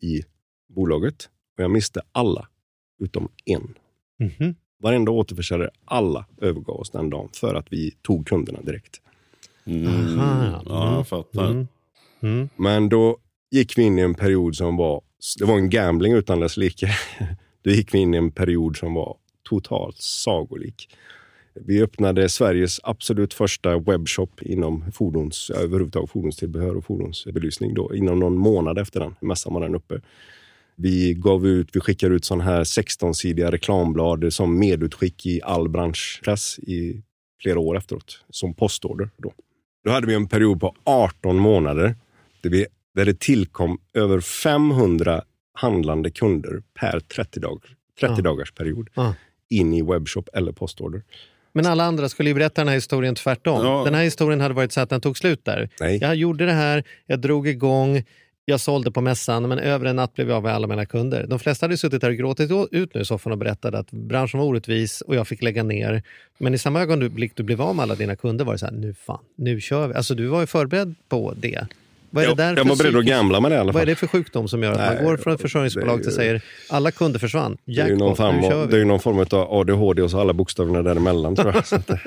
i 0.00 0.22
bolaget 0.68 1.28
och 1.56 1.64
jag 1.64 1.70
miste 1.70 2.02
alla 2.12 2.48
utom 2.98 3.28
en. 3.44 3.74
Mhm. 4.18 4.54
Varenda 4.80 5.10
återförsäljare, 5.12 5.70
alla 5.84 6.26
övergav 6.40 6.76
oss 6.76 6.90
den 6.90 7.10
dagen 7.10 7.28
för 7.32 7.54
att 7.54 7.66
vi 7.70 7.90
tog 8.02 8.26
kunderna 8.26 8.60
direkt. 8.60 9.00
Mm. 9.64 10.20
Aha. 10.20 10.62
Ja, 10.66 10.94
jag 10.94 11.08
fattar. 11.08 11.50
Mm. 11.50 11.68
Mm. 12.20 12.48
Men 12.56 12.88
då 12.88 13.18
gick 13.50 13.78
vi 13.78 13.82
in 13.82 13.98
i 13.98 14.02
en 14.02 14.14
period 14.14 14.56
som 14.56 14.76
var, 14.76 15.02
det 15.38 15.44
var 15.44 15.58
en 15.58 15.70
gambling 15.70 16.12
utan 16.12 16.40
dess 16.40 16.56
like. 16.56 16.88
Då 17.62 17.70
gick 17.70 17.94
vi 17.94 17.98
in 17.98 18.14
i 18.14 18.16
en 18.16 18.30
period 18.30 18.76
som 18.76 18.94
var 18.94 19.16
totalt 19.42 19.96
sagolik. 19.98 20.88
Vi 21.64 21.82
öppnade 21.82 22.28
Sveriges 22.28 22.80
absolut 22.82 23.34
första 23.34 23.78
webbshop 23.78 24.42
inom 24.42 24.92
fordons, 24.92 25.50
överhuvudtaget 25.50 26.10
fordonstillbehör 26.10 26.76
och 26.76 26.84
fordonsbelysning 26.84 27.74
då, 27.74 27.94
inom 27.94 28.18
någon 28.20 28.36
månad 28.36 28.78
efter 28.78 29.00
den 29.00 29.14
mässan 29.20 29.54
var 29.54 29.60
den 29.60 29.74
uppe. 29.74 30.00
Vi 30.76 31.14
gav 31.14 31.46
ut, 31.46 31.68
vi 31.72 31.80
skickade 31.80 32.14
ut 32.14 32.24
sån 32.24 32.40
här 32.40 32.64
16-sidiga 32.64 33.50
reklamblad 33.50 34.32
som 34.32 34.58
medutskick 34.58 35.26
i 35.26 35.40
all 35.42 35.68
branschpress 35.68 36.58
i 36.58 37.02
flera 37.42 37.58
år 37.58 37.76
efteråt, 37.76 38.24
som 38.30 38.54
postorder. 38.54 39.10
Då, 39.16 39.32
då 39.84 39.90
hade 39.90 40.06
vi 40.06 40.14
en 40.14 40.28
period 40.28 40.60
på 40.60 40.74
18 40.84 41.36
månader 41.38 41.96
där, 42.40 42.50
vi, 42.50 42.66
där 42.94 43.04
det 43.04 43.20
tillkom 43.20 43.78
över 43.94 44.20
500 44.20 45.22
handlande 45.52 46.10
kunder 46.10 46.62
per 46.80 47.00
30, 47.00 47.40
dag, 47.40 47.62
30 48.00 48.14
Ja. 48.16 48.22
dagars 48.22 48.52
period 48.52 48.88
Ja. 48.94 49.14
in 49.50 49.74
i 49.74 49.82
webbshop 49.82 50.28
eller 50.32 50.52
postorder. 50.52 51.02
Men 51.52 51.66
alla 51.66 51.84
andra 51.84 52.08
skulle 52.08 52.30
ju 52.30 52.34
berätta 52.34 52.60
den 52.60 52.68
här 52.68 52.74
historien 52.74 53.14
tvärtom. 53.14 53.66
Ja. 53.66 53.82
Den 53.84 53.94
här 53.94 54.02
historien 54.02 54.40
hade 54.40 54.54
varit 54.54 54.72
så 54.72 54.80
att 54.80 54.90
den 54.90 55.00
tog 55.00 55.18
slut 55.18 55.44
där. 55.44 55.68
Nej. 55.80 55.98
Jag 56.00 56.14
gjorde 56.14 56.46
det 56.46 56.52
här, 56.52 56.84
jag 57.06 57.20
drog 57.20 57.48
igång, 57.48 58.04
jag 58.44 58.60
sålde 58.60 58.90
på 58.90 59.00
mässan, 59.00 59.48
men 59.48 59.58
över 59.58 59.86
en 59.86 59.96
natt 59.96 60.14
blev 60.14 60.28
jag 60.28 60.36
av 60.36 60.42
med 60.42 60.54
alla 60.54 60.66
mina 60.66 60.86
kunder. 60.86 61.26
De 61.28 61.38
flesta 61.38 61.64
hade 61.66 61.76
suttit 61.76 62.00
där 62.00 62.08
och 62.10 62.16
gråtit 62.16 62.50
ut 62.70 62.94
nu 62.94 63.00
i 63.00 63.04
soffan 63.04 63.32
och 63.32 63.38
berättade 63.38 63.78
att 63.78 63.90
branschen 63.90 64.40
var 64.40 64.46
orättvis 64.46 65.00
och 65.00 65.14
jag 65.14 65.28
fick 65.28 65.42
lägga 65.42 65.62
ner. 65.62 66.02
Men 66.38 66.54
i 66.54 66.58
samma 66.58 66.80
ögonblick 66.80 67.32
du 67.34 67.42
blev 67.42 67.62
av 67.62 67.76
med 67.76 67.82
alla 67.82 67.94
dina 67.94 68.16
kunder 68.16 68.44
var 68.44 68.52
det 68.52 68.58
så 68.58 68.66
här, 68.66 68.72
nu 68.72 68.94
fan, 68.94 69.18
nu 69.36 69.60
kör 69.60 69.88
vi. 69.88 69.94
Alltså 69.94 70.14
du 70.14 70.26
var 70.26 70.40
ju 70.40 70.46
förberedd 70.46 70.94
på 71.08 71.34
det. 71.36 71.66
Vad 72.10 72.24
är 72.24 72.28
Jag, 72.28 72.36
det 72.36 72.42
där 72.42 72.48
jag 72.56 72.58
för 72.58 72.68
var 72.68 72.76
beredd 72.76 72.96
att 72.96 73.04
gambla 73.04 73.40
med 73.40 73.50
det 73.50 73.54
i 73.54 73.58
alla 73.58 73.66
Vad 73.66 73.74
fall. 73.74 73.82
är 73.82 73.86
det 73.86 73.94
för 73.94 74.06
sjukdom 74.06 74.48
som 74.48 74.62
gör 74.62 74.72
att 74.72 74.78
man 74.78 74.94
Nej, 74.94 75.04
går 75.04 75.16
från 75.16 75.34
ett 75.34 75.40
försörjningsbolag 75.40 76.02
till 76.02 76.12
säger 76.12 76.42
alla 76.70 76.90
kunder 76.90 77.18
försvann, 77.18 77.56
Det 77.64 77.80
är, 77.80 77.88
ju 77.88 77.96
någon 77.96 78.08
jackpot, 78.08 78.16
form 78.26 78.36
nu 78.36 78.42
kör 78.42 78.52
av, 78.62 78.66
vi. 78.66 78.70
det 78.70 78.76
är 78.76 78.78
ju 78.78 78.84
någon 78.84 79.00
form 79.00 79.18
av 79.18 79.52
ADHD 79.60 80.02
och 80.02 80.10
så 80.10 80.20
alla 80.20 80.32
bokstäverna 80.32 80.82
däremellan. 80.82 81.36
Tror 81.36 81.52
jag. 81.54 81.66
Så 81.66 81.76
att, 81.76 81.86
det- 81.86 82.00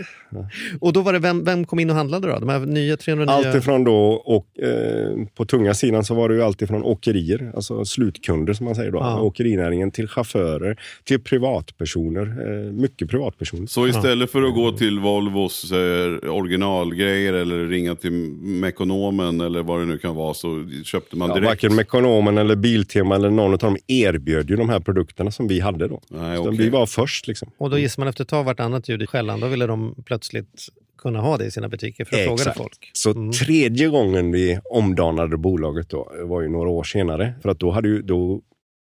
Och 0.80 0.94
då 0.94 1.02
var 1.02 1.14
det, 1.14 1.20
vem, 1.20 1.44
vem 1.44 1.66
kom 1.66 1.80
in 1.80 1.90
och 1.90 1.96
handlade 1.96 2.28
då? 2.28 2.40
De 2.40 2.50
här 2.50 2.60
nya 2.60 2.98
309? 2.98 3.34
allt 3.48 3.56
ifrån 3.56 3.84
då, 3.84 3.96
och, 4.12 4.60
eh, 4.60 5.26
på 5.36 5.46
tunga 5.46 5.74
sidan 5.74 6.04
så 6.04 6.14
var 6.16 6.30
det 6.30 6.36
ju 6.36 6.44
allt 6.44 6.62
ifrån 6.62 6.84
åkerier, 6.84 7.52
alltså 7.56 7.86
slutkunder 7.86 8.54
som 8.54 8.66
man 8.66 8.76
säger 8.76 8.92
då, 8.92 8.98
Ja. 9.00 9.22
åkerinäringen, 9.22 9.92
till 9.92 10.08
chaufförer, 10.08 10.80
till 11.04 11.20
privatpersoner, 11.20 12.22
eh, 12.22 12.72
mycket 12.72 13.10
privatpersoner. 13.10 13.68
Så 13.68 13.88
istället 13.88 14.32
för 14.32 14.42
att 14.44 14.56
gå 14.56 14.72
till 14.72 15.00
Volvos 15.00 15.72
eh, 15.72 16.32
originalgrejer 16.34 17.34
eller 17.34 17.66
ringa 17.68 17.96
till 17.96 18.12
Mekonomen 18.42 19.42
eller 19.42 19.64
vad 19.64 19.80
det 19.80 19.86
nu 19.86 19.91
kan 19.98 20.16
vara 20.16 20.34
så 20.34 20.70
köpte 20.84 21.16
man 21.16 21.30
Ja, 21.30 21.36
direkt. 21.36 21.48
varken 21.50 21.76
Mekonomen 21.76 22.38
eller 22.38 22.56
Biltema 22.56 23.16
eller 23.16 23.30
någon 23.30 23.52
av 23.54 23.58
dem 23.58 23.78
erbjöd 23.88 24.50
ju 24.50 24.56
de 24.56 24.70
här 24.70 24.80
produkterna 24.80 25.32
som 25.32 25.48
vi 25.48 25.60
hade 25.60 25.88
då. 25.88 26.02
Nej, 26.10 26.38
okej. 26.38 26.58
Vi 26.58 26.70
var 26.70 26.86
först 26.86 27.28
liksom. 27.28 27.52
Och 27.58 27.70
då 27.70 27.78
gissar 27.78 28.02
man 28.02 28.08
efter 28.08 28.24
ett 28.24 28.28
tag 28.30 28.44
vartannat 28.44 28.90
ljud 28.90 29.02
i 29.02 29.08
skällan. 29.08 29.40
Då 29.40 29.48
ville 29.48 29.68
de 29.68 29.96
plötsligt 30.06 30.68
kunna 30.98 31.20
ha 31.22 31.38
det 31.38 31.46
i 31.46 31.52
sina 31.52 31.70
butiker 31.70 32.06
för 32.06 32.16
att 32.18 32.24
fråga 32.24 32.34
Exakt. 32.42 32.58
folk. 32.58 32.90
Så 32.94 33.12
Mm. 33.12 33.32
tredje 33.32 33.88
gången 33.88 34.32
vi 34.32 34.60
omdanade 34.72 35.38
bolaget 35.38 35.90
då, 35.90 36.12
var 36.24 36.42
ju 36.42 36.50
några 36.50 36.70
år 36.70 36.84
senare. 36.84 37.34
För 37.42 37.50
att 37.50 37.60
då 37.60 37.72
hade 37.72 37.88
ju 37.88 38.02
då 38.02 38.42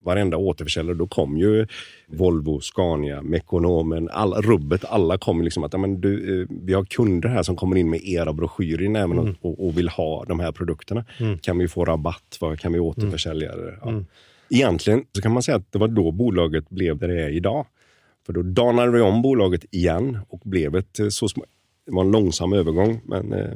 varenda 0.05 0.37
återförsäljare, 0.37 0.97
då 0.97 1.07
kom 1.07 1.37
ju 1.37 1.67
Volvo, 2.07 2.59
Scania, 2.59 3.21
Mekonomen, 3.21 4.09
alla, 4.09 4.41
rubbet, 4.41 4.85
alla 4.85 5.17
kom 5.17 5.41
liksom 5.41 5.63
att 5.63 5.79
men 5.79 6.01
du, 6.01 6.41
eh, 6.41 6.47
vi 6.49 6.73
har 6.73 6.85
kunder 6.85 7.29
här 7.29 7.43
som 7.43 7.55
kommer 7.55 7.75
in 7.75 7.89
med 7.89 8.01
era 8.03 8.33
broschyrer 8.33 8.85
Mm. 8.85 9.35
och, 9.41 9.65
och 9.67 9.77
vill 9.77 9.89
ha 9.89 10.25
de 10.25 10.39
här 10.39 10.51
produkterna. 10.51 11.05
Kan 11.41 11.57
vi 11.57 11.67
få 11.67 11.85
rabatt? 11.85 12.37
Vad 12.41 12.59
kan 12.59 12.73
vi 12.73 12.79
återförsälja? 12.79 13.51
Ja. 13.81 13.89
Mm. 13.89 14.05
Egentligen 14.49 15.03
så 15.11 15.21
kan 15.21 15.33
man 15.33 15.43
säga 15.43 15.57
att 15.57 15.71
det 15.71 15.79
var 15.79 15.87
då 15.87 16.11
bolaget 16.11 16.69
blev 16.69 16.97
det 16.97 17.07
det 17.07 17.23
är 17.23 17.29
idag. 17.29 17.65
För 18.25 18.33
då 18.33 18.41
danade 18.41 18.91
vi 18.91 19.01
om 19.01 19.21
bolaget 19.21 19.65
igen 19.71 20.17
och 20.29 20.39
blev 20.43 20.75
ett 20.75 20.99
eh, 20.99 21.07
så 21.07 21.25
sm- 21.27 21.43
det 21.85 21.91
var 21.91 22.03
en 22.03 22.11
långsam 22.11 22.53
övergång, 22.53 23.01
men 23.05 23.33
eh, 23.33 23.55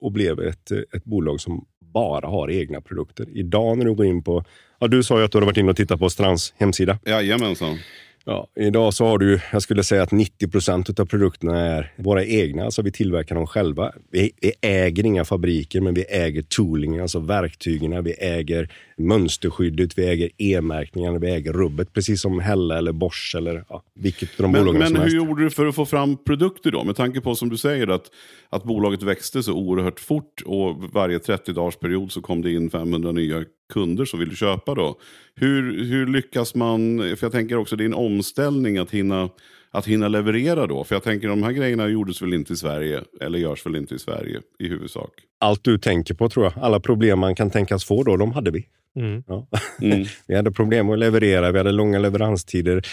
och 0.00 0.12
blev 0.12 0.40
ett, 0.40 0.70
ett 0.70 1.04
bolag 1.04 1.40
som 1.40 1.64
bara 1.94 2.26
har 2.26 2.50
egna 2.50 2.80
produkter. 2.80 3.26
Idag 3.32 3.78
när 3.78 3.84
du 3.84 3.94
går 3.94 4.06
in 4.06 4.22
på, 4.22 4.44
ja, 4.78 4.86
du 4.88 5.02
sa 5.02 5.18
ju 5.18 5.24
att 5.24 5.32
du 5.32 5.38
har 5.38 5.46
varit 5.46 5.56
inne 5.56 5.70
och 5.70 5.76
tittat 5.76 6.00
på 6.00 6.10
Strands 6.10 6.54
hemsida. 6.56 6.98
Jajamensan. 7.06 7.78
Ja, 8.26 8.48
idag 8.60 8.94
så 8.94 9.06
har 9.06 9.18
du, 9.18 9.40
jag 9.52 9.62
skulle 9.62 9.84
säga 9.84 10.02
att 10.02 10.12
90 10.12 10.48
procent 10.48 11.00
av 11.00 11.06
produkterna 11.06 11.60
är 11.60 11.92
våra 11.96 12.24
egna, 12.24 12.64
alltså 12.64 12.82
vi 12.82 12.92
tillverkar 12.92 13.34
dem 13.34 13.46
själva. 13.46 13.92
Vi, 14.10 14.30
vi 14.40 14.52
äger 14.60 15.06
inga 15.06 15.24
fabriker, 15.24 15.80
men 15.80 15.94
vi 15.94 16.02
äger 16.02 16.42
tooling, 16.42 16.98
alltså 16.98 17.18
verktygen, 17.18 18.04
vi 18.04 18.12
äger 18.12 18.72
mönsterskyddet, 18.96 19.98
vi 19.98 20.06
äger 20.06 20.30
e-märkningarna, 20.38 21.18
vi 21.18 21.30
äger 21.30 21.52
rubbet, 21.52 21.92
precis 21.92 22.20
som 22.20 22.40
Hella 22.40 22.78
eller 22.78 22.92
Bosch 22.92 23.34
eller 23.38 23.64
ja, 23.68 23.82
vilket 23.94 24.40
av 24.40 24.42
de 24.42 24.52
Men, 24.52 24.60
bolagen 24.64 24.78
men 24.78 24.88
som 24.88 24.96
hur 24.96 25.02
helst. 25.02 25.16
gjorde 25.16 25.42
du 25.44 25.50
för 25.50 25.66
att 25.66 25.74
få 25.74 25.86
fram 25.86 26.16
produkter 26.24 26.70
då? 26.70 26.84
Med 26.84 26.96
tanke 26.96 27.20
på 27.20 27.34
som 27.34 27.48
du 27.48 27.56
säger 27.56 27.88
att, 27.88 28.10
att 28.48 28.64
bolaget 28.64 29.02
växte 29.02 29.42
så 29.42 29.52
oerhört 29.52 30.00
fort 30.00 30.42
och 30.44 30.76
varje 30.92 31.18
30 31.18 31.52
dagars 31.52 31.76
period 31.76 32.12
så 32.12 32.22
kom 32.22 32.42
det 32.42 32.52
in 32.52 32.70
500 32.70 33.12
nya 33.12 33.44
kunder 33.72 34.04
som 34.04 34.20
ville 34.20 34.34
köpa 34.34 34.74
då. 34.74 34.98
Hur, 35.34 35.84
hur 35.84 36.06
lyckas 36.06 36.54
man, 36.54 36.98
för 36.98 37.26
jag 37.26 37.32
tänker 37.32 37.56
också 37.56 37.76
det 37.76 37.84
är 37.84 37.86
en 37.86 37.94
omställning 37.94 38.78
att 38.78 38.90
hinna, 38.90 39.28
att 39.70 39.86
hinna 39.86 40.08
leverera 40.08 40.66
då. 40.66 40.84
För 40.84 40.94
jag 40.94 41.02
tänker 41.02 41.28
de 41.28 41.42
här 41.42 41.52
grejerna 41.52 41.88
gjordes 41.88 42.22
väl 42.22 42.34
inte 42.34 42.52
i 42.52 42.56
Sverige, 42.56 43.02
eller 43.20 43.38
görs 43.38 43.66
väl 43.66 43.76
inte 43.76 43.94
i 43.94 43.98
Sverige 43.98 44.40
i 44.58 44.68
huvudsak. 44.68 45.10
Allt 45.40 45.64
du 45.64 45.78
tänker 45.78 46.14
på 46.14 46.28
tror 46.28 46.44
jag, 46.44 46.54
alla 46.56 46.80
problem 46.80 47.18
man 47.18 47.34
kan 47.34 47.50
tänkas 47.50 47.84
få 47.84 48.02
då, 48.02 48.16
de 48.16 48.32
hade 48.32 48.50
vi. 48.50 48.66
Mm. 48.96 49.22
Ja. 49.26 49.46
Mm. 49.80 50.06
Vi 50.26 50.36
hade 50.36 50.52
problem 50.52 50.90
att 50.90 50.98
leverera, 50.98 51.52
vi 51.52 51.58
hade 51.58 51.72
långa 51.72 51.98
leveranstider. 51.98 52.86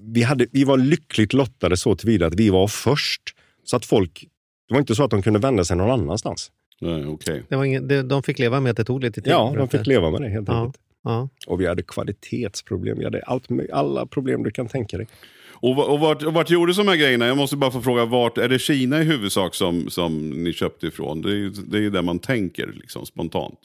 Vi, 0.00 0.22
hade, 0.22 0.46
vi 0.52 0.64
var 0.64 0.78
lyckligt 0.78 1.32
lottade 1.32 1.76
så 1.76 1.96
tillvida 1.96 2.26
att 2.26 2.34
vi 2.34 2.50
var 2.50 2.68
först. 2.68 3.22
Så 3.64 3.76
att 3.76 3.84
folk, 3.84 4.28
det 4.68 4.74
var 4.74 4.80
inte 4.80 4.94
så 4.94 5.04
att 5.04 5.10
de 5.10 5.22
kunde 5.22 5.38
vända 5.38 5.64
sig 5.64 5.76
någon 5.76 5.90
annanstans. 5.90 6.50
Nej, 6.84 7.06
okej. 7.06 7.42
Det 7.48 7.56
var 7.56 7.64
ingen, 7.64 7.88
det, 7.88 8.02
de 8.02 8.22
fick 8.22 8.38
leva 8.38 8.60
med 8.60 8.70
att 8.70 8.76
det 8.76 8.84
tog 8.84 9.02
lite 9.02 9.20
tid. 9.22 9.32
Ja, 9.32 9.54
de 9.56 9.68
fick 9.68 9.86
leva 9.86 10.10
med 10.10 10.20
det 10.20 10.28
helt 10.28 10.48
Ja. 10.48 10.54
enkelt. 10.60 10.80
Ja. 11.04 11.28
Och 11.46 11.60
vi 11.60 11.66
hade 11.66 11.82
kvalitetsproblem, 11.82 12.98
vi 12.98 13.04
hade 13.04 13.22
allt, 13.22 13.48
alla 13.72 14.06
problem 14.06 14.42
du 14.42 14.50
kan 14.50 14.68
tänka 14.68 14.96
dig. 14.96 15.06
Och, 15.50 15.88
och, 15.92 16.00
vart, 16.00 16.22
och 16.22 16.32
vart 16.34 16.50
gjordes 16.50 16.76
de 16.76 16.88
här 16.88 16.96
grejerna? 16.96 17.26
Jag 17.26 17.36
måste 17.36 17.56
bara 17.56 17.70
få 17.70 17.80
fråga, 17.82 18.04
vart, 18.04 18.38
är 18.38 18.48
det 18.48 18.58
Kina 18.58 19.00
i 19.00 19.04
huvudsak 19.04 19.54
som, 19.54 19.90
som 19.90 20.30
ni 20.30 20.52
köpte 20.52 20.86
ifrån? 20.86 21.22
Det 21.22 21.28
är 21.30 21.34
ju 21.34 21.50
det 21.50 21.78
är 21.78 21.90
där 21.90 22.02
man 22.02 22.18
tänker 22.18 22.66
liksom, 22.74 23.06
spontant. 23.06 23.58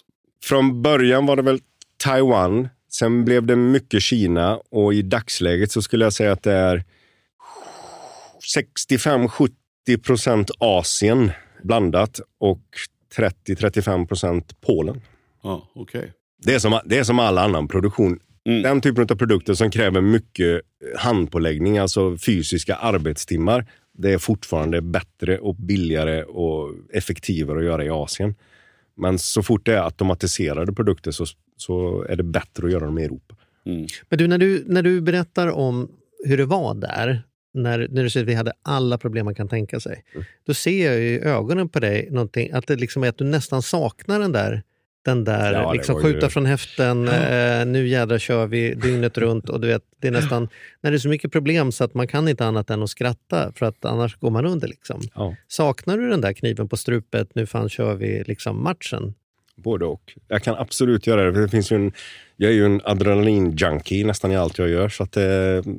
Från 0.43 0.81
början 0.81 1.25
var 1.25 1.35
det 1.35 1.41
väl 1.41 1.59
Taiwan, 2.03 2.69
sen 2.91 3.25
blev 3.25 3.45
det 3.45 3.55
mycket 3.55 4.01
Kina 4.01 4.59
och 4.71 4.93
i 4.93 5.01
dagsläget 5.01 5.71
så 5.71 5.81
skulle 5.81 6.05
jag 6.05 6.13
säga 6.13 6.31
att 6.31 6.43
det 6.43 6.53
är 6.53 6.83
65-70 8.55 9.49
procent 10.03 10.51
Asien 10.59 11.31
blandat 11.63 12.19
och 12.39 12.61
30-35 13.17 14.07
procent 14.07 14.61
Polen. 14.61 15.01
Ja, 15.43 15.69
okej. 15.75 16.13
Det 16.43 16.53
är, 16.53 16.59
som, 16.59 16.79
det 16.85 16.97
är 16.97 17.03
som 17.03 17.19
all 17.19 17.37
annan 17.37 17.67
produktion. 17.67 18.19
Mm. 18.45 18.61
Den 18.61 18.81
typen 18.81 19.03
av 19.03 19.15
produkter 19.15 19.53
som 19.53 19.71
kräver 19.71 20.01
mycket 20.01 20.61
handpåläggning, 20.97 21.77
alltså 21.77 22.17
fysiska 22.17 22.75
arbetstimmar, 22.75 23.65
det 23.93 24.13
är 24.13 24.17
fortfarande 24.17 24.81
bättre 24.81 25.39
och 25.39 25.55
billigare 25.55 26.23
och 26.23 26.73
effektivare 26.93 27.59
att 27.59 27.65
göra 27.65 27.85
i 27.85 27.89
Asien. 27.89 28.35
Men 28.97 29.19
så 29.19 29.43
fort 29.43 29.65
det 29.65 29.73
är 29.73 29.83
automatiserade 29.83 30.73
produkter 30.73 31.11
så, 31.11 31.25
så 31.57 32.05
är 32.09 32.15
det 32.15 32.23
bättre 32.23 32.65
att 32.65 32.71
göra 32.71 32.85
dem 32.85 32.97
i 32.99 33.03
Europa. 33.03 33.35
Mm. 33.65 33.87
Men 34.09 34.19
du 34.19 34.27
när, 34.27 34.37
du, 34.37 34.63
när 34.67 34.83
du 34.83 35.01
berättar 35.01 35.47
om 35.47 35.91
hur 36.25 36.37
det 36.37 36.45
var 36.45 36.73
där, 36.73 37.23
när, 37.63 37.87
när 37.91 38.03
du 38.03 38.09
säger 38.09 38.23
att 38.23 38.29
vi 38.29 38.33
hade 38.33 38.53
alla 38.63 38.97
problem 38.97 39.25
man 39.25 39.35
kan 39.35 39.47
tänka 39.47 39.79
sig, 39.79 40.03
Mm. 40.13 40.25
då 40.45 40.53
ser 40.53 40.85
jag 40.91 40.99
i 41.01 41.19
ögonen 41.19 41.69
på 41.69 41.79
dig 41.79 42.07
någonting, 42.11 42.51
att 42.51 42.67
det 42.67 42.75
liksom 42.75 43.03
är 43.03 43.09
att 43.09 43.17
du 43.17 43.23
nästan 43.25 43.61
saknar 43.61 44.19
den 44.19 44.31
där 44.31 44.63
den 45.05 45.23
där 45.23 45.53
Ja, 45.53 45.73
liksom 45.73 45.95
var 45.95 46.01
ju- 46.07 46.13
skjuta 46.13 46.29
från 46.29 46.45
häften, 46.45 47.07
eh, 47.07 47.65
nu 47.65 47.87
jädrar 47.87 48.17
kör 48.17 48.47
vi 48.47 48.73
dygnet 48.73 49.17
runt. 49.17 49.49
Och 49.49 49.59
du 49.61 49.67
vet, 49.67 49.81
det 50.01 50.07
är 50.07 50.11
nästan, 50.11 50.49
när 50.81 50.91
det 50.91 50.97
är 50.97 50.99
så 50.99 51.09
mycket 51.09 51.31
problem 51.31 51.71
så 51.71 51.83
att 51.83 51.93
man 51.93 52.07
kan 52.07 52.27
inte 52.27 52.45
annat 52.45 52.69
än 52.69 52.83
att 52.83 52.89
skratta 52.89 53.51
för 53.55 53.65
att 53.65 53.85
annars 53.85 54.15
går 54.15 54.29
man 54.29 54.45
under. 54.45 54.67
Liksom. 54.67 55.01
Ja. 55.15 55.35
Saknar 55.47 55.97
du 55.97 56.09
den 56.09 56.21
där 56.21 56.33
kniven 56.33 56.69
på 56.69 56.77
strupet, 56.77 57.35
nu 57.35 57.45
fan 57.45 57.69
kör 57.69 57.93
vi 57.95 58.23
liksom 58.27 58.63
matchen? 58.63 59.13
Både 59.59 59.85
och. 59.85 60.17
Jag 60.27 60.43
kan 60.43 60.55
absolut 60.55 61.07
göra 61.07 61.23
det. 61.25 61.33
För 61.33 61.41
det 61.41 61.49
finns 61.49 61.71
ju 61.71 61.75
en, 61.75 61.91
jag 62.37 62.51
är 62.51 62.55
ju 62.55 62.65
en 62.65 62.81
adrenalin-junkie 62.81 64.05
nästan 64.05 64.31
i 64.31 64.35
allt 64.35 64.57
jag 64.57 64.69
gör. 64.69 64.89
Så 64.89 65.03
att, 65.03 65.17
eh, 65.17 65.23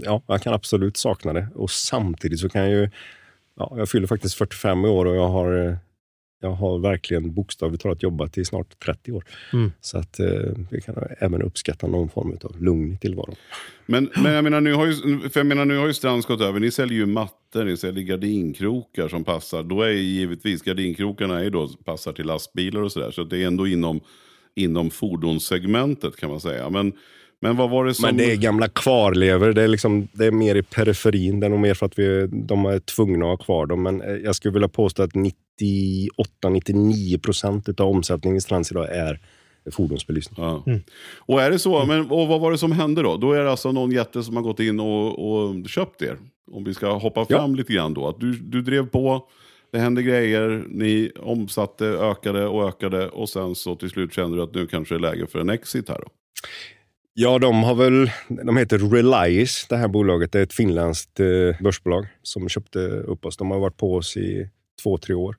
ja, 0.02 0.22
jag 0.26 0.42
kan 0.42 0.54
absolut 0.54 0.96
sakna 0.96 1.32
det. 1.32 1.48
Och 1.54 1.70
samtidigt 1.70 2.40
så 2.40 2.48
kan 2.48 2.60
jag 2.62 2.70
ju... 2.70 2.90
Ja, 3.56 3.74
jag 3.76 3.88
fyller 3.88 4.06
faktiskt 4.06 4.34
45 4.34 4.84
år 4.84 5.06
och 5.06 5.16
jag 5.16 5.28
har, 5.28 5.66
eh, 5.66 5.76
jag 6.40 6.50
har 6.50 6.78
verkligen 6.78 7.34
bokstavligt 7.34 7.82
talat 7.82 8.02
jobbat 8.02 8.38
i 8.38 8.44
snart 8.44 8.78
30 8.84 9.12
år. 9.12 9.24
Mm. 9.52 9.72
Så 9.80 9.98
att 9.98 10.20
eh, 10.20 10.26
vi 10.70 10.80
kan 10.80 10.94
även 11.18 11.42
uppskatta 11.42 11.86
någon 11.86 12.08
form 12.08 12.38
av 12.44 12.62
lugn 12.62 12.92
i 12.92 12.98
tillvaron. 12.98 13.34
Men, 13.86 14.10
men 14.16 14.32
jag 14.32 14.44
menar, 14.44 14.60
nu 14.60 14.74
har 14.74 14.86
ju, 14.86 14.94
för 15.28 15.40
jag 15.40 15.46
menar, 15.46 15.64
nu 15.64 15.78
har 15.78 15.86
ju 15.86 15.94
Strands 15.94 16.26
gått 16.26 16.40
över. 16.40 16.60
Ni 16.60 16.70
säljer 16.70 16.98
ju 16.98 17.06
mattor, 17.06 17.64
ni 17.64 17.76
säljer 17.76 18.04
gardinkrokar 18.04 19.08
som 19.08 19.24
passar. 19.24 19.62
Då 19.62 19.82
är 19.82 19.88
ju 19.88 20.02
givetvis 20.02 20.62
gardinkrokarna 20.62 21.38
är 21.38 21.44
ju 21.44 21.50
då, 21.50 21.68
passar 21.68 22.12
till 22.12 22.26
lastbilar 22.26 22.80
och 22.80 22.92
sådär. 22.92 23.10
Så 23.10 23.24
det 23.24 23.42
är 23.42 23.46
ändå 23.46 23.66
inom, 23.66 24.00
inom 24.54 24.90
fordonssegmentet 24.90 26.16
kan 26.16 26.30
man 26.30 26.40
säga. 26.40 26.70
Men, 26.70 26.92
men 27.40 27.56
vad 27.56 27.70
var 27.70 27.84
det 27.84 27.94
som... 27.94 28.06
Men 28.06 28.16
det 28.16 28.32
är 28.32 28.36
gamla 28.36 28.68
kvarlever. 28.68 29.52
Det 29.52 29.62
är, 29.62 29.68
liksom, 29.68 30.08
det 30.12 30.26
är 30.26 30.30
mer 30.30 30.54
i 30.54 30.62
periferin. 30.62 31.40
Det 31.40 31.46
är 31.46 31.50
nog 31.50 31.60
mer 31.60 31.74
för 31.74 31.86
att 31.86 31.98
vi, 31.98 32.28
de 32.32 32.66
är 32.66 32.78
tvungna 32.78 33.24
att 33.24 33.38
ha 33.38 33.44
kvar 33.44 33.66
dem. 33.66 33.82
Men 33.82 34.02
eh, 34.02 34.16
jag 34.16 34.36
skulle 34.36 34.52
vilja 34.52 34.68
påstå 34.68 35.02
att 35.02 35.14
98-99 35.60 37.18
procent 37.18 37.80
av 37.80 37.88
omsättningen 37.88 38.36
i 38.36 38.40
Strands 38.40 38.70
idag 38.70 38.88
är 38.88 39.20
fordonsbelysning. 39.70 40.44
Ja. 40.44 40.64
Och 41.16 41.42
är 41.42 41.50
det 41.50 41.58
så, 41.58 41.84
men, 41.84 42.10
och 42.10 42.28
vad 42.28 42.40
var 42.40 42.50
det 42.50 42.58
som 42.58 42.72
hände 42.72 43.02
då? 43.02 43.16
Då 43.16 43.32
är 43.32 43.44
det 43.44 43.50
alltså 43.50 43.72
någon 43.72 43.90
jätte 43.90 44.22
som 44.22 44.36
har 44.36 44.42
gått 44.42 44.60
in 44.60 44.80
och, 44.80 45.32
och 45.32 45.68
köpt 45.68 46.02
er. 46.02 46.18
Om 46.52 46.64
vi 46.64 46.74
ska 46.74 46.92
hoppa 46.92 47.26
fram 47.26 47.54
lite 47.54 47.72
grann 47.72 47.94
då. 47.94 48.08
Att 48.08 48.20
du, 48.20 48.32
du 48.32 48.62
drev 48.62 48.86
på, 48.86 49.28
det 49.72 49.78
hände 49.78 50.02
grejer, 50.02 50.64
ni 50.68 51.10
omsatte, 51.20 51.86
ökade 51.86 52.46
och 52.46 52.68
ökade. 52.68 53.08
Och 53.08 53.28
sen 53.28 53.54
så 53.54 53.76
till 53.76 53.90
slut 53.90 54.14
kände 54.14 54.36
du 54.36 54.42
att 54.42 54.54
nu 54.54 54.66
kanske 54.66 54.94
det 54.94 54.98
är 54.98 55.12
läge 55.12 55.26
för 55.26 55.38
en 55.38 55.50
exit 55.50 55.88
här 55.88 55.98
då. 55.98 56.08
Ja, 57.14 57.38
de 57.38 57.62
har 57.62 57.74
väl, 57.74 58.10
de 58.28 58.56
heter 58.56 58.78
Relias, 58.78 59.66
det 59.68 59.76
här 59.76 59.88
bolaget. 59.88 60.32
Det 60.32 60.38
är 60.38 60.42
ett 60.42 60.52
finländskt 60.52 61.20
eh, 61.20 61.26
börsbolag 61.60 62.06
som 62.22 62.48
köpte 62.48 62.78
upp 62.88 63.24
oss. 63.24 63.36
De 63.36 63.50
har 63.50 63.58
varit 63.58 63.76
på 63.76 63.94
oss 63.94 64.16
i 64.16 64.48
två, 64.82 64.98
tre 64.98 65.14
år. 65.14 65.36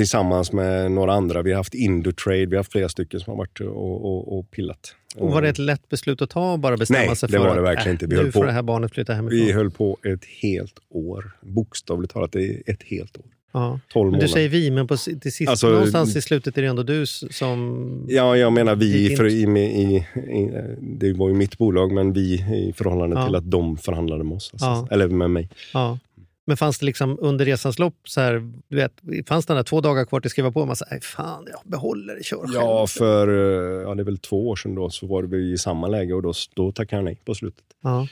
Tillsammans 0.00 0.52
med 0.52 0.92
några 0.92 1.12
andra. 1.12 1.42
Vi 1.42 1.50
har 1.50 1.56
haft 1.56 1.74
Indutrade, 1.74 2.46
vi 2.46 2.56
har 2.56 2.56
haft 2.56 2.72
flera 2.72 2.88
stycken 2.88 3.20
som 3.20 3.30
har 3.30 3.38
varit 3.38 3.60
och, 3.60 4.04
och, 4.04 4.38
och 4.38 4.50
pillat. 4.50 4.94
Och 5.16 5.32
var 5.32 5.42
det 5.42 5.48
ett 5.48 5.58
lätt 5.58 5.88
beslut 5.88 6.22
att 6.22 6.30
ta 6.30 6.56
bara 6.56 6.76
bestämma 6.76 7.06
Nej, 7.06 7.16
sig 7.16 7.26
det 7.28 7.32
för 7.32 7.38
var 7.38 7.54
det 7.54 7.60
att 7.60 7.66
verkligen 7.66 7.94
inte. 7.94 8.06
Vi 8.06 8.16
höll 8.16 8.32
på- 8.32 8.44
det 8.44 8.52
här 8.52 8.62
barnet 8.62 8.92
flytta 8.94 9.12
hemifrån? 9.14 9.40
Vi 9.46 9.52
höll 9.52 9.70
på 9.70 9.98
ett 10.14 10.24
helt 10.42 10.74
år. 10.90 11.30
Bokstavligt 11.40 12.12
talat, 12.12 12.32
det 12.32 12.62
ett 12.66 12.82
helt 12.82 13.16
år. 13.18 13.24
ja. 13.52 13.80
12 13.92 14.10
Men 14.10 14.20
du 14.20 14.28
säger 14.28 14.48
vi, 14.48 14.70
men 14.70 14.86
på, 14.86 14.96
till 14.96 15.32
sist, 15.32 15.50
Alltså, 15.50 15.68
någonstans 15.68 16.16
i 16.16 16.20
slutet 16.22 16.58
är 16.58 16.62
det 16.62 16.68
ändå 16.68 16.82
du 16.82 17.06
som... 17.06 18.06
Ja, 18.08 18.36
jag 18.36 18.52
menar 18.52 18.76
vi, 18.76 19.16
för, 19.16 19.24
i, 19.26 19.42
i, 19.42 19.96
i, 20.16 20.50
det 20.80 21.12
var 21.12 21.28
ju 21.28 21.34
mitt 21.34 21.58
bolag, 21.58 21.92
men 21.92 22.12
vi 22.12 22.34
i 22.34 22.72
förhållande 22.76 23.16
Ja. 23.16 23.26
till 23.26 23.34
att 23.34 23.50
de 23.50 23.76
förhandlade 23.76 24.24
med 24.24 24.36
oss. 24.36 24.50
Alltså, 24.52 24.66
Ja. 24.66 24.88
Eller 24.90 25.08
med 25.08 25.30
mig. 25.30 25.48
Ja. 25.74 25.98
Men 26.46 26.56
fanns 26.56 26.78
det 26.78 26.86
liksom 26.86 27.18
under 27.20 27.44
resans 27.44 27.78
lopp, 27.78 27.96
så 28.04 28.20
här, 28.20 28.52
du 28.68 28.76
vet, 28.76 28.92
fanns 29.28 29.46
det 29.46 29.54
där 29.54 29.62
två 29.62 29.80
dagar 29.80 30.04
kvar 30.04 30.20
till 30.20 30.28
att 30.28 30.32
skriva 30.32 30.52
på? 30.52 30.66
Man 30.66 30.76
sa, 30.76 30.84
nej 30.90 31.00
fan, 31.00 31.44
jag 31.50 31.60
behåller 31.70 32.14
det, 32.16 32.24
kör 32.24 32.44
Ja, 32.54 32.78
själv. 32.78 32.86
för 32.86 33.28
eh, 33.28 33.82
ja, 33.88 33.94
det 33.94 34.02
är 34.02 34.04
väl 34.04 34.18
två 34.18 34.48
år 34.48 34.56
sedan 34.56 34.74
då, 34.74 34.90
så 34.90 35.06
var 35.06 35.22
vi 35.22 35.52
i 35.52 35.58
samma 35.58 35.88
läge 35.88 36.14
och 36.14 36.22
då, 36.22 36.32
då 36.54 36.72
tackade 36.72 36.98
jag 37.00 37.04
nej 37.04 37.20
på 37.24 37.34
slutet. 37.34 37.64
Ja. 37.82 38.06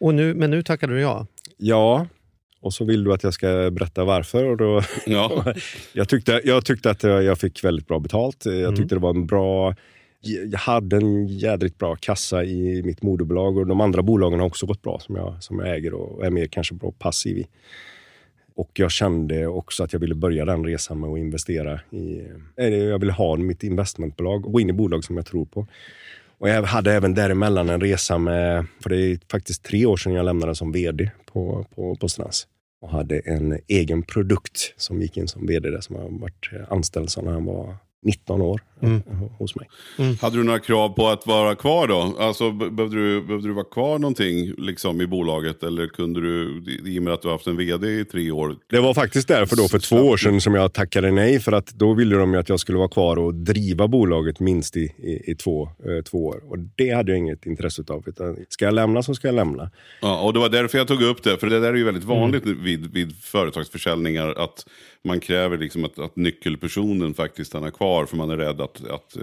Och 0.00 0.14
nu, 0.14 0.34
men 0.34 0.50
nu 0.50 0.62
tackade 0.62 0.94
du 0.94 1.00
ja. 1.00 1.26
Ja, 1.56 2.06
och 2.60 2.74
så 2.74 2.84
vill 2.84 3.04
du 3.04 3.12
att 3.12 3.22
jag 3.22 3.34
ska 3.34 3.70
berätta 3.70 4.04
varför. 4.04 4.44
Och 4.44 4.56
då, 4.56 4.82
Ja. 5.06 5.44
jag, 5.92 6.08
tyckte, 6.08 6.40
jag 6.44 6.64
tyckte 6.64 6.90
att 6.90 7.02
jag 7.02 7.22
jag 7.22 7.38
fick 7.38 7.64
väldigt 7.64 7.88
bra 7.88 7.98
betalt. 7.98 8.46
Jag 8.46 8.76
tyckte 8.76 8.94
det 8.94 9.00
var 9.00 9.10
en 9.10 9.26
bra... 9.26 9.74
Jag 10.26 10.58
hade 10.58 10.96
en 10.96 11.26
jädrigt 11.26 11.78
bra 11.78 11.96
kassa 11.96 12.44
i 12.44 12.82
mitt 12.82 13.02
moderbolag 13.02 13.56
och 13.56 13.66
de 13.66 13.80
andra 13.80 14.02
bolagen 14.02 14.40
har 14.40 14.46
också 14.46 14.66
gått 14.66 14.82
bra 14.82 15.00
som 15.00 15.16
jag, 15.16 15.42
som 15.42 15.58
jag 15.58 15.76
äger 15.76 15.94
och 15.94 16.26
är 16.26 16.30
mer 16.30 16.46
kanske 16.46 16.74
bra 16.74 16.92
passiv 16.98 17.38
i. 17.38 17.46
Och 18.56 18.70
jag 18.74 18.90
kände 18.90 19.46
också 19.46 19.84
att 19.84 19.92
jag 19.92 20.00
ville 20.00 20.14
börja 20.14 20.44
den 20.44 20.64
resan 20.64 21.00
med 21.00 21.10
att 21.10 21.18
investera 21.18 21.80
i... 21.90 22.20
Eh, 22.56 22.66
eh, 22.66 22.74
jag 22.74 22.98
ville 22.98 23.12
ha 23.12 23.36
mitt 23.36 23.62
investmentbolag 23.62 24.46
och 24.46 24.52
gå 24.52 24.60
in 24.60 24.70
i 24.70 24.72
bolag 24.72 25.04
som 25.04 25.16
jag 25.16 25.26
tror 25.26 25.44
på. 25.44 25.66
Och 26.38 26.48
jag 26.48 26.62
hade 26.62 26.92
även 26.92 27.14
däremellan 27.14 27.68
en 27.68 27.80
resa 27.80 28.18
med, 28.18 28.66
för 28.80 28.90
det 28.90 28.96
är 28.96 29.18
faktiskt 29.30 29.62
tre 29.62 29.86
år 29.86 29.96
sedan 29.96 30.12
jag 30.12 30.24
lämnade 30.24 30.54
som 30.54 30.72
vd 30.72 31.10
på, 31.32 31.66
på, 31.74 31.96
på 31.96 32.08
Strands. 32.08 32.46
Och 32.80 32.90
hade 32.90 33.18
en 33.18 33.58
egen 33.68 34.02
produkt 34.02 34.74
som 34.76 35.02
gick 35.02 35.16
in 35.16 35.28
som 35.28 35.46
vd 35.46 35.70
där, 35.70 35.80
som 35.80 35.96
har 35.96 36.08
varit 36.20 36.50
eh, 36.52 36.72
anställd 36.72 37.10
sedan 37.10 37.26
han 37.26 37.44
var 37.44 37.76
19 38.04 38.42
år 38.42 38.60
Mm. 38.86 39.02
eh, 39.10 39.30
hos 39.38 39.54
mig. 39.56 39.68
Hade 40.20 40.36
du 40.36 40.42
några 40.42 40.58
krav 40.58 40.88
på 40.88 41.08
att 41.08 41.26
vara 41.26 41.54
kvar 41.54 41.88
då? 41.88 42.16
Alltså, 42.18 42.50
be- 42.50 42.70
behövde, 42.70 42.96
du, 42.96 43.22
behövde 43.22 43.48
du 43.48 43.54
vara 43.54 43.64
kvar 43.64 43.98
någonting 43.98 44.54
liksom, 44.58 45.00
i 45.00 45.06
bolaget? 45.06 45.62
Eller 45.62 45.86
kunde 45.86 46.20
du, 46.20 46.62
i 46.84 46.98
och 46.98 47.02
med 47.02 47.12
att 47.12 47.22
du 47.22 47.28
har 47.28 47.32
haft 47.34 47.46
en 47.46 47.56
vd 47.56 47.86
i 48.00 48.04
tre 48.04 48.30
år? 48.30 48.56
Det 48.70 48.80
var 48.80 48.94
faktiskt 48.94 49.28
därför 49.28 49.56
då 49.56 49.68
för 49.68 49.78
två 49.78 49.96
år 49.96 50.16
sedan 50.16 50.40
som 50.40 50.54
jag 50.54 50.72
tackade 50.72 51.10
nej. 51.10 51.40
För 51.40 51.52
att 51.52 51.66
då 51.66 51.94
ville 51.94 52.16
de 52.16 52.32
ju 52.32 52.38
att 52.40 52.48
jag 52.48 52.60
skulle 52.60 52.78
vara 52.78 52.88
kvar 52.88 53.16
och 53.16 53.34
driva 53.34 53.88
bolaget 53.88 54.40
minst 54.40 54.76
i, 54.76 54.80
i, 54.80 55.30
i 55.30 55.34
två, 55.34 55.62
eh, 55.64 56.02
två 56.04 56.24
år. 56.26 56.40
Och 56.50 56.58
det 56.76 56.90
hade 56.90 57.12
jag 57.12 57.18
inget 57.18 57.46
intresse 57.46 57.82
av. 57.88 58.02
Utan 58.06 58.36
ska 58.48 58.64
jag 58.64 58.74
lämna 58.74 59.02
så 59.02 59.14
ska 59.14 59.28
jag 59.28 59.34
lämna. 59.34 59.70
Ja, 60.02 60.20
och 60.20 60.32
det 60.32 60.38
var 60.38 60.48
därför 60.48 60.78
jag 60.78 60.88
tog 60.88 61.02
upp 61.02 61.22
det. 61.22 61.36
För 61.36 61.46
det 61.46 61.60
där 61.60 61.68
är 61.72 61.76
ju 61.76 61.84
väldigt 61.84 62.04
vanligt 62.04 62.44
Mm. 62.44 62.62
vid, 62.64 62.92
vid 62.92 63.16
företagsförsäljningar. 63.16 64.28
Att 64.44 64.66
man 65.04 65.20
kräver 65.20 65.58
liksom 65.58 65.84
att, 65.84 65.98
att 65.98 66.16
nyckelpersonen 66.16 67.14
faktiskt 67.14 67.50
stannar 67.50 67.70
kvar. 67.70 68.06
För 68.06 68.16
man 68.16 68.30
är 68.30 68.36
rädd 68.36 68.60
att, 68.60 68.73
att 68.90 69.16
eh, 69.16 69.22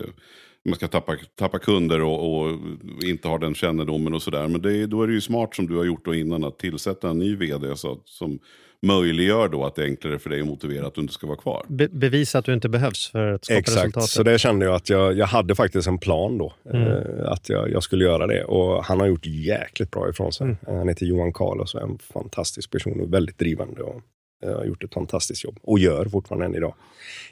man 0.65 0.75
ska 0.75 0.87
tappa, 0.87 1.15
tappa 1.35 1.59
kunder 1.59 2.01
och, 2.01 2.41
och 2.41 2.57
inte 3.03 3.27
ha 3.27 3.37
den 3.37 3.55
kännedomen 3.55 4.13
och 4.13 4.21
sådär. 4.21 4.47
Men 4.47 4.61
det, 4.61 4.85
då 4.85 5.03
är 5.03 5.07
det 5.07 5.13
ju 5.13 5.21
smart 5.21 5.55
som 5.55 5.67
du 5.67 5.77
har 5.77 5.85
gjort 5.85 6.05
då 6.05 6.15
innan 6.15 6.43
att 6.43 6.59
tillsätta 6.59 7.09
en 7.09 7.19
ny 7.19 7.35
vd. 7.35 7.75
Så, 7.75 7.91
att- 7.91 8.07
som 8.07 8.39
möjliggör 8.87 9.47
då 9.49 9.65
att 9.65 9.75
det 9.75 9.81
är 9.83 9.85
enklare 9.85 10.19
för 10.19 10.29
dig 10.29 10.41
att 10.41 10.47
motivera 10.47 10.87
att 10.87 10.95
du 10.95 11.01
inte 11.01 11.13
ska 11.13 11.27
vara 11.27 11.37
kvar. 11.37 11.65
Be 11.69 11.87
bevisa 11.91 12.39
att 12.39 12.45
du 12.45 12.53
inte 12.53 12.69
behövs 12.69 13.11
för 13.11 13.31
att 13.33 13.45
skapa 13.45 13.59
Exakt, 13.59 13.77
resultatet. 13.77 14.09
så 14.09 14.23
det 14.23 14.39
kände 14.39 14.65
jag 14.65 14.75
att 14.75 14.89
jag, 14.89 15.17
jag 15.17 15.25
hade 15.25 15.55
faktiskt 15.55 15.87
en 15.87 15.97
plan 15.97 16.37
då. 16.37 16.53
Mm. 16.73 16.87
Eh, 16.87 17.31
att 17.31 17.49
jag, 17.49 17.71
jag 17.71 17.83
skulle 17.83 18.03
göra 18.05 18.27
det. 18.27 18.43
Och 18.43 18.85
han 18.85 18.99
har 18.99 19.07
gjort 19.07 19.25
jäkligt 19.25 19.91
bra 19.91 20.09
ifrån 20.09 20.31
sig. 20.33 20.45
Mm. 20.45 20.57
Eh, 20.67 20.75
Han 20.77 20.87
heter 20.87 21.05
Johan 21.05 21.33
Carlos 21.33 21.75
och 21.75 21.81
är 21.81 21.85
en 21.85 21.97
fantastisk 21.97 22.71
person 22.71 22.99
och 23.01 23.13
väldigt 23.13 23.37
drivande. 23.39 23.81
Och 23.81 24.01
jag 24.41 24.57
har 24.57 24.65
gjort 24.65 24.83
ett 24.83 24.93
fantastiskt 24.93 25.43
jobb 25.43 25.59
och 25.61 25.79
gör 25.79 26.05
fortfarande 26.05 26.45
än 26.45 26.55
idag. 26.55 26.73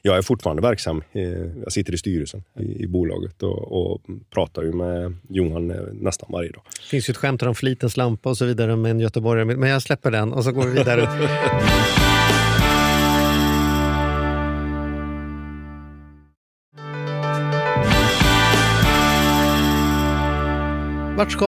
Jag 0.01 0.17
är 0.17 0.21
fortfarande 0.21 0.61
verksam. 0.61 1.03
Eh, 1.11 1.23
jag 1.63 1.71
sitter 1.71 1.93
i 1.93 1.97
styrelsen 1.97 2.43
i, 2.59 2.83
i 2.83 2.87
bolaget 2.87 3.43
och, 3.43 3.91
och 3.91 4.01
pratar 4.33 4.63
ju 4.63 4.71
med 4.71 5.15
Johan 5.29 5.71
eh, 5.71 5.77
nästan 5.93 6.29
varje 6.31 6.51
dag. 6.51 6.61
Det 6.65 6.89
finns 6.89 7.09
ju 7.09 7.11
ett 7.11 7.17
skämt 7.17 7.43
om 7.43 7.55
flitens 7.55 7.97
lampa 7.97 8.29
och 8.29 8.37
så 8.37 8.45
vidare 8.45 8.75
med 8.75 8.91
en 8.91 8.99
göteborgare. 8.99 9.45
Men 9.55 9.69
jag 9.69 9.81
släpper 9.81 10.11
den 10.11 10.33
och 10.33 10.43
så 10.43 10.51
går 10.51 10.65
vi 10.65 10.73
vidare. 10.73 11.01
Vart 21.17 21.31
ska 21.31 21.48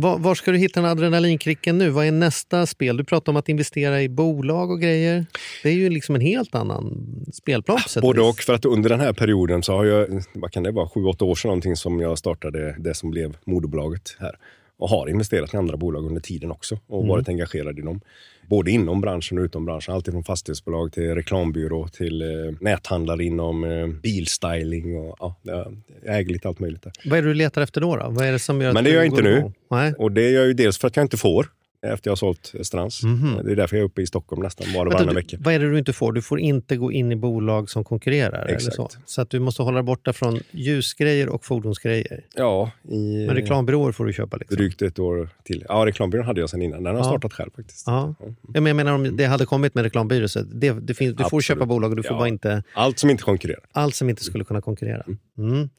Var, 0.00 0.18
var 0.18 0.34
ska 0.34 0.50
du 0.50 0.58
hitta 0.58 0.80
den 0.80 0.90
adrenalinkicken 0.90 1.78
nu? 1.78 1.90
Vad 1.90 2.06
är 2.06 2.12
nästa 2.12 2.66
spel? 2.66 2.96
Du 2.96 3.04
pratar 3.04 3.32
om 3.32 3.36
att 3.36 3.48
investera 3.48 4.02
i 4.02 4.08
bolag 4.08 4.70
och 4.70 4.80
grejer. 4.80 5.26
Det 5.62 5.68
är 5.68 5.72
ju 5.74 5.90
liksom 5.90 6.14
en 6.14 6.20
helt 6.20 6.54
annan 6.54 7.06
spelplan. 7.32 7.78
och 7.96 8.02
Både 8.02 8.20
och, 8.20 8.38
för 8.38 8.54
att 8.54 8.64
under 8.64 8.90
den 8.90 9.00
här 9.00 9.12
perioden 9.12 9.62
så 9.62 9.72
har 9.72 9.84
jag, 9.84 10.22
vad 10.32 10.52
kan 10.52 10.62
det 10.62 10.70
vara, 10.70 10.88
sju, 10.88 11.04
åtta 11.04 11.24
år 11.24 11.34
sedan 11.34 11.48
någonting 11.48 11.76
som 11.76 12.00
jag 12.00 12.18
startade 12.18 12.76
det 12.78 12.94
som 12.94 13.10
blev 13.10 13.36
moderbolaget 13.44 14.16
här. 14.18 14.38
Och 14.78 14.88
har 14.88 15.08
investerat 15.08 15.54
i 15.54 15.56
andra 15.56 15.76
bolag 15.76 16.06
under 16.06 16.20
tiden 16.20 16.50
också 16.50 16.78
och 16.86 16.98
Mm. 16.98 17.08
varit 17.08 17.28
engagerad 17.28 17.78
i 17.78 17.82
dem. 17.82 18.00
Både 18.48 18.70
inom 18.70 19.00
branschen 19.00 19.38
och 19.38 19.42
utom 19.42 19.64
branschen. 19.64 19.94
Allt 19.94 20.04
från 20.06 20.24
fastighetsbolag 20.24 20.92
till 20.92 21.14
reklambyrå 21.14 21.88
till 21.88 22.22
eh, 22.22 22.28
näthandlare 22.60 23.24
inom 23.24 23.64
eh, 23.64 23.86
bilstyling 23.86 24.96
och 24.96 25.16
ja, 25.18 25.36
jag 25.42 25.74
äger 26.18 26.32
lite 26.32 26.48
allt 26.48 26.60
möjligt 26.60 26.82
där. 26.82 26.92
Vad 27.04 27.18
är 27.18 27.22
det 27.22 27.28
du 27.28 27.34
letar 27.34 27.62
efter 27.62 27.80
då? 27.80 27.96
då? 27.96 28.06
Vad 28.10 28.26
är 28.26 28.32
det 28.32 28.38
som 28.38 28.60
gör 28.60 28.68
att 28.68 28.74
Men 28.74 28.84
det 28.84 28.90
gör 28.90 28.96
jag 28.96 29.06
inte 29.06 29.22
nu. 29.22 29.52
Och 29.98 30.12
det 30.12 30.30
gör 30.30 30.40
jag 30.40 30.46
ju 30.46 30.54
dels 30.54 30.78
för 30.78 30.88
att 30.88 30.96
jag 30.96 31.04
inte 31.04 31.16
får 31.16 31.46
efter 31.86 32.08
jag 32.08 32.12
har 32.12 32.16
sålt 32.16 32.52
Strands. 32.62 33.00
Det 33.44 33.52
är 33.52 33.56
därför 33.56 33.76
jag 33.76 33.82
är 33.82 33.86
uppe 33.86 34.02
i 34.02 34.06
Stockholm 34.06 34.42
nästan 34.42 34.66
var 34.74 34.86
och 34.86 34.92
varannan 34.92 35.14
vecka. 35.14 35.36
vad 35.40 35.54
är 35.54 35.58
det 35.58 35.70
du 35.70 35.78
inte 35.78 35.92
får? 35.92 36.12
Du 36.12 36.22
får 36.22 36.40
inte 36.40 36.76
gå 36.76 36.92
in 36.92 37.12
i 37.12 37.16
bolag 37.16 37.70
som 37.70 37.84
konkurrerar? 37.84 38.46
Exakt. 38.46 38.76
så. 38.76 38.88
så 39.06 39.20
att 39.22 39.30
du 39.30 39.40
måste 39.40 39.62
hålla 39.62 39.74
dig 39.74 39.82
borta 39.82 40.12
från 40.12 40.40
ljusgrejer 40.50 41.28
och 41.28 41.44
fordonsgrejer. 41.44 42.24
Ja, 42.34 42.70
i 42.88 43.26
Men 43.26 43.34
reklambyråer 43.36 43.92
får 43.92 44.04
du 44.06 44.12
köpa. 44.12 44.36
Liksom. 44.36 44.56
drygt 44.56 44.82
ett 44.82 44.98
år 44.98 45.28
till. 45.44 45.64
Ja, 45.68 45.86
reklambyrån 45.86 46.26
hade 46.26 46.40
jag 46.40 46.50
sedan 46.50 46.62
innan. 46.62 46.82
Den 46.82 46.86
har 46.86 46.92
jag 47.00 47.00
Ja. 47.06 47.10
startat 47.10 47.32
själv 47.32 47.50
faktiskt. 47.56 47.86
Ja. 47.86 48.14
Ja, 48.20 48.60
men 48.60 48.66
jag 48.66 48.76
menar 48.76 48.92
om 48.92 49.16
det 49.16 49.24
hade 49.24 49.46
kommit 49.46 49.74
med 49.74 49.84
reklambyrå, 49.84 50.28
så 50.28 50.40
det, 50.40 50.72
det 50.72 50.94
finns, 50.94 51.10
du 51.12 51.16
får 51.18 51.24
Absolut. 51.24 51.44
köpa 51.44 51.66
bolag 51.66 51.90
och 51.90 51.96
du 51.96 52.02
får 52.02 52.12
Ja. 52.14 52.18
bara 52.18 52.28
inte 52.28 52.62
Allt 52.74 52.98
som 52.98 53.10
inte 53.10 53.22
konkurrerar. 53.22 53.60
allt 53.72 53.94
som 53.94 54.10
inte 54.10 54.24
skulle 54.24 54.44
kunna 54.44 54.60
konkurrera. 54.60 55.02
Mm. 55.06 55.18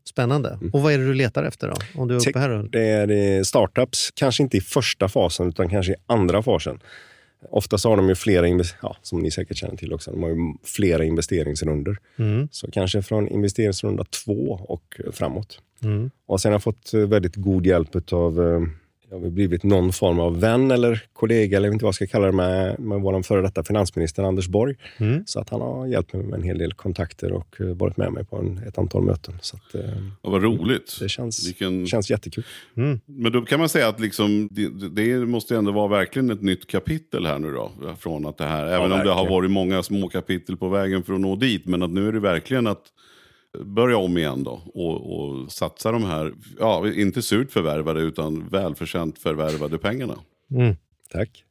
Spännande. 0.03 0.59
Och 0.73 0.81
vad 0.81 0.93
är 0.93 0.97
det 0.97 1.05
du 1.05 1.13
letar 1.13 1.43
efter 1.43 1.67
då? 1.67 1.75
Om 2.01 2.07
du 2.07 2.15
är 2.15 2.29
uppe 2.29 2.39
här. 2.39 2.69
Det 2.71 2.79
är 2.81 3.43
startups, 3.43 4.11
kanske 4.15 4.43
inte 4.43 4.57
i 4.57 4.61
första 4.61 5.09
fasen 5.09 5.49
utan 5.49 5.69
kanske 5.69 5.91
i 5.91 5.95
andra 6.07 6.43
fasen. 6.43 6.79
Oftast 7.49 7.85
har 7.85 7.97
de 7.97 8.09
ju 8.09 8.15
flera, 8.15 8.47
ja, 8.81 8.97
som 9.01 9.19
ni 9.19 9.31
säkert 9.31 9.57
känner 9.57 9.75
till 9.75 9.93
också, 9.93 10.11
de 10.11 10.23
har 10.23 10.29
ju 10.29 10.35
flera 10.63 11.03
investeringsrunder. 11.03 11.97
Mm. 12.19 12.47
Så 12.51 12.71
kanske 12.71 13.01
från 13.01 13.27
investeringsrunda 13.27 14.03
två 14.03 14.59
och 14.67 15.01
framåt. 15.11 15.61
Mm. 15.83 16.11
Och 16.25 16.41
sen 16.41 16.51
har 16.51 16.53
jag 16.53 16.63
fått 16.63 16.93
eh, 16.93 16.99
väldigt 16.99 17.35
god 17.35 17.65
hjälp 17.65 18.13
av 18.13 18.39
jag 19.11 19.19
har 19.19 19.29
blivit 19.29 19.63
någon 19.63 19.93
form 19.93 20.19
av 20.19 20.39
vän 20.39 20.71
eller 20.71 21.03
kollega, 21.13 21.57
eller 21.57 21.71
inte 21.71 21.85
vad 21.85 21.87
jag 21.87 21.95
ska 21.95 22.07
kalla 22.07 22.25
det, 22.25 22.31
med, 22.31 22.79
med 22.79 23.01
vår 23.01 23.23
före 23.23 23.41
detta 23.41 23.63
finansminister 23.63 24.23
Anders 24.23 24.47
Borg. 24.47 24.75
Mm. 24.97 25.23
Så 25.25 25.39
att 25.39 25.49
han 25.49 25.61
har 25.61 25.87
hjälpt 25.87 26.13
mig 26.13 26.23
med 26.23 26.33
en 26.33 26.43
hel 26.43 26.57
del 26.57 26.73
kontakter 26.73 27.31
och 27.31 27.61
eh, 27.61 27.67
varit 27.67 27.97
med 27.97 28.13
mig 28.13 28.25
på 28.25 28.37
en, 28.37 28.57
ett 28.67 28.77
antal 28.77 29.03
möten. 29.03 29.33
Så 29.41 29.57
att, 29.57 29.75
eh, 29.75 29.81
Ja, 30.21 30.29
vad 30.29 30.43
roligt. 30.43 30.97
det 30.99 31.09
känns, 31.09 31.47
Vilken... 31.47 31.87
känns 31.87 32.09
jättekul. 32.09 32.43
Men 33.05 33.31
då 33.31 33.41
kan 33.41 33.59
man 33.59 33.69
säga 33.69 33.87
att 33.87 33.99
liksom, 33.99 34.47
det, 34.51 34.89
det 34.89 35.25
måste 35.25 35.55
ändå 35.55 35.71
vara 35.71 35.87
verkligen 35.87 36.29
ett 36.29 36.41
nytt 36.41 36.67
kapitel 36.67 37.25
här 37.25 37.39
nu 37.39 37.51
då. 37.51 37.71
Från 37.99 38.25
att 38.25 38.37
det 38.37 38.45
här, 38.45 38.65
även 38.67 38.91
om 38.91 38.99
det 38.99 39.11
har 39.11 39.29
varit 39.29 39.51
många 39.51 39.83
små 39.83 40.09
kapitel 40.09 40.57
på 40.57 40.69
vägen 40.69 41.03
för 41.03 41.13
att 41.13 41.19
nå 41.19 41.35
dit. 41.35 41.65
Men 41.65 41.83
att 41.83 41.91
nu 41.91 42.07
är 42.07 42.11
det 42.11 42.19
verkligen 42.19 42.67
att 42.67 42.83
börja 43.57 43.97
om 43.97 44.17
igen 44.17 44.43
då. 44.43 44.61
Och, 44.73 45.19
och 45.19 45.51
satsa 45.51 45.91
de 45.91 46.03
här, 46.03 46.33
ja, 46.59 46.87
inte 46.87 47.21
surt 47.21 47.51
förvärvade 47.51 48.01
utan 48.01 48.47
välförtjänt 48.47 49.19
förvärvade 49.19 49.77
pengarna. 49.77 50.15
Tack. 51.11 51.43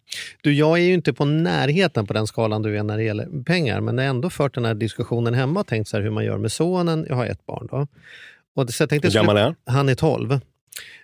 Du, 0.43 0.55
jag 0.55 0.79
är 0.79 0.83
ju 0.83 0.95
inte 0.95 1.13
på 1.13 1.25
närheten 1.25 2.07
på 2.07 2.13
den 2.13 2.27
skalan 2.27 2.63
du 2.63 2.79
är 2.79 2.83
när 2.83 2.97
det 2.97 3.03
gäller 3.05 3.43
pengar, 3.45 3.81
men 3.81 3.99
jag 3.99 4.05
har 4.05 4.11
ändå 4.11 4.31
fört 4.31 4.55
den 4.55 4.65
här 4.65 4.75
diskussionen 4.75 5.35
hemma 5.35 5.61
och 5.61 5.67
tänkt 5.67 5.89
så 5.89 5.97
här 5.97 6.05
hur 6.05 6.11
man 6.11 6.25
gör 6.25 6.39
med 6.39 6.53
sonen. 6.53 7.07
Jag 7.09 7.17
har 7.17 7.27
ett 7.27 7.47
barn 7.47 7.69
då. 7.71 7.87
Och 8.55 8.71
så 8.71 8.83
jag 8.83 8.91
tänkte 8.91 9.09
Hur 9.09 9.15
gammal 9.15 9.37
är 9.37 9.43
han? 9.43 9.55
Han 9.67 9.89
är 9.89 9.95
12. 9.95 10.41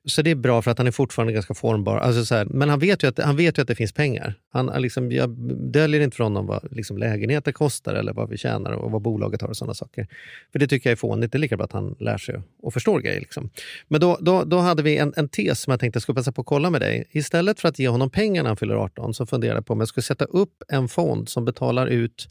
Så 0.04 0.22
det 0.22 0.30
är 0.30 0.34
bra 0.34 0.62
för 0.62 0.70
att 0.70 0.78
han 0.78 0.86
är 0.86 0.90
fortfarande 0.90 1.32
ganska 1.32 1.54
formbar. 1.54 1.98
Alltså 1.98 2.24
så 2.24 2.34
här, 2.34 2.44
men 2.44 2.68
han 2.68 2.78
vet, 2.78 3.02
ju 3.02 3.08
att, 3.08 3.18
han 3.18 3.36
vet 3.36 3.58
ju 3.58 3.62
att 3.62 3.68
det 3.68 3.74
finns 3.74 3.92
pengar. 3.92 4.34
Han, 4.52 4.82
liksom, 4.82 5.12
jag 5.12 5.30
döljer 5.72 6.00
inte 6.00 6.16
från 6.16 6.24
honom 6.24 6.46
vad 6.46 6.72
liksom, 6.72 6.98
lägenheter 6.98 7.52
kostar 7.52 7.94
eller 7.94 8.12
vad 8.12 8.28
vi 8.28 8.38
tjänar 8.38 8.72
och 8.72 8.90
vad 8.90 9.02
bolaget 9.02 9.40
har 9.40 9.48
och 9.48 9.56
sådana 9.56 9.74
saker. 9.74 10.06
För 10.52 10.58
det 10.58 10.66
tycker 10.66 10.90
jag 10.90 10.92
är 10.92 10.96
fånigt. 10.96 11.32
Det 11.32 11.36
är 11.36 11.40
lika 11.40 11.56
bra 11.56 11.64
att 11.64 11.72
han 11.72 11.96
lär 11.98 12.18
sig 12.18 12.40
och 12.62 12.72
förstår 12.72 13.00
grejer. 13.00 13.20
Liksom. 13.20 13.50
Men 13.88 14.00
då, 14.00 14.18
då, 14.20 14.44
då 14.44 14.58
hade 14.58 14.82
vi 14.82 14.98
en, 14.98 15.12
en 15.16 15.28
tes 15.28 15.60
som 15.60 15.70
jag 15.70 15.80
tänkte 15.80 15.96
jag 15.96 16.02
skulle 16.02 16.16
passa 16.16 16.32
på 16.32 16.40
att 16.40 16.46
kolla 16.46 16.70
med 16.70 16.80
dig. 16.80 17.04
Istället 17.10 17.60
för 17.60 17.68
att 17.68 17.78
ge 17.78 17.88
honom 17.88 18.10
pengar 18.10 18.42
när 18.42 18.50
han 18.50 18.56
fyller 18.56 18.74
18 18.74 19.14
så 19.14 19.26
funderade 19.26 19.56
jag 19.56 19.66
på 19.66 19.72
om 19.72 19.80
jag 19.80 19.88
skulle 19.88 20.02
sätta 20.02 20.24
upp 20.24 20.62
en 20.68 20.88
fond 20.88 21.28
som 21.28 21.44
betalar 21.44 21.86
ut, 21.86 22.28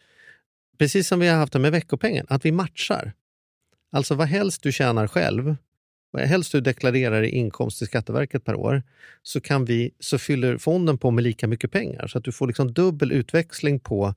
precis 0.78 1.08
som 1.08 1.20
vi 1.20 1.28
har 1.28 1.38
haft 1.38 1.54
det 1.54 1.60
med 1.60 1.72
veckopengen, 1.72 2.26
att 2.30 2.46
vi 2.46 2.52
matchar. 2.52 3.14
Alltså 3.92 4.16
vad 4.16 4.28
helst 4.28 4.64
du 4.64 4.72
tjänar 4.72 5.08
själv, 5.08 5.56
helst 6.20 6.52
du 6.52 6.62
deklarerar 6.62 7.24
i 7.24 7.30
inkomst 7.30 7.78
till 7.78 7.88
Skatteverket 7.88 8.46
per 8.46 8.56
år, 8.56 8.84
så, 9.24 9.42
kan 9.42 9.66
vi, 9.66 9.92
så 10.00 10.18
fyller 10.18 10.58
fonden 10.58 10.98
på 10.98 11.12
med 11.12 11.24
lika 11.24 11.48
mycket 11.48 11.72
pengar. 11.72 12.08
Så 12.08 12.18
att 12.18 12.24
du 12.24 12.32
får 12.32 12.48
liksom 12.48 12.74
dubbel 12.74 13.12
utväxling 13.12 13.80
på 13.80 14.14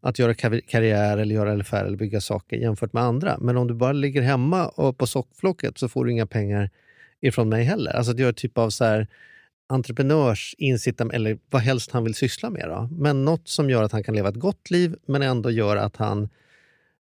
att 0.00 0.18
göra 0.18 0.34
karriär, 0.60 1.18
eller 1.18 1.34
göra 1.34 1.60
affär 1.60 1.84
eller 1.84 1.96
bygga 1.96 2.20
saker 2.20 2.56
jämfört 2.56 2.92
med 2.92 3.02
andra. 3.02 3.38
Men 3.40 3.56
om 3.56 3.68
du 3.68 3.74
bara 3.74 3.92
ligger 3.92 4.22
hemma 4.22 4.68
och 4.68 4.98
på 4.98 5.06
sockflocket 5.06 5.78
så 5.78 5.88
får 5.88 6.04
du 6.04 6.12
inga 6.12 6.26
pengar 6.26 6.70
ifrån 7.20 7.48
mig 7.48 7.64
heller. 7.64 7.92
Alltså 7.92 8.12
att 8.12 8.18
göra 8.18 8.32
typ 8.32 8.58
av 8.58 8.70
så 8.70 8.84
här 8.84 9.06
entreprenörsincitament, 9.68 11.14
eller 11.14 11.38
vad 11.50 11.62
helst 11.62 11.90
han 11.90 12.04
vill 12.04 12.14
syssla 12.14 12.50
med. 12.50 12.68
Då. 12.68 12.88
Men 12.92 13.24
något 13.24 13.48
som 13.48 13.70
gör 13.70 13.82
att 13.82 13.92
han 13.92 14.04
kan 14.04 14.14
leva 14.14 14.28
ett 14.28 14.34
gott 14.34 14.70
liv, 14.70 14.96
men 15.06 15.22
ändå 15.22 15.50
gör 15.50 15.76
att 15.76 15.96
han, 15.96 16.28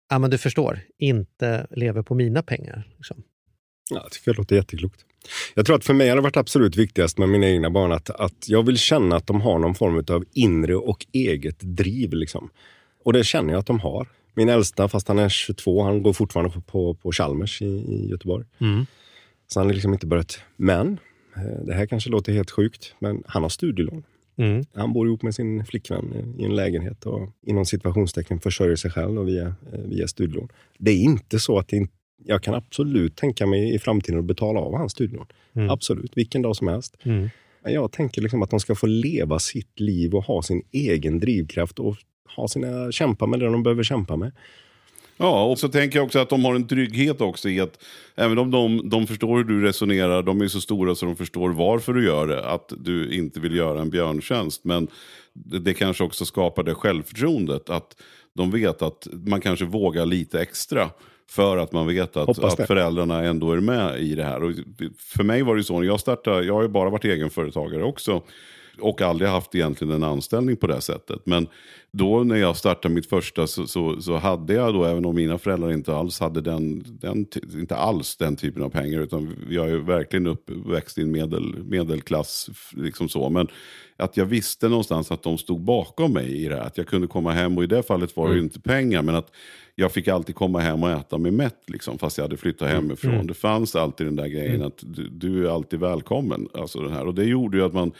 ja 0.09 0.19
men 0.19 0.29
du 0.29 0.37
förstår, 0.37 0.79
inte 0.97 1.67
lever 1.71 2.01
på 2.01 2.15
mina 2.15 2.43
pengar. 2.43 2.87
Liksom. 2.97 3.23
Ja, 3.89 3.99
jag 4.03 4.11
tycker 4.11 4.31
det 4.31 4.37
låter 4.37 4.55
jätteklokt. 4.55 5.05
Jag 5.55 5.65
tror 5.65 5.75
att 5.75 5.85
för 5.85 5.93
mig 5.93 6.09
har 6.09 6.15
det 6.15 6.21
varit 6.21 6.37
absolut 6.37 6.75
viktigast 6.75 7.17
med 7.17 7.29
mina 7.29 7.47
egna 7.47 7.69
barn 7.69 7.91
att, 7.91 8.09
att 8.09 8.49
jag 8.49 8.65
vill 8.65 8.77
känna 8.77 9.15
att 9.15 9.27
de 9.27 9.41
har 9.41 9.59
någon 9.59 9.75
form 9.75 10.03
av 10.09 10.25
inre 10.33 10.75
och 10.75 11.05
eget 11.11 11.59
driv. 11.59 12.13
Liksom. 12.13 12.49
Och 13.03 13.13
det 13.13 13.23
känner 13.23 13.53
jag 13.53 13.59
att 13.59 13.65
de 13.65 13.79
har. 13.79 14.07
Min 14.33 14.49
äldsta, 14.49 14.87
fast 14.87 15.07
han 15.07 15.19
är 15.19 15.29
22, 15.29 15.83
han 15.83 16.03
går 16.03 16.13
fortfarande 16.13 16.61
på, 16.61 16.93
på, 16.93 17.11
Chalmers 17.11 17.61
i, 17.61 17.65
i 17.65 18.07
Göteborg. 18.09 18.45
Så 19.47 19.59
han 19.59 19.67
har 19.67 19.73
liksom 19.73 19.93
inte 19.93 20.07
börjat. 20.07 20.39
Men, 20.55 20.99
eh, 21.35 21.65
det 21.65 21.73
här 21.73 21.85
kanske 21.85 22.09
låter 22.09 22.33
helt 22.33 22.51
sjukt, 22.51 22.95
men 22.99 23.23
han 23.27 23.41
har 23.43 23.49
studielån. 23.49 24.03
Mm. 24.37 24.65
Han 24.73 24.93
bor 24.93 25.07
ihop 25.07 25.21
med 25.21 25.35
sin 25.35 25.65
flickvän 25.65 26.35
i 26.37 26.43
en 26.45 26.55
lägenhet 26.55 27.05
och 27.05 27.29
inom 27.45 27.65
situationstecken 27.65 28.39
försörjer 28.39 28.75
sig 28.75 28.91
själv 28.91 29.19
och 29.19 29.27
via, 29.27 29.47
eh, 29.47 29.79
via 29.79 30.07
studielån. 30.07 30.49
Det 30.77 30.91
är 30.91 30.97
inte 30.97 31.39
så 31.39 31.59
att 31.59 31.67
det 31.67 31.75
inte, 31.77 31.93
jag 32.23 32.43
kan 32.43 32.53
absolut 32.53 33.15
tänka 33.15 33.45
mig 33.45 33.75
i 33.75 33.79
framtiden 33.79 34.19
att 34.19 34.25
betala 34.25 34.59
av 34.59 34.77
hans 34.77 34.91
studielån. 34.91 35.27
Mm. 35.55 35.69
Absolut, 35.69 36.17
vilken 36.17 36.41
dag 36.41 36.55
som 36.55 36.67
helst. 36.67 36.97
Mm. 37.03 37.29
Men 37.63 37.73
Jag 37.73 37.91
tänker 37.91 38.21
liksom 38.21 38.43
att 38.43 38.49
de 38.49 38.59
ska 38.59 38.75
få 38.75 38.87
leva 38.87 39.39
sitt 39.39 39.79
liv 39.79 40.15
och 40.15 40.23
ha 40.23 40.41
sin 40.41 40.61
egen 40.71 41.19
drivkraft 41.19 41.79
och 41.79 41.95
ha 42.35 42.47
sina, 42.47 42.91
kämpa 42.91 43.25
med 43.25 43.39
det 43.39 43.45
de 43.45 43.63
behöver 43.63 43.83
kämpa 43.83 44.15
med. 44.15 44.31
Ja, 45.17 45.45
och 45.45 45.59
så 45.59 45.69
tänker 45.69 45.99
jag 45.99 46.05
också 46.05 46.19
att 46.19 46.29
de 46.29 46.45
har 46.45 46.55
en 46.55 46.67
trygghet 46.67 47.21
också 47.21 47.49
i 47.49 47.59
att 47.59 47.83
även 48.15 48.37
om 48.37 48.51
de, 48.51 48.89
de 48.89 49.07
förstår 49.07 49.37
hur 49.37 49.43
du 49.43 49.61
resonerar, 49.61 50.23
de 50.23 50.41
är 50.41 50.47
så 50.47 50.61
stora 50.61 50.95
så 50.95 51.05
de 51.05 51.15
förstår 51.15 51.49
varför 51.49 51.93
du 51.93 52.05
gör 52.05 52.27
det, 52.27 52.49
att 52.49 52.73
du 52.77 53.15
inte 53.15 53.39
vill 53.39 53.55
göra 53.55 53.81
en 53.81 53.89
björntjänst. 53.89 54.63
Men 54.63 54.87
det, 55.33 55.59
det 55.59 55.73
kanske 55.73 56.03
också 56.03 56.25
skapar 56.25 56.63
det 56.63 56.75
självförtroendet, 56.75 57.69
att 57.69 57.95
de 58.35 58.51
vet 58.51 58.81
att 58.81 59.07
man 59.11 59.41
kanske 59.41 59.65
vågar 59.65 60.05
lite 60.05 60.41
extra. 60.41 60.89
För 61.29 61.57
att 61.57 61.71
man 61.71 61.87
vet 61.87 62.17
att, 62.17 62.43
att 62.43 62.67
föräldrarna 62.67 63.23
ändå 63.23 63.51
är 63.51 63.59
med 63.59 63.99
i 63.99 64.15
det 64.15 64.23
här. 64.23 64.43
Och 64.43 64.51
för 64.97 65.23
mig 65.23 65.41
var 65.41 65.55
det 65.55 65.63
så, 65.63 65.79
när 65.79 65.87
jag 65.87 65.99
startade, 65.99 66.45
jag 66.45 66.53
har 66.53 66.61
ju 66.61 66.67
bara 66.67 66.89
varit 66.89 67.05
egenföretagare 67.05 67.83
också. 67.83 68.23
Och 68.79 69.01
aldrig 69.01 69.29
haft 69.29 69.55
egentligen 69.55 69.93
en 69.93 70.03
anställning 70.03 70.57
på 70.57 70.67
det 70.67 70.81
sättet. 70.81 71.19
Men 71.25 71.47
då 71.91 72.23
när 72.23 72.35
jag 72.35 72.57
startade 72.57 72.93
mitt 72.95 73.09
första 73.09 73.47
så, 73.47 73.67
så, 73.67 74.01
så 74.01 74.17
hade 74.17 74.53
jag 74.53 74.73
då, 74.73 74.83
även 74.85 75.05
om 75.05 75.15
mina 75.15 75.37
föräldrar 75.37 75.71
inte 75.71 75.95
alls 75.95 76.19
hade 76.19 76.41
den, 76.41 76.83
den, 77.01 77.25
inte 77.53 77.75
alls 77.75 78.17
den 78.17 78.35
typen 78.35 78.63
av 78.63 78.69
pengar, 78.69 78.99
utan 79.01 79.35
jag 79.49 79.69
är 79.69 79.75
verkligen 79.75 80.27
uppväxt 80.27 80.97
i 80.97 81.01
en 81.01 81.11
medel, 81.11 81.55
medelklass. 81.63 82.49
Liksom 82.71 83.09
så. 83.09 83.29
Men 83.29 83.47
att 83.97 84.17
jag 84.17 84.25
visste 84.25 84.69
någonstans 84.69 85.11
att 85.11 85.23
de 85.23 85.37
stod 85.37 85.61
bakom 85.61 86.13
mig 86.13 86.43
i 86.45 86.47
det 86.49 86.55
här. 86.55 86.61
Att 86.63 86.77
jag 86.77 86.87
kunde 86.87 87.07
komma 87.07 87.31
hem 87.31 87.57
och 87.57 87.63
i 87.63 87.67
det 87.67 87.83
fallet 87.83 88.15
var 88.17 88.27
det 88.27 88.33
ju 88.33 88.39
Mm. 88.39 88.45
inte 88.45 88.59
pengar. 88.59 89.01
Men 89.01 89.15
att 89.15 89.31
jag 89.75 89.91
fick 89.91 90.07
alltid 90.07 90.35
komma 90.35 90.59
hem 90.59 90.83
och 90.83 90.89
äta 90.89 91.17
mig 91.17 91.31
mätt. 91.31 91.63
Liksom, 91.67 91.97
fast 91.97 92.17
jag 92.17 92.25
hade 92.25 92.37
flyttat 92.37 92.69
hemifrån. 92.69 93.13
Mm. 93.13 93.27
Det 93.27 93.33
fanns 93.33 93.75
alltid 93.75 94.07
den 94.07 94.15
där 94.15 94.27
grejen 94.27 94.61
att 94.63 94.83
du, 94.85 95.09
du 95.09 95.47
är 95.47 95.51
alltid 95.51 95.79
välkommen. 95.79 96.47
Alltså 96.53 96.79
den 96.81 96.91
här. 96.91 97.07
Och 97.07 97.15
det 97.15 97.23
gjorde 97.25 97.57
ju 97.57 97.63
att 97.65 97.73
man 97.73 97.91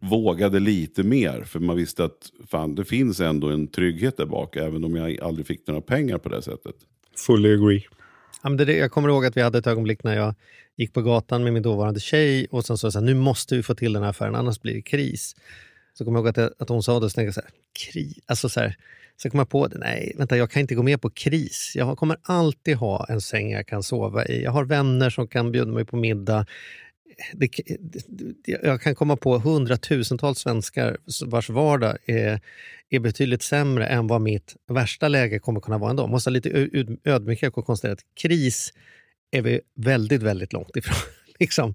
vågade 0.00 0.60
lite 0.60 1.02
mer. 1.02 1.42
För 1.44 1.60
man 1.60 1.76
visste 1.76 2.04
att 2.04 2.32
fan, 2.50 2.74
det 2.74 2.84
finns 2.84 3.20
ändå 3.20 3.48
en 3.48 3.66
trygghet 3.66 4.16
där 4.16 4.26
bak. 4.26 4.56
Även 4.56 4.84
om 4.84 4.96
jag 4.96 5.20
aldrig 5.20 5.46
fick 5.46 5.66
några 5.66 5.80
pengar 5.80 6.18
på 6.18 6.28
det 6.28 6.42
sättet. 6.42 6.74
Fully 7.26 7.54
agree. 7.54 7.84
Ja, 8.42 8.50
men 8.50 8.56
det, 8.56 8.76
jag 8.76 8.90
kommer 8.90 9.08
ihåg 9.08 9.26
att 9.26 9.36
vi 9.36 9.40
hade 9.42 9.58
ett 9.58 9.66
ögonblick 9.66 10.04
när 10.04 10.16
jag 10.16 10.34
gick 10.76 10.92
på 10.92 11.02
gatan 11.02 11.44
med 11.44 11.52
min 11.52 11.62
dåvarande 11.62 12.00
tjej 12.00 12.46
och 12.50 12.64
sen 12.64 12.78
sa 12.78 12.86
jag 12.86 12.92
så 12.92 12.98
här, 12.98 13.06
nu 13.06 13.14
måste 13.14 13.56
vi 13.56 13.62
få 13.62 13.74
till 13.74 13.92
den 13.92 14.02
här 14.02 14.10
affären 14.10 14.34
annars 14.34 14.60
blir 14.60 14.74
det 14.74 14.82
kris. 14.82 15.36
Så 15.94 16.04
kommer 16.04 16.18
jag 16.18 16.22
ihåg 16.22 16.28
att, 16.28 16.36
jag, 16.36 16.50
att 16.58 16.68
hon 16.68 16.82
sa 16.82 17.00
det 17.00 17.04
och 17.04 17.10
så 17.10 17.14
tänkte 17.14 17.26
jag 17.26 17.34
så 17.34 17.40
här, 17.40 17.50
kris? 17.92 18.18
Alltså 18.26 18.48
så 18.48 18.60
här, 18.60 18.76
så 19.16 19.30
kom 19.30 19.38
jag 19.38 19.48
på 19.48 19.66
det, 19.66 19.78
nej 19.78 20.14
vänta 20.18 20.36
jag 20.36 20.50
kan 20.50 20.60
inte 20.60 20.74
gå 20.74 20.82
med 20.82 21.00
på 21.00 21.10
kris. 21.10 21.72
Jag 21.76 21.98
kommer 21.98 22.16
alltid 22.22 22.76
ha 22.76 23.06
en 23.08 23.20
säng 23.20 23.50
jag 23.50 23.66
kan 23.66 23.82
sova 23.82 24.26
i. 24.26 24.42
Jag 24.42 24.50
har 24.50 24.64
vänner 24.64 25.10
som 25.10 25.28
kan 25.28 25.52
bjuda 25.52 25.72
mig 25.72 25.84
på 25.84 25.96
middag. 25.96 26.46
Det, 27.32 27.48
jag 28.62 28.80
kan 28.80 28.94
komma 28.94 29.16
på 29.16 29.38
hundratusentals 29.38 30.38
svenskar 30.38 30.96
vars 31.26 31.50
vardag 31.50 31.96
är, 32.06 32.40
är 32.90 32.98
betydligt 32.98 33.42
sämre 33.42 33.86
än 33.86 34.06
vad 34.06 34.20
mitt 34.20 34.56
värsta 34.68 35.08
läge 35.08 35.38
kommer 35.38 35.60
kunna 35.60 35.78
vara 35.78 35.90
ändå. 35.90 36.02
Man 36.02 36.10
måste 36.10 36.30
ha 36.30 36.32
lite 36.32 36.68
ödmjukhet 37.04 37.54
och 37.54 37.66
konstatera 37.66 37.92
att 37.92 38.04
kris 38.22 38.72
är 39.30 39.42
vi 39.42 39.60
väldigt, 39.74 40.22
väldigt 40.22 40.52
långt 40.52 40.76
ifrån. 40.76 40.96
Liksom. 41.40 41.74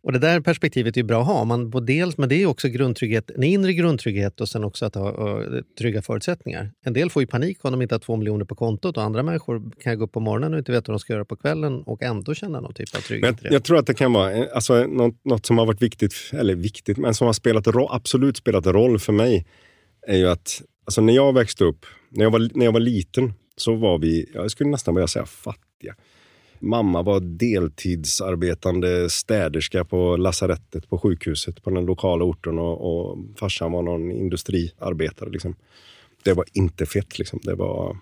Och 0.00 0.12
Det 0.12 0.18
där 0.18 0.40
perspektivet 0.40 0.96
är 0.96 1.00
ju 1.00 1.04
bra 1.04 1.20
att 1.20 1.26
ha. 1.26 1.44
Man, 1.44 1.86
dels, 1.86 2.18
men 2.18 2.28
det 2.28 2.42
är 2.42 2.46
också 2.46 2.68
grundtrygghet, 2.68 3.30
en 3.30 3.42
inre 3.42 3.72
grundtrygghet 3.72 4.40
och 4.40 4.48
sen 4.48 4.64
också 4.64 4.86
att 4.86 4.94
ha 4.94 5.40
uh, 5.40 5.62
trygga 5.78 6.02
förutsättningar. 6.02 6.70
En 6.84 6.92
del 6.92 7.10
får 7.10 7.22
ju 7.22 7.26
panik 7.26 7.58
om 7.62 7.72
de 7.72 7.82
inte 7.82 7.94
har 7.94 8.00
två 8.00 8.16
miljoner 8.16 8.44
på 8.44 8.54
kontot 8.54 8.96
och 8.96 9.02
andra 9.02 9.22
människor 9.22 9.62
kan 9.82 9.98
gå 9.98 10.04
upp 10.04 10.12
på 10.12 10.20
morgonen 10.20 10.52
och 10.52 10.58
inte 10.58 10.72
veta 10.72 10.92
vad 10.92 10.94
de 10.94 11.00
ska 11.00 11.12
göra 11.12 11.24
på 11.24 11.36
kvällen 11.36 11.82
och 11.82 12.02
ändå 12.02 12.34
känna 12.34 12.60
någon 12.60 12.74
typ 12.74 12.96
av 12.96 13.00
trygghet. 13.00 13.36
jag, 13.42 13.52
jag 13.52 13.64
tror 13.64 13.78
att 13.78 13.86
det 13.86 13.94
kan 13.94 14.12
vara 14.12 14.32
eh, 14.32 14.46
alltså, 14.54 14.86
något, 14.86 15.24
något 15.24 15.46
som 15.46 15.58
har 15.58 15.66
varit 15.66 15.82
viktigt, 15.82 16.14
eller 16.32 16.54
viktigt, 16.54 16.98
men 16.98 17.14
som 17.14 17.26
har 17.26 17.32
spelat 17.32 17.66
roll, 17.66 17.88
absolut 17.90 18.36
spelat 18.36 18.66
roll 18.66 18.98
för 18.98 19.12
mig. 19.12 19.46
Är 20.06 20.16
ju 20.16 20.28
att 20.28 20.62
alltså, 20.84 21.00
när 21.00 21.12
jag 21.12 21.34
växte 21.34 21.64
upp, 21.64 21.86
när 22.08 22.24
jag, 22.24 22.30
var, 22.30 22.50
när 22.54 22.64
jag 22.64 22.72
var 22.72 22.80
liten, 22.80 23.32
så 23.56 23.74
var 23.74 23.98
vi, 23.98 24.30
jag 24.34 24.50
skulle 24.50 24.70
nästan 24.70 24.94
vilja 24.94 25.08
säga 25.08 25.26
fattiga. 25.26 25.94
Mamma 26.62 27.02
var 27.02 27.20
deltidsarbetande 27.20 29.10
städerska 29.10 29.84
på 29.84 30.16
lasarettet 30.16 30.88
på 30.88 30.98
sjukhuset 30.98 31.62
på 31.62 31.70
den 31.70 31.86
lokala 31.86 32.24
orten 32.24 32.58
och, 32.58 33.08
och 33.08 33.18
farsan 33.36 33.72
var 33.72 33.82
någon 33.82 34.10
industriarbetare. 34.10 35.30
Liksom. 35.30 35.54
Det 36.24 36.32
var 36.32 36.44
inte 36.52 36.86
fett. 36.86 37.18
Liksom. 37.18 37.40
Det, 37.42 37.54
var, 37.54 37.96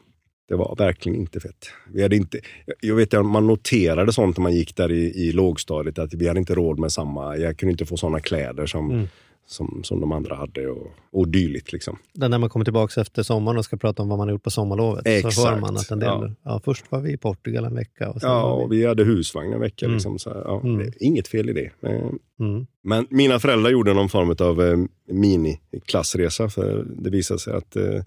det 0.49 0.55
var 0.55 0.77
verkligen 0.79 1.19
inte 1.19 1.41
fett. 1.41 1.71
Vi 1.93 2.03
hade 2.03 2.17
inte, 2.17 2.41
jag 2.81 2.95
vet 2.95 3.13
man 3.13 3.47
noterade 3.47 4.13
sånt 4.13 4.37
när 4.37 4.43
man 4.43 4.55
gick 4.55 4.77
där 4.77 4.93
i, 4.93 5.29
i 5.29 5.33
lågstadiet 5.33 5.99
att 5.99 6.15
vi 6.15 6.29
hade 6.29 6.41
inte 6.41 6.55
råd 6.55 6.79
med 6.79 6.93
samma. 6.93 7.37
Jag 7.37 7.57
kunde 7.57 7.71
inte 7.71 7.87
få 7.87 7.97
såna 7.97 8.21
kläder 8.21 8.67
som, 8.67 8.91
Mm 8.91 9.07
som, 9.51 9.81
som 9.85 10.01
de 10.01 10.13
andra 10.13 10.35
hade 10.35 10.67
och, 10.69 10.91
och 11.13 11.29
dylikt. 11.29 11.73
Liksom. 11.73 11.99
När 12.13 12.39
man 12.39 12.51
kommer 12.51 12.65
tillbaka 12.65 13.01
efter 13.01 13.23
sommaren 13.23 13.59
och 13.59 13.65
ska 13.65 13.77
prata 13.77 14.03
om 14.03 14.09
vad 14.09 14.19
man 14.19 14.29
har 14.29 14.33
gjort 14.33 14.43
på 14.43 14.51
sommarlovet 14.51 15.05
så 15.05 15.11
hör 15.11 15.29
Exakt, 15.29 15.61
man 15.61 15.77
att 15.77 15.91
en 15.91 15.99
del, 15.99 16.09
ja. 16.09 16.35
ja. 16.43 16.61
först 16.65 16.93
var 16.93 17.01
vi 17.01 17.13
i 17.13 17.17
Portugal 17.17 17.65
en 17.65 17.75
vecka. 17.75 18.11
Och 18.11 18.19
Ja, 18.23 18.43
var 18.43 18.65
och 18.65 18.73
vi 18.73 18.87
hade 18.87 19.05
husvagn 19.05 19.53
en 19.53 19.61
vecka. 19.61 19.87
Mm. 19.87 19.95
Liksom, 19.95 20.19
så, 20.19 20.31
här, 20.31 20.43
ja, 20.45 20.61
Mm. 20.65 20.93
Inget 21.01 21.29
fel 21.29 21.49
i 21.49 21.53
det. 21.53 21.89
Eh, 21.89 22.11
Mm. 22.41 22.67
Men 22.83 23.07
mina 23.11 23.41
föräldrar 23.41 23.71
gjorde 23.71 23.95
någon 23.95 24.09
form 24.09 24.35
av 24.39 24.63
eh, 24.63 24.79
miniklassresa. 25.15 26.49
För 26.49 26.87
det 26.89 27.11
visade 27.11 27.41
sig 27.41 27.55
att 27.55 27.77
eh, 27.77 28.03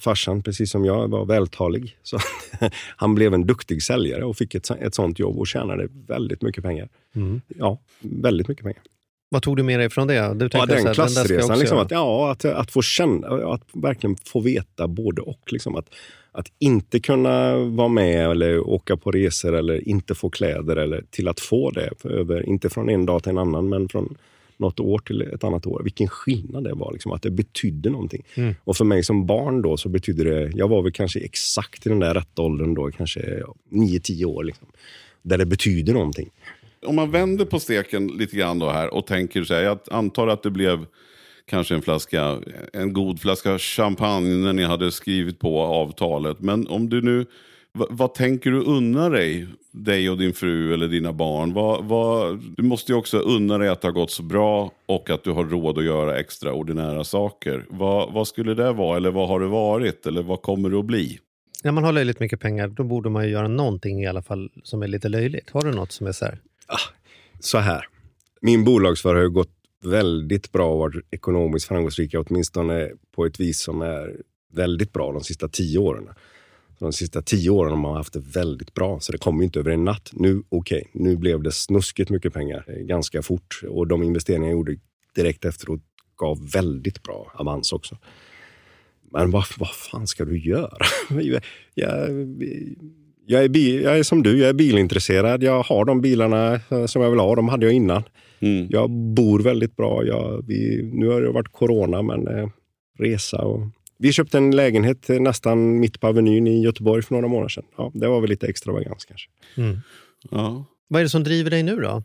farsan, 0.00 0.42
precis 0.42 0.70
som 0.70 0.84
jag, 0.84 1.08
var 1.08 1.24
vältalig. 1.24 1.96
Så 2.02 2.18
han 2.96 3.14
blev 3.14 3.34
en 3.34 3.46
duktig 3.46 3.82
säljare 3.82 4.24
och 4.24 4.36
fick 4.36 4.54
ett, 4.54 4.70
ett 4.70 4.94
sånt 4.94 5.18
jobb 5.18 5.38
och 5.38 5.46
tjänade 5.46 5.88
väldigt 6.06 6.42
mycket 6.42 6.64
pengar. 6.64 6.88
Mm. 7.14 7.40
Ja, 7.48 7.78
väldigt 8.00 8.48
mycket 8.48 8.64
pengar. 8.64 8.82
Vad 9.28 9.42
tog 9.42 9.56
du 9.56 9.62
med 9.62 9.80
dig 9.80 9.90
från 9.90 10.06
det? 10.06 10.34
Du 10.34 10.48
Ja, 10.52 10.66
den 10.66 10.80
så 10.80 10.86
här, 10.86 10.94
klassresan. 10.94 11.58
Liksom, 11.58 11.78
att, 11.78 11.90
ja, 11.90 12.30
att, 12.30 12.44
att 12.44 12.70
få 12.70 12.82
känna, 12.82 13.26
att 13.28 13.62
verkligen 13.72 14.16
få 14.16 14.40
veta 14.40 14.88
både 14.88 15.22
och. 15.22 15.52
Liksom, 15.52 15.76
att, 15.76 15.94
att 16.32 16.46
inte 16.58 17.00
kunna 17.00 17.56
vara 17.56 17.88
med 17.88 18.30
eller 18.30 18.68
åka 18.68 18.96
på 18.96 19.10
resor 19.10 19.54
eller 19.54 19.88
inte 19.88 20.14
få 20.14 20.30
kläder 20.30 20.76
eller 20.76 21.04
till 21.10 21.28
att 21.28 21.40
få 21.40 21.70
det. 21.70 21.90
Över, 22.04 22.48
inte 22.48 22.68
från 22.68 22.88
en 22.88 23.06
dag 23.06 23.22
till 23.22 23.30
en 23.30 23.38
annan, 23.38 23.68
men 23.68 23.88
från 23.88 24.16
något 24.56 24.80
år 24.80 24.98
till 24.98 25.22
ett 25.22 25.44
annat 25.44 25.66
år. 25.66 25.80
Vilken 25.84 26.08
skillnad 26.08 26.64
det 26.64 26.74
var, 26.74 26.92
liksom, 26.92 27.12
att 27.12 27.22
det 27.22 27.30
betydde 27.30 27.90
någonting. 27.90 28.22
Mm. 28.34 28.54
Och 28.64 28.76
för 28.76 28.84
mig 28.84 29.04
som 29.04 29.26
barn 29.26 29.62
då 29.62 29.76
så 29.76 29.88
betydde 29.88 30.24
det, 30.24 30.52
jag 30.54 30.68
var 30.68 30.82
väl 30.82 30.92
kanske 30.92 31.20
exakt 31.20 31.86
i 31.86 31.88
den 31.88 31.98
där 31.98 32.14
rätta 32.14 32.42
åldern 32.42 32.74
då, 32.74 32.90
kanske 32.90 33.42
9-10 33.70 34.24
år. 34.24 34.44
Liksom, 34.44 34.66
där 35.22 35.38
det 35.38 35.46
betyder 35.46 35.92
någonting. 35.92 36.30
Om 36.86 36.96
man 36.96 37.10
vänder 37.10 37.44
på 37.44 37.60
steken 37.60 38.06
lite 38.06 38.36
grann 38.36 38.58
då 38.58 38.70
här 38.70 38.94
och 38.94 39.06
tänker 39.06 39.44
sig, 39.44 39.64
jag 39.64 39.78
antar 39.90 40.28
att 40.28 40.42
det 40.42 40.50
blev 40.50 40.86
kanske 41.46 41.74
en 41.74 41.82
flaska, 41.82 42.38
en 42.72 42.92
god 42.92 43.20
flaska 43.20 43.58
champagne 43.58 44.34
när 44.34 44.52
ni 44.52 44.64
hade 44.64 44.92
skrivit 44.92 45.38
på 45.38 45.60
avtalet. 45.62 46.40
Men 46.40 46.66
om 46.66 46.88
du 46.88 47.02
nu, 47.02 47.26
vad, 47.72 47.88
vad 47.90 48.14
tänker 48.14 48.50
du 48.50 48.60
unna 48.60 49.08
dig, 49.08 49.46
dig 49.72 50.10
och 50.10 50.18
din 50.18 50.32
fru 50.32 50.74
eller 50.74 50.88
dina 50.88 51.12
barn? 51.12 51.52
Vad, 51.52 51.84
vad, 51.84 52.40
du 52.56 52.62
måste 52.62 52.92
ju 52.92 52.98
också 52.98 53.18
unna 53.18 53.58
dig 53.58 53.68
att 53.68 53.80
det 53.80 53.88
har 53.88 53.92
gått 53.92 54.10
så 54.10 54.22
bra 54.22 54.72
och 54.86 55.10
att 55.10 55.24
du 55.24 55.30
har 55.30 55.44
råd 55.44 55.78
att 55.78 55.84
göra 55.84 56.18
extraordinära 56.18 57.04
saker. 57.04 57.66
Vad, 57.68 58.12
vad 58.12 58.28
skulle 58.28 58.54
det 58.54 58.72
vara 58.72 58.96
eller 58.96 59.10
vad 59.10 59.28
har 59.28 59.40
det 59.40 59.48
varit 59.48 60.06
eller 60.06 60.22
vad 60.22 60.42
kommer 60.42 60.70
det 60.70 60.78
att 60.78 60.84
bli? 60.84 61.18
När 61.64 61.72
man 61.72 61.84
har 61.84 61.92
löjligt 61.92 62.20
mycket 62.20 62.40
pengar 62.40 62.68
då 62.68 62.84
borde 62.84 63.10
man 63.10 63.24
ju 63.24 63.30
göra 63.30 63.48
någonting 63.48 64.02
i 64.02 64.06
alla 64.06 64.22
fall 64.22 64.50
som 64.62 64.82
är 64.82 64.88
lite 64.88 65.08
löjligt. 65.08 65.50
Har 65.50 65.62
du 65.62 65.72
något 65.72 65.92
som 65.92 66.06
är 66.06 66.12
så 66.12 66.24
här? 66.24 66.38
Ah, 66.68 66.94
så 67.40 67.58
här. 67.58 67.86
Min 68.40 68.64
bolagsförare 68.64 69.22
har 69.22 69.28
gått 69.28 69.54
väldigt 69.84 70.52
bra 70.52 70.72
och 70.72 70.78
varit 70.78 71.04
ekonomiskt 71.10 71.68
framgångsrika, 71.68 72.20
åtminstone 72.20 72.90
på 73.14 73.26
ett 73.26 73.40
vis 73.40 73.60
som 73.60 73.82
är 73.82 74.16
väldigt 74.52 74.92
bra 74.92 75.12
de 75.12 75.24
sista 75.24 75.48
tio 75.48 75.78
åren. 75.78 76.08
De 76.78 76.92
sista 76.92 77.22
tio 77.22 77.50
åren 77.50 77.70
har 77.70 77.78
man 77.78 77.96
haft 77.96 78.12
det 78.12 78.20
väldigt 78.20 78.74
bra, 78.74 79.00
så 79.00 79.12
det 79.12 79.18
kommer 79.18 79.38
ju 79.38 79.44
inte 79.44 79.58
över 79.58 79.70
en 79.70 79.84
natt. 79.84 80.10
Nu, 80.12 80.42
okej, 80.48 80.90
nu 80.92 81.16
blev 81.16 81.42
det 81.42 81.52
snuskigt 81.52 82.10
mycket 82.10 82.32
pengar 82.32 82.64
eh, 82.68 82.74
ganska 82.74 83.22
fort 83.22 83.60
och 83.68 83.86
de 83.86 84.02
investeringar 84.02 84.46
jag 84.46 84.52
gjorde 84.52 84.76
direkt 85.14 85.44
efteråt 85.44 85.80
gav 86.16 86.50
väldigt 86.50 87.02
bra 87.02 87.32
avans 87.34 87.72
också. 87.72 87.98
Men 89.12 89.30
vad, 89.30 89.44
vad 89.58 89.70
fan 89.70 90.06
ska 90.06 90.24
du 90.24 90.38
göra? 90.38 90.86
jag, 91.74 92.10
jag, 93.30 93.44
är 93.44 93.48
bil, 93.48 93.82
jag 93.82 93.98
är 93.98 94.02
som 94.02 94.22
du, 94.22 94.38
jag 94.38 94.48
är 94.48 94.54
bilintresserad. 94.54 95.42
Jag 95.42 95.62
har 95.62 95.84
de 95.84 96.00
bilarna 96.00 96.60
eh, 96.70 96.86
som 96.86 97.02
jag 97.02 97.10
vill 97.10 97.20
ha. 97.20 97.34
De 97.34 97.48
hade 97.48 97.66
jag 97.66 97.74
innan. 97.74 98.02
Mm. 98.40 98.66
Jag 98.70 98.90
bor 98.90 99.40
väldigt 99.40 99.76
bra. 99.76 100.04
Jag, 100.04 100.44
vi, 100.46 100.90
nu 100.92 101.08
har 101.08 101.22
det 101.22 101.30
varit 101.30 101.52
corona, 101.52 102.02
men 102.02 102.28
eh, 102.28 102.48
resa 102.98 103.38
och... 103.38 103.60
Vi 103.98 104.12
köpte 104.12 104.38
en 104.38 104.56
lägenhet 104.56 105.10
eh, 105.10 105.20
nästan 105.20 105.80
mitt 105.80 106.00
på 106.00 106.06
Avenyn 106.06 106.46
i 106.46 106.62
Göteborg 106.62 107.02
för 107.02 107.14
några 107.14 107.28
månader 107.28 107.48
sedan. 107.48 107.64
Ja, 107.76 107.90
det 107.94 108.08
var 108.08 108.20
väl 108.20 108.30
lite 108.30 108.46
extravagans 108.46 109.04
kanske. 109.04 109.28
Mm. 109.56 109.78
Ja. 110.30 110.64
Vad 110.88 111.00
är 111.00 111.04
det 111.04 111.10
som 111.10 111.24
driver 111.24 111.50
dig 111.50 111.62
nu 111.62 111.76
då? 111.76 112.02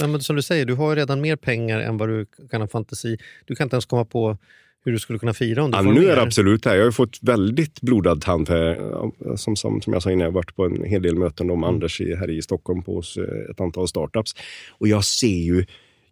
Ja, 0.00 0.06
men 0.06 0.20
som 0.20 0.36
du 0.36 0.42
säger, 0.42 0.64
du 0.64 0.74
har 0.74 0.90
ju 0.90 0.96
redan 0.96 1.20
mer 1.20 1.36
pengar 1.36 1.80
än 1.80 1.96
vad 1.96 2.08
du 2.08 2.26
kan 2.50 2.60
ha 2.60 2.68
fantasi. 2.68 3.18
Du 3.44 3.54
kan 3.54 3.64
inte 3.64 3.76
ens 3.76 3.86
komma 3.86 4.04
på 4.04 4.38
hur 4.84 4.92
du 4.92 4.98
skulle 4.98 5.18
kunna 5.18 5.34
fira 5.34 5.62
om 5.62 5.70
du 5.70 5.76
Ja, 5.76 5.82
får 5.82 5.92
nu 5.92 6.00
mer. 6.00 6.08
är 6.10 6.16
det 6.16 6.22
absolut 6.22 6.64
här. 6.64 6.76
Jag 6.76 6.84
har 6.84 6.90
fått 6.90 7.18
väldigt 7.22 7.80
blodad 7.80 8.20
tand. 8.22 8.48
Här. 8.48 8.76
Som, 9.36 9.56
som, 9.56 9.80
som 9.80 9.92
jag 9.92 10.02
sa 10.02 10.10
innan, 10.10 10.20
jag 10.20 10.26
har 10.26 10.32
varit 10.34 10.56
på 10.56 10.64
en 10.64 10.84
hel 10.84 11.02
del 11.02 11.14
möten 11.16 11.46
Mm. 11.46 11.60
med 11.60 11.68
Anders 11.68 12.00
i, 12.00 12.14
här 12.14 12.30
i 12.30 12.42
Stockholm 12.42 12.82
på 12.82 13.02
eh, 13.18 13.50
ett 13.50 13.60
antal 13.60 13.88
startups. 13.88 14.34
Och 14.70 14.88
jag 14.88 15.04
ser 15.04 15.26
ju 15.44 15.64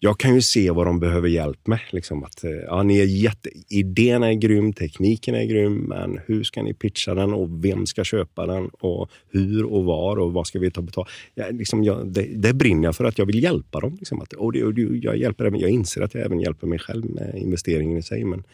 jag 0.04 0.18
kan 0.18 0.34
ju 0.34 0.40
se 0.40 0.70
vad 0.70 0.86
de 0.86 1.00
behöver 1.00 1.28
hjälp 1.28 1.66
med. 1.66 1.80
Liksom 1.90 2.24
att, 2.24 2.44
eh, 2.44 2.50
ja, 2.50 2.82
ni 2.82 2.98
är 2.98 3.04
jätte, 3.04 3.50
idén 3.68 4.22
är 4.22 4.32
grym, 4.32 4.72
tekniken 4.72 5.34
är 5.34 5.44
grym, 5.44 5.74
men 5.74 6.20
hur 6.26 6.42
ska 6.44 6.62
ni 6.62 6.74
pitcha 6.74 7.14
den 7.14 7.32
och 7.32 7.64
vem 7.64 7.86
ska 7.86 8.04
köpa 8.04 8.46
den 8.46 8.68
och 8.68 9.10
hur 9.30 9.64
och 9.64 9.84
var 9.84 10.16
och 10.18 10.32
vad 10.32 10.46
ska 10.46 10.58
vi 10.58 10.70
ta 10.70 10.82
betalt? 10.82 11.08
Ja, 11.34 11.44
liksom, 11.50 11.84
jag, 11.84 12.12
det, 12.12 12.22
det 12.22 12.52
brinner 12.54 12.84
jag 12.84 12.96
för 12.96 13.04
att 13.04 13.18
jag 13.18 13.26
vill 13.26 13.42
hjälpa 13.42 13.80
dem. 13.80 13.96
Liksom 13.98 14.20
att, 14.22 14.32
och 14.32 14.52
det, 14.52 14.64
och 14.64 14.74
det, 14.74 14.82
jag, 14.82 15.16
hjälper, 15.16 15.44
även- 15.44 15.60
jag 15.60 15.70
inser 15.70 16.00
att 16.00 16.14
jag 16.14 16.24
även 16.24 16.40
hjälper 16.40 16.66
mig 16.66 16.78
själv 16.78 17.04
med 17.10 17.34
investeringen 17.38 17.98
i 17.98 18.02
sig, 18.02 18.24
men 18.24 18.44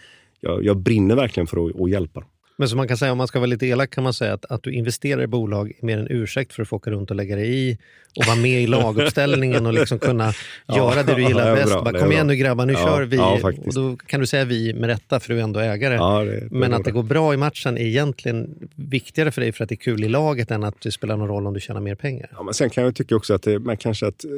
jag, 0.40 0.64
jag 0.64 0.76
brinner 0.76 1.16
verkligen 1.16 1.46
för 1.46 1.66
att, 1.66 1.80
att 1.80 1.90
hjälpa 1.90 2.20
dem. 2.20 2.28
Men 2.60 2.68
som 2.68 2.76
man 2.76 2.88
kan 2.88 2.96
säga, 2.96 3.12
om 3.12 3.18
man 3.18 3.28
ska 3.28 3.38
vara 3.38 3.46
lite 3.46 3.66
elak 3.66 3.90
kan 3.90 4.04
man 4.04 4.12
säga 4.14 4.32
att, 4.32 4.44
att 4.44 4.62
du 4.62 4.72
investerar 4.72 5.22
i 5.22 5.26
bolag 5.26 5.72
är 5.80 5.86
mer 5.86 5.98
en 5.98 6.06
ursäkt 6.10 6.52
för 6.52 6.62
att 6.62 6.68
få 6.68 6.76
åka 6.76 6.90
runt 6.90 7.10
och 7.10 7.16
lägga 7.16 7.36
dig 7.36 7.68
i 7.70 7.78
och 8.16 8.26
vara 8.26 8.36
med 8.36 8.62
i 8.62 8.66
laguppställningen 8.66 9.66
och 9.66 9.72
liksom 9.74 9.98
kunna 9.98 10.32
Ja, 10.66 10.76
göra 10.76 11.02
det 11.02 11.14
du 11.14 11.22
gillar 11.22 11.54
bäst. 11.56 11.72
bra, 11.72 11.82
Bara, 11.82 11.98
Kom 12.00 12.12
igen 12.12 12.26
nu 12.26 12.36
grabbar, 12.36 12.66
nu 12.66 12.72
Ja, 12.72 12.78
kör 12.86 13.02
vi. 13.02 13.16
ja, 13.16 13.52
och 13.66 13.74
då 13.74 13.96
kan 13.96 14.20
du 14.20 14.26
säga 14.26 14.44
vi 14.44 14.74
med 14.74 14.86
rätta, 14.88 15.20
för 15.20 15.28
du 15.34 15.38
är 15.40 15.44
ändå 15.44 15.60
ägare. 15.60 16.24
Det- 16.24 16.40
det 16.40 16.48
Men 16.50 16.74
att 16.74 16.84
det 16.84 16.90
går 16.90 17.02
bra 17.02 17.34
i 17.34 17.36
matchen 17.36 17.78
är 17.78 17.82
egentligen 17.86 18.68
viktigare 18.74 19.30
för 19.30 19.40
dig 19.40 19.52
för 19.52 19.64
att 19.64 19.68
det 19.68 19.74
är 19.74 19.76
kul 19.76 20.04
i 20.04 20.08
laget 20.08 20.50
än 20.50 20.64
att 20.64 20.80
det 20.80 20.92
spelar 20.92 21.16
någon 21.16 21.28
roll 21.28 21.46
om 21.46 21.54
du 21.54 21.60
tjänar 21.60 21.80
mer 21.80 21.94
pengar. 21.94 22.30
Ja, 22.36 22.42
men 22.42 22.54
sen 22.54 22.70
kan 22.70 22.84
jag 22.84 22.94
tycka 22.94 23.16
också 23.16 23.34
att 23.34 23.42
det, 23.42 23.58
men 23.58 23.76
kanske 23.76 24.06
att 24.06 24.24
eh, 24.24 24.30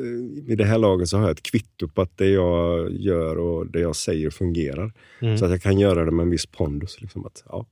vid 0.46 0.58
det 0.58 0.64
här 0.64 0.78
laget 0.78 1.08
så 1.08 1.16
har 1.16 1.24
jag 1.24 1.30
ett 1.30 1.42
kvitto 1.42 1.88
på 1.88 2.02
att 2.02 2.18
det 2.18 2.28
jag 2.28 2.92
gör 2.92 3.38
och 3.38 3.66
det 3.66 3.80
jag 3.80 3.96
säger 3.96 4.30
fungerar. 4.30 4.92
Mm. 5.22 5.38
Så 5.38 5.44
att 5.44 5.50
jag 5.50 5.62
kan 5.62 5.78
göra 5.78 6.04
det 6.04 6.10
med 6.10 6.22
en 6.22 6.30
viss 6.30 6.46
pondus. 6.46 7.00
Liksom 7.00 7.26
att, 7.26 7.44
ja, 7.48 7.66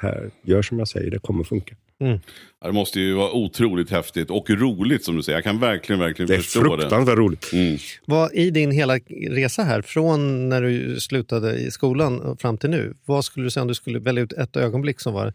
här, 0.00 0.30
gör 0.42 0.62
som 0.62 0.78
jag 0.78 0.88
säger, 0.88 1.10
det 1.10 1.18
kommer 1.18 1.44
funka. 1.44 1.74
Ja, 2.60 2.66
Det 2.66 2.72
måste 2.72 3.00
ju 3.00 3.14
vara 3.14 3.32
otroligt 3.32 3.90
häftigt 3.90 4.30
och 4.30 4.50
roligt 4.50 5.04
som 5.04 5.16
du 5.16 5.22
säger. 5.22 5.36
Jag 5.36 5.44
kan 5.44 5.60
verkligen, 5.60 6.00
verkligen 6.00 6.26
Det 6.28 6.34
är 6.34 6.38
förstå 6.38 6.62
det. 6.76 6.82
fruktansvärt 6.82 7.18
roligt. 7.18 7.52
Mm. 7.52 7.78
Vad 8.04 8.34
I 8.34 8.50
din 8.50 8.70
hela 8.70 8.98
resa 9.30 9.62
här, 9.62 9.82
från 9.82 10.48
när 10.48 10.62
du 10.62 11.00
slutade 11.00 11.54
i 11.58 11.70
skolan 11.70 12.36
fram 12.40 12.58
till 12.58 12.70
nu, 12.70 12.94
vad 13.04 13.24
skulle 13.24 13.46
du 13.46 13.50
säga 13.50 13.62
om 13.62 13.68
du 13.68 13.74
skulle 13.74 13.98
välja 13.98 14.22
ut 14.22 14.32
ett 14.32 14.56
ögonblick 14.56 15.00
som 15.00 15.12
var 15.14 15.32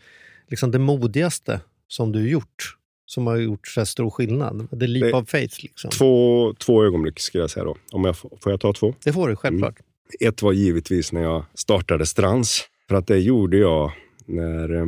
liksom 0.49 0.71
det 0.71 0.79
modigaste 0.79 1.59
som 1.87 2.11
du 2.11 2.29
gjort? 2.29 2.75
Som 3.05 3.27
har 3.27 3.35
gjort 3.37 3.67
så 3.67 3.79
här 3.79 3.85
stor 3.85 4.09
skillnad? 4.09 4.67
The 4.79 4.87
leap 4.87 5.11
Det- 5.11 5.17
of 5.17 5.29
faith. 5.29 5.55
Liksom. 5.63 5.89
Två, 5.91 6.53
två 6.53 6.83
ögonblick 6.83 7.19
ska 7.19 7.37
jag 7.37 7.49
säga 7.49 7.63
då. 7.63 7.75
Om 7.91 8.05
jag, 8.05 8.17
får 8.17 8.37
får 8.41 8.51
jag 8.51 8.59
ta 8.61 8.73
två? 8.73 8.95
Det 9.03 9.13
får 9.13 9.27
du 9.29 9.35
självklart. 9.35 9.75
Ett 10.19 10.41
var 10.41 10.53
givetvis 10.53 11.11
när 11.11 11.21
jag 11.21 11.45
startade 11.55 12.05
Strands. 12.05 12.61
För 12.89 12.95
att 12.95 13.07
det 13.07 13.19
gjorde 13.19 13.57
jag 13.57 13.91
när 14.25 14.75
eh, 14.75 14.85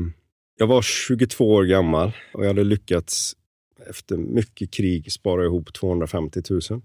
jag 0.57 0.67
var 0.67 0.81
22 0.81 1.53
år 1.53 1.63
gammal 1.63 2.11
och 2.33 2.43
jag 2.43 2.47
hade 2.47 2.63
lyckats 2.63 3.35
efter 3.89 4.17
mycket 4.17 4.71
krig 4.71 5.11
spara 5.11 5.45
ihop 5.45 5.73
250 5.73 6.41
000. 6.49 6.81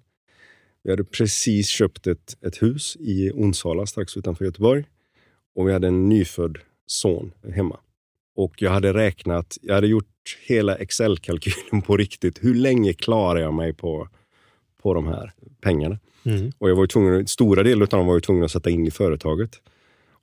Vi 0.83 0.91
hade 0.91 1.05
precis 1.05 1.69
köpt 1.69 2.07
ett, 2.07 2.37
ett 2.47 2.63
hus 2.63 2.97
i 3.01 3.31
Onsala 3.31 3.87
strax 3.87 4.17
utanför 4.17 4.45
Göteborg 4.45 4.85
och 5.55 5.69
vi 5.69 5.73
hade 5.73 5.89
en 5.89 6.09
nyfödd 6.09 6.59
son 6.87 7.33
hemma. 7.55 7.81
Och 8.37 8.63
jag 8.63 8.71
hade 8.71 8.95
räknat, 8.95 9.59
jag 9.63 9.75
hade 9.75 9.87
gjort 9.87 10.39
hela 10.47 10.77
Excel-kalkylen 10.77 11.83
på 11.83 11.97
riktigt. 11.97 12.45
Hur 12.45 12.55
länge 12.55 12.93
klarar 12.93 13.41
jag 13.41 13.55
mig 13.55 13.73
på, 13.73 14.09
på 14.83 14.95
de 14.95 15.07
här 15.07 15.33
pengarna? 15.61 15.99
Mm. 16.25 16.53
Och 16.59 16.71
jag 16.71 16.77
var 16.77 16.87
tvungen, 16.87 17.27
stora 17.27 17.63
delar 17.63 17.83
av 17.83 17.89
dem 17.89 18.07
var 18.07 18.15
jag 18.15 18.23
tvungen 18.23 18.45
att 18.45 18.51
sätta 18.51 18.71
in 18.71 18.87
i 18.87 18.91
företaget. 18.91 19.61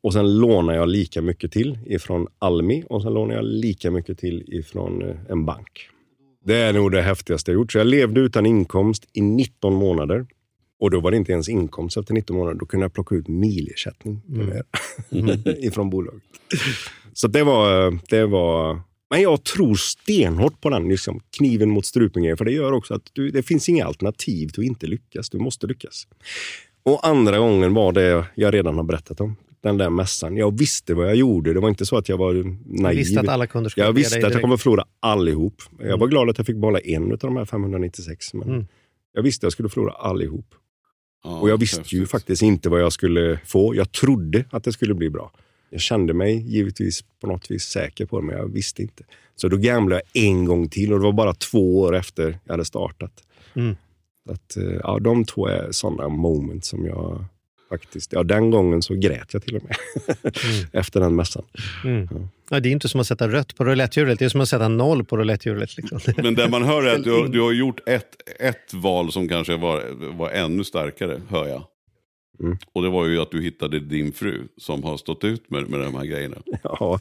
Och 0.08 0.14
sen 0.14 0.40
lånade 0.40 0.78
jag 0.78 0.90
lika 0.90 1.22
mycket 1.22 1.52
till 1.52 1.80
ifrån 1.86 2.28
Almi 2.40 2.84
och 2.90 3.02
sen 3.02 3.14
lånade 3.14 3.36
jag 3.36 3.46
lika 3.46 3.92
mycket 3.92 4.18
till 4.18 4.54
ifrån 4.54 5.02
eh, 5.02 5.16
en 5.30 5.46
bank. 5.46 5.90
Det 6.46 6.56
är 6.56 6.74
nog 6.74 6.92
det 6.92 7.02
häftigaste 7.02 7.52
jag 7.52 7.56
gjort. 7.56 7.72
Så 7.72 7.78
jag 7.78 7.88
levde 7.88 8.22
utan 8.22 8.46
inkomst 8.46 9.08
i 9.14 9.22
19 9.22 9.74
månader. 9.74 10.26
Och 10.80 10.92
då 10.92 11.00
var 11.00 11.12
det 11.12 11.18
inte 11.18 11.32
ens 11.32 11.50
inkomst 11.50 11.98
efter 11.98 12.14
19 12.14 12.36
månader. 12.36 12.60
Då 12.60 12.66
kunde 12.66 12.84
jag 12.84 12.94
plocka 12.94 13.16
ut 13.16 13.28
milersättning 13.28 14.22
ifrån 15.58 15.90
bolaget. 15.90 16.24
Så 17.14 17.28
det 17.28 17.44
var, 17.44 18.00
det 18.10 18.26
var... 18.26 18.82
Men 19.10 19.22
jag 19.22 19.44
tror 19.44 19.76
stenhårt 19.76 20.62
på 20.62 20.70
den 20.70 20.90
liksom, 20.90 21.20
kniven 21.38 21.70
mot 21.70 21.86
strupen 21.86 22.38
För 22.38 22.46
det 22.46 22.52
gör 22.52 22.72
också 22.72 22.94
att 22.94 23.10
du, 23.14 23.30
det 23.30 23.44
finns 23.44 23.70
inga 23.70 23.86
alternativ 23.86 24.48
till 24.48 24.62
att 24.62 24.68
inte 24.68 24.88
lyckas. 24.88 25.30
Du 25.30 25.38
måste 25.38 25.68
lyckas. 25.68 26.08
Och 26.84 27.08
andra 27.08 27.38
gången 27.38 27.74
var 27.74 27.92
det 27.92 28.26
jag 28.36 28.54
redan 28.54 28.76
har 28.76 28.84
berättat 28.84 29.22
om. 29.22 29.36
Den 29.68 29.78
där 29.78 29.90
mässan. 29.90 30.38
Jag 30.38 30.58
visste 30.60 30.94
vad 30.94 31.08
jag 31.08 31.16
gjorde. 31.16 31.54
Det 31.54 31.60
var 31.60 31.70
inte 31.70 31.86
så 31.86 31.98
att 31.98 32.10
jag 32.10 32.18
var 32.18 32.34
naiv. 32.82 32.98
visste 32.98 33.20
att 33.20 33.28
alla 33.28 33.48
kunder 33.48 33.70
skulle 33.70 33.86
Jag 33.86 33.94
visste 33.94 34.28
att 34.28 34.34
jag 34.34 34.42
kommer 34.42 34.58
förlora 34.58 34.84
allihop. 35.00 35.62
Jag 35.80 35.98
var 35.98 36.08
glad 36.08 36.30
att 36.30 36.38
jag 36.38 36.48
fick 36.48 36.56
behålla 36.56 36.80
en 36.80 37.12
av 37.12 37.18
de 37.18 37.38
här 37.38 37.46
596. 37.46 38.34
Men 38.34 38.50
Mm. 38.50 38.66
jag 39.14 39.22
visste 39.24 39.40
att 39.40 39.46
jag 39.48 39.54
skulle 39.54 39.70
förlora 39.70 39.92
allihop. 39.92 40.46
Ja, 41.24 41.40
Och 41.40 41.50
jag 41.50 41.58
visste 41.58 41.96
ju 41.96 42.06
faktiskt 42.06 42.42
inte 42.42 42.70
vad 42.70 42.82
jag 42.82 42.94
skulle 42.94 43.40
få. 43.46 43.76
Jag 43.76 43.92
trodde 43.92 44.46
att 44.50 44.64
det 44.64 44.72
skulle 44.74 44.94
bli 44.94 45.10
bra. 45.10 45.32
Jag 45.70 45.82
kände 45.82 46.14
mig 46.14 46.38
givetvis 46.56 47.02
på 47.22 47.28
något 47.28 47.52
vis 47.52 47.64
säker 47.64 48.06
på 48.06 48.20
det, 48.20 48.26
men 48.28 48.38
jag 48.38 48.54
visste 48.54 48.82
inte. 48.82 49.04
Så 49.36 49.48
då 49.48 49.58
gamblade 49.58 50.02
jag 50.14 50.24
en 50.24 50.46
gång 50.46 50.70
till 50.70 50.94
och 50.94 51.00
det 51.00 51.04
var 51.06 51.12
bara 51.14 51.34
två 51.34 51.80
år 51.80 51.96
efter 51.96 52.40
jag 52.46 52.54
hade 52.54 52.66
startat. 52.66 53.24
Mm. 53.54 53.76
Att, 54.30 54.58
eh, 54.58 54.64
ja, 54.84 55.00
de 55.00 55.26
två 55.26 55.48
är 55.48 55.68
sådana 55.72 56.10
moment 56.10 56.66
som 56.66 56.86
jag 56.86 57.26
faktiskt... 57.70 58.14
Ja, 58.14 58.24
den 58.24 58.52
gången 58.52 58.82
så 58.82 58.94
grät 58.94 59.34
jag 59.34 59.44
till 59.44 59.56
och 59.56 59.64
med. 59.64 59.76
efter 60.72 61.00
den 61.00 61.16
mässan. 61.16 61.44
Mm. 61.84 62.08
Ja, 62.50 62.60
det 62.60 62.70
är 62.70 62.72
inte 62.72 62.90
som 62.90 63.00
att 63.00 63.08
sätta 63.08 63.28
rött 63.28 63.56
på 63.56 63.66
rouletthjulet, 63.66 64.20
det 64.20 64.26
är 64.26 64.30
som 64.30 64.42
att 64.42 64.50
sätta 64.50 64.68
noll 64.68 65.06
på 65.06 65.18
rouletthjulet. 65.18 65.78
Liksom. 65.78 66.00
Men 66.24 66.36
det 66.36 66.50
man 66.50 66.64
hör 66.64 66.84
är 66.84 66.96
att 66.96 67.04
du, 67.04 67.12
har- 67.12 67.28
du 67.34 67.42
har 67.42 67.52
gjort 67.52 67.80
ett, 67.90 68.16
ett 68.40 68.74
val 68.74 69.12
som 69.12 69.30
kanske 69.30 69.58
var, 69.58 69.84
var 70.18 70.30
ännu 70.30 70.64
starkare, 70.64 71.22
hör 71.30 71.48
jag. 71.48 71.64
Mm. 72.40 72.58
Och 72.74 72.84
det 72.84 72.90
var 72.90 73.06
ju 73.06 73.22
att 73.22 73.32
du 73.32 73.42
hittade 73.42 73.80
din 73.80 74.12
fru 74.12 74.48
som 74.58 74.84
har 74.84 74.98
stått 74.98 75.24
ut 75.24 75.50
med, 75.50 75.70
med 75.70 75.80
de 75.80 75.96
här 75.96 76.06
grejerna. 76.06 76.38
Ja, 76.64 77.00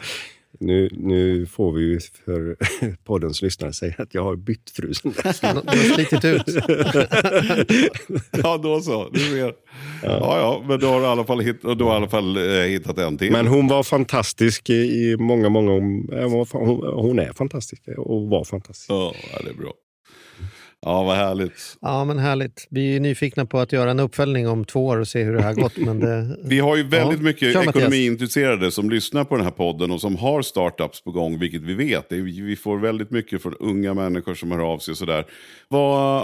nu, 0.61 0.89
nu 0.93 1.47
får 1.47 1.73
vi 1.73 1.83
ju 1.83 2.01
för 2.25 2.57
poddens 3.05 3.43
lyssnare 3.43 3.73
säga 3.73 3.95
att 3.99 4.15
jag 4.15 4.23
har 4.25 4.37
bytt 4.37 4.71
fru 4.71 4.95
sen 4.95 5.13
dess. 5.23 5.41
Du 5.41 5.47
har 5.47 5.95
slitit 5.95 6.25
ut. 6.25 6.45
Ja, 8.43 8.57
då 8.63 8.81
så. 8.81 9.09
Du 9.13 9.21
ser. 9.21 9.53
Ja, 10.03 10.39
ja, 10.39 10.63
men 10.69 10.81
du 10.81 10.87
har 10.87 11.01
i 11.01 11.05
alla 11.05 11.25
fall, 11.25 11.41
hitt, 11.41 11.63
du 11.63 11.85
har 11.85 11.93
i 11.93 11.97
alla 11.97 12.09
fall 12.09 12.37
eh, 12.37 12.43
hittat 12.63 12.99
en 12.99 13.19
till. 13.19 13.33
Men 13.33 13.47
hon 13.47 13.69
var 13.69 13.83
fantastisk 13.83 14.71
i- 14.71 15.17
många, 15.19 15.49
många... 15.49 15.71
Hon, 15.73 16.47
hon 16.95 17.19
är 17.19 17.33
fantastisk 17.33 17.83
och 17.99 18.23
var 18.29 18.45
fantastisk. 18.45 18.91
Ja, 18.91 19.15
ja, 19.33 19.39
det 19.45 19.51
är 19.51 19.55
bra. 19.55 19.73
Ja, 20.87 21.03
vad 21.03 21.17
härligt. 21.17 21.77
Ja, 21.81 22.05
men 22.05 22.19
härligt. 22.19 22.67
Vi 22.71 22.97
är 22.97 23.01
nyfikna 23.01 23.47
på 23.47 23.59
att 23.59 23.73
göra 23.73 23.91
en 23.91 24.01
uppföljning 24.01 24.49
om 24.49 24.65
två 24.65 24.87
år 24.87 24.99
och 25.01 25.09
se 25.09 25.23
hur 25.23 25.35
det 25.35 25.43
här 25.43 25.55
gått. 25.55 25.77
Men 25.77 26.01
det... 26.01 26.37
Vi 26.45 26.59
har 26.59 26.77
ju 26.77 26.83
väldigt 26.83 27.19
Ja. 27.19 27.25
mycket 27.25 27.53
Kör, 27.53 27.69
ekonomiintresserade 27.69 28.71
som 28.71 28.91
lyssnar 28.91 29.25
på 29.25 29.37
den 29.37 29.45
här 29.45 29.53
podden 29.53 29.91
och 29.91 30.01
som 30.01 30.17
har 30.17 30.43
startups 30.43 31.05
på 31.05 31.11
gång, 31.13 31.39
vilket 31.39 31.63
vi 31.63 31.75
vet. 31.75 32.13
Vi 32.13 32.57
får 32.57 32.79
väldigt 32.79 33.11
mycket 33.11 33.43
från 33.43 33.55
unga 33.61 33.95
människor 33.95 34.35
som 34.35 34.51
hör 34.51 34.73
av 34.73 34.79
sig 34.79 34.93
och 34.93 34.99
sådär. 34.99 35.25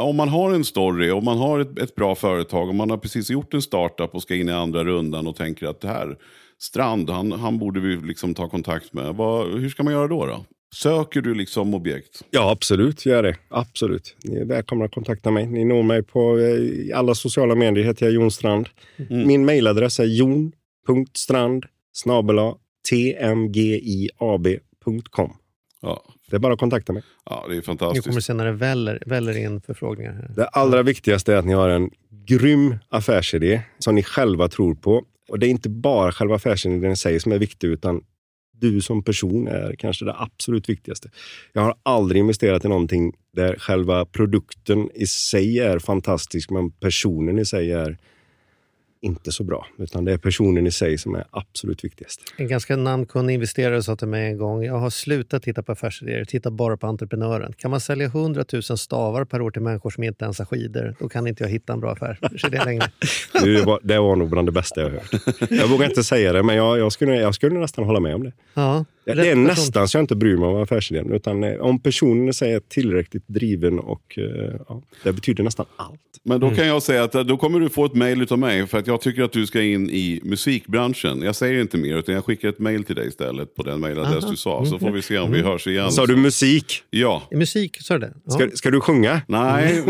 Om 0.03 0.17
man 0.17 0.29
har 0.29 0.53
en 0.55 0.65
story, 0.65 1.11
om 1.11 1.25
man 1.25 1.39
har 1.39 1.61
ett, 1.61 1.79
ett 1.79 1.95
bra 1.95 2.15
företag, 2.15 2.69
om 2.69 2.77
man 2.77 2.91
har 2.91 2.99
precis 2.99 3.31
gjort 3.31 3.55
en 3.55 3.63
startup 3.63 4.15
och 4.15 4.23
ska 4.23 4.35
in 4.35 4.49
i 4.49 4.53
andra 4.53 4.85
rundan 4.85 5.27
och 5.27 5.37
tänker 5.37 5.67
att 5.67 5.81
det 5.81 5.89
här, 5.89 6.17
Strand, 6.59 7.11
han, 7.11 7.33
han 7.33 7.59
borde 7.59 7.81
vi 7.81 7.97
liksom 7.97 8.35
ta 8.35 8.49
kontakt 8.49 8.93
med. 8.93 9.15
Vad, 9.15 9.61
hur 9.61 9.69
ska 9.69 9.83
man 9.83 9.93
göra 9.93 10.09
då? 10.09 10.27
då? 10.27 10.45
Söker 10.75 11.21
du 11.21 11.35
liksom 11.35 11.75
objekt? 11.75 12.23
Ja, 12.31 12.51
absolut. 12.51 13.07
Gör 13.07 13.23
det. 13.23 13.37
Absolut. 13.49 14.17
Ni 14.25 14.37
är 14.37 14.45
välkomna 14.45 14.85
att 14.85 14.95
kontakta 14.95 15.31
mig. 15.31 15.47
Ni 15.47 15.65
når 15.65 15.83
mig 15.83 16.03
på 16.03 16.39
eh, 16.39 16.99
alla 16.99 17.15
sociala 17.15 17.55
medier. 17.55 17.85
heter 17.85 18.07
jag 18.07 18.13
Jon 18.15 18.31
Strand. 18.31 18.69
Min 19.11 19.45
mejladress 19.45 20.01
är 20.01 20.05
jon.strand 20.05 21.65
tmgiab.com. 24.03 25.33
Ja. 25.83 26.03
Det 26.31 26.37
är 26.37 26.41
bara 26.41 26.53
att 26.53 26.59
kontakta 26.61 26.93
mig. 26.93 27.03
Ja, 27.25 27.45
det 27.49 27.53
är 27.55 27.57
Nu 27.57 27.63
fantastiskt. 27.63 28.05
kommer 28.05 28.17
det 28.17 28.23
senare 28.23 28.53
väller, 28.53 29.03
väller 29.07 29.37
in 29.39 29.61
förfrågningar. 29.61 30.13
Här. 30.13 30.31
Det 30.37 30.47
allra 30.47 30.83
viktigaste 30.83 31.33
är 31.33 31.37
att 31.37 31.45
ni 31.45 31.53
har 31.53 31.69
en 31.69 31.91
grym 32.27 32.77
affärsidé 32.89 33.63
som 33.79 33.95
ni 33.95 34.03
själva 34.03 34.49
tror 34.49 34.75
på. 34.75 35.05
Och 35.29 35.39
Det 35.39 35.47
är 35.47 35.51
inte 35.51 35.69
bara 35.69 36.13
själva 36.13 36.35
affärsidén 36.35 36.93
i 36.93 36.97
sig 36.97 37.21
som 37.21 37.33
är 37.33 37.39
viktig, 37.39 37.69
utan 37.69 38.05
du 38.63 38.81
som 38.81 39.03
person 39.03 39.49
är 39.49 39.75
kanske 39.79 40.05
det 40.05 40.15
absolut 40.19 40.69
viktigaste. 40.69 41.11
Jag 41.53 41.63
har 41.63 41.75
aldrig 41.83 42.21
investerat 42.21 42.65
i 42.65 42.69
någonting 42.69 43.13
där 43.37 43.57
själva 43.59 44.05
produkten 44.05 44.91
i 44.95 45.07
sig 45.07 45.59
är 45.59 45.79
fantastisk, 45.79 46.51
men 46.51 46.71
personen 46.71 47.39
i 47.39 47.45
sig 47.45 47.73
är 47.73 47.99
inte 49.03 49.33
så 49.33 49.45
bra. 49.45 49.67
Utan 49.79 50.05
det 50.05 50.13
är 50.13 50.19
personen 50.19 50.67
i 50.67 50.71
sig 50.71 50.99
som 50.99 51.15
är 51.15 51.25
absolut 51.31 51.85
viktigast. 51.85 52.21
En 52.37 52.49
ganska 52.49 52.77
namnkunnig 52.77 53.35
investerare 53.35 53.83
sa 53.83 53.97
till 53.97 54.09
mig 54.09 54.27
en 54.27 54.39
gång, 54.39 54.65
jag 54.65 54.79
har 54.79 54.91
slutat 54.91 55.43
titta 55.43 55.63
på 55.63 55.73
affärsidéer, 55.73 56.25
titta 56.25 56.51
bara 56.51 56.77
på 56.77 56.87
entreprenören. 56.87 57.53
Kan 57.53 57.71
man 57.71 57.81
sälja 57.81 58.07
100 58.07 58.45
000 58.53 58.63
stavar 58.63 59.25
per 59.25 59.41
år 59.41 59.51
till 59.51 59.63
människor 59.63 59.91
som 59.91 60.05
inte 60.05 60.25
ens 60.25 60.39
har 60.39 60.47
skidor, 60.47 60.97
då 60.99 61.09
kan 61.09 61.27
inte 61.27 61.45
jag 61.45 61.51
hitta 61.51 61.73
en 61.73 61.81
bra 61.81 61.93
affärsidé 61.93 62.65
längre. 62.65 62.91
Det 63.43 63.63
var, 63.63 63.81
det 63.83 63.99
var 63.99 64.17
nog 64.17 64.31
bland 64.31 64.49
det 64.49 64.53
bästa 64.53 64.81
jag 64.81 64.91
hört. 64.91 65.51
Jag 65.51 65.69
vågar 65.69 65.89
inte 65.89 66.05
säga 66.05 66.33
det, 66.33 66.43
men 66.43 66.57
jag, 66.57 66.79
jag, 66.79 66.93
skulle, 66.93 67.17
jag 67.17 67.35
skulle 67.35 67.59
nästan 67.59 67.85
hålla 67.85 68.01
med 68.01 68.15
om 68.15 68.23
det. 68.23 68.33
Ja, 68.55 68.85
Ja, 69.05 69.15
det 69.15 69.21
är 69.21 69.25
person. 69.25 69.45
nästan 69.45 69.89
så 69.89 69.97
jag 69.99 70.03
inte 70.03 70.17
bryr 70.17 70.37
mig 70.37 70.49
om 70.49 70.63
affärsidén. 70.63 71.13
Utan 71.13 71.45
eh, 71.45 71.61
om 71.61 71.79
personen 71.83 72.29
är 72.29 72.61
tillräckligt 72.69 73.29
driven 73.29 73.79
och 73.79 74.19
eh, 74.19 74.55
ja, 74.69 74.83
det 75.05 75.13
betyder 75.13 75.45
nästan 75.45 75.67
allt. 75.77 75.99
Men 76.25 76.37
Mm. 76.37 76.49
då 76.51 76.57
kan 76.57 76.67
jag 76.67 76.83
säga 76.83 77.03
att 77.05 77.15
eh, 77.15 77.21
då 77.23 77.37
kommer 77.37 77.61
du 77.61 77.69
få 77.69 77.85
ett 77.85 77.95
mail 77.95 78.27
av 78.31 78.39
mig 78.39 78.67
för 78.67 78.79
att 78.79 78.87
jag 78.87 79.01
tycker 79.01 79.23
att 79.23 79.33
du 79.33 79.47
ska 79.47 79.63
in 79.63 79.91
i 79.91 80.21
musikbranschen. 80.25 81.23
Jag 81.23 81.37
säger 81.37 81.61
inte 81.61 81.77
mer 81.79 81.97
utan 81.97 82.15
jag 82.15 82.25
skickar 82.25 82.49
ett 82.49 82.59
mail 82.59 82.85
till 82.85 82.95
dig 82.97 83.09
istället 83.09 83.55
på 83.55 83.63
den 83.63 83.81
mailadress 83.81 84.25
Aha. 84.25 84.31
du 84.31 84.37
sa. 84.37 84.65
Så 84.65 84.69
Mm. 84.77 84.81
får 84.81 84.91
vi 84.91 85.03
se 85.03 85.19
om 85.19 85.33
vi 85.33 85.43
hörs 85.43 85.67
igen. 85.67 85.91
Sa 85.93 86.07
du 86.07 86.17
musik? 86.17 86.83
Ja. 86.91 87.23
Musik, 87.31 87.77
sa 87.81 87.95
du 87.95 88.01
det? 88.01 88.13
Ja. 88.25 88.31
Ska, 88.33 88.51
ska 88.55 88.71
du 88.71 88.81
sjunga? 88.81 89.21
Nej, 89.29 89.83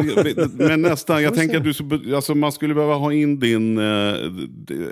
men 0.54 0.82
nästan. 0.82 1.22
Jag 1.22 1.34
tänker 1.34 1.56
att 1.56 1.64
du, 1.64 1.74
så- 1.74 2.00
alltså, 2.14 2.34
man 2.34 2.52
skulle 2.52 2.74
behöva 2.74 2.94
ha 2.94 3.12
in 3.12 3.38
din... 3.38 3.74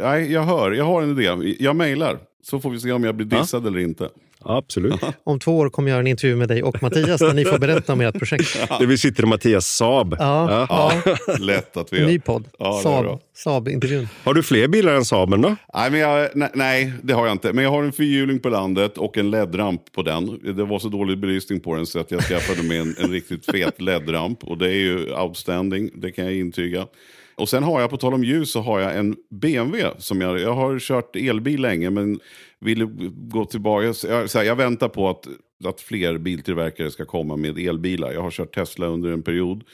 nej, 0.01 0.33
jag 0.33 0.43
hör. 0.43 0.73
Jag 0.73 0.85
har 0.85 1.03
en 1.03 1.19
idé. 1.19 1.55
Jag 1.61 1.77
mejlar. 1.77 2.19
Så 2.43 2.61
får 2.61 2.71
vi 2.71 2.81
se 2.81 2.93
om 2.93 3.05
jag 3.05 3.15
blir 3.15 3.27
dissad 3.27 3.67
eller 3.67 3.79
inte. 3.79 4.09
Absolut. 4.43 5.01
Om 5.25 5.39
två 5.39 5.59
år 5.59 5.71
kommer 5.71 5.89
jag 5.91 5.95
göra 5.95 6.01
en 6.01 6.07
intervju 6.07 6.37
med 6.37 6.49
dig 6.49 6.63
och 6.63 6.83
Mattias 6.83 7.21
där 7.21 7.35
ni 7.35 7.45
får 7.45 7.59
berätta 7.59 7.93
om 7.93 8.01
ert 8.01 8.19
projekt. 8.19 8.61
Det 8.79 8.87
vi 8.87 8.99
sitter 8.99 9.23
i 9.23 9.27
Mattias 9.27 9.67
Saab. 9.67 10.17
Ja, 10.19 10.67
ja. 10.69 10.93
Lätt 11.39 11.77
att 11.77 11.93
vi 11.93 11.97
En 11.97 12.03
gör. 12.03 12.11
ny 12.11 12.19
podd. 12.21 12.45
Ja, 12.59 12.71
det 12.73 12.79
är 12.79 12.83
Saab. 12.83 13.21
Saab-intervjun. 13.35 14.09
Har 14.25 14.35
du 14.35 14.43
fler 14.43 14.69
bilar 14.69 14.95
än 14.95 15.05
Saaben 15.05 15.41
då? 15.43 15.57
Nej, 15.75 15.91
men 15.91 16.01
jag, 16.01 16.29
nej, 16.35 16.51
nej, 16.55 16.93
det 17.03 17.13
har 17.13 17.27
jag 17.27 17.35
inte. 17.35 17.53
Men 17.53 17.65
jag 17.65 17.71
har 17.71 17.83
en 17.83 17.93
fyrhjuling 17.93 18.39
på 18.41 18.49
landet 18.49 18.99
och 18.99 19.17
en 19.19 19.31
LED-ramp 19.31 19.93
på 19.93 20.03
den. 20.03 20.55
Det 20.57 20.65
var 20.65 20.79
så 20.79 20.89
dålig 20.89 21.19
belysning 21.19 21.61
på 21.61 21.75
den 21.75 21.87
så 21.87 22.01
att 22.01 22.11
jag 22.11 22.23
skaffade 22.23 22.63
mig 22.63 22.79
en, 22.79 22.95
en 22.99 23.11
riktigt 23.11 23.47
fet 23.47 23.81
LED-ramp. 23.81 24.45
Och 24.45 24.59
det 24.59 24.67
är 24.67 24.75
ju 24.79 25.13
outstanding, 25.15 25.91
det 25.95 26.13
kan 26.13 26.25
jag 26.25 26.35
intyga. 26.35 26.87
Och 27.35 27.49
sen 27.49 27.63
har 27.63 27.81
jag, 27.81 27.91
på 27.91 27.97
tal 27.97 28.15
om 28.15 28.25
ljus, 28.25 28.51
så 28.51 28.61
har 28.61 28.81
jag 28.81 28.97
en 28.97 29.17
BMW. 29.31 29.91
Som 29.99 30.21
jag, 30.21 30.41
jag 30.41 30.55
har 30.55 30.79
kört 30.79 31.17
elbil 31.17 31.63
länge 31.63 31.91
men 31.91 32.21
vill 32.59 32.85
gå 33.13 33.45
tillbaka. 33.45 33.87
Jag, 33.87 34.31
så 34.31 34.39
här, 34.39 34.45
jag 34.45 34.57
väntar 34.57 34.89
på 34.89 35.09
att, 35.09 35.29
att 35.65 35.81
fler 35.81 36.19
biltillverkare 36.19 36.91
ska 36.91 37.05
komma 37.05 37.37
med 37.37 37.59
elbilar. 37.59 38.13
Jag 38.13 38.23
har 38.23 38.31
kört 38.31 38.55
Tesla 38.55 38.87
under 38.87 39.13
en 39.13 39.23
period. 39.23 39.65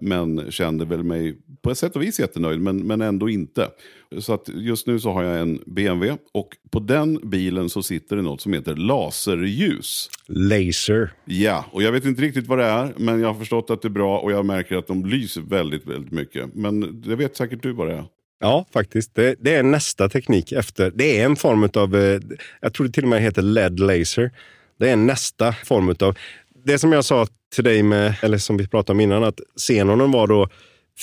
Men 0.00 0.50
kände 0.50 0.84
väl 0.84 1.04
mig 1.04 1.36
på 1.62 1.70
ett 1.70 1.78
sätt 1.78 1.96
och 1.96 2.02
vis 2.02 2.20
jättenöjd, 2.20 2.60
men, 2.60 2.76
men 2.86 3.00
ändå 3.00 3.28
inte. 3.28 3.70
Så 4.18 4.34
att 4.34 4.48
just 4.48 4.86
nu 4.86 5.00
så 5.00 5.12
har 5.12 5.22
jag 5.22 5.40
en 5.40 5.62
BMW 5.66 6.18
och 6.32 6.48
på 6.70 6.80
den 6.80 7.30
bilen 7.30 7.70
så 7.70 7.82
sitter 7.82 8.16
det 8.16 8.22
något 8.22 8.40
som 8.40 8.52
heter 8.52 8.76
laserljus. 8.76 10.10
Laser. 10.26 11.12
Ja, 11.24 11.64
och 11.70 11.82
jag 11.82 11.92
vet 11.92 12.04
inte 12.04 12.22
riktigt 12.22 12.46
vad 12.46 12.58
det 12.58 12.64
är, 12.64 12.92
men 12.96 13.20
jag 13.20 13.28
har 13.28 13.34
förstått 13.34 13.70
att 13.70 13.82
det 13.82 13.88
är 13.88 13.90
bra 13.90 14.18
och 14.18 14.32
jag 14.32 14.44
märker 14.44 14.76
att 14.76 14.86
de 14.86 15.06
lyser 15.06 15.40
väldigt, 15.40 15.86
väldigt 15.86 16.12
mycket. 16.12 16.54
Men 16.54 17.00
det 17.00 17.16
vet 17.16 17.36
säkert 17.36 17.62
du 17.62 17.72
vad 17.72 17.88
det 17.88 17.94
är. 17.94 18.04
Ja, 18.40 18.66
faktiskt. 18.72 19.14
Det, 19.14 19.34
det 19.40 19.54
är 19.54 19.62
nästa 19.62 20.08
teknik 20.08 20.52
efter. 20.52 20.92
Det 20.94 21.20
är 21.20 21.24
en 21.24 21.36
form 21.36 21.68
av, 21.74 21.96
eh, 21.96 22.20
jag 22.60 22.74
tror 22.74 22.86
det 22.86 22.92
till 22.92 23.02
och 23.02 23.08
med 23.08 23.22
heter 23.22 23.42
LED 23.42 23.80
laser. 23.80 24.30
Det 24.78 24.90
är 24.90 24.96
nästa 24.96 25.52
form 25.52 25.94
av, 26.00 26.16
det 26.64 26.78
som 26.78 26.92
jag 26.92 27.04
sa 27.04 27.26
till 27.54 27.64
dig 27.64 27.82
med, 27.82 28.14
eller 28.22 28.38
som 28.38 28.56
vi 28.56 28.68
pratade 28.68 28.96
om 28.96 29.00
innan, 29.00 29.24
att 29.24 29.40
xenonen 29.56 30.10
var 30.10 30.26
då 30.26 30.48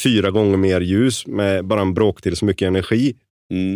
fyra 0.03 0.31
gånger 0.31 0.57
mer 0.57 0.81
ljus 0.81 1.27
med 1.27 1.65
bara 1.65 1.81
en 1.81 1.93
bråkdel 1.93 2.35
så 2.35 2.45
mycket 2.45 2.67
energi 2.67 3.15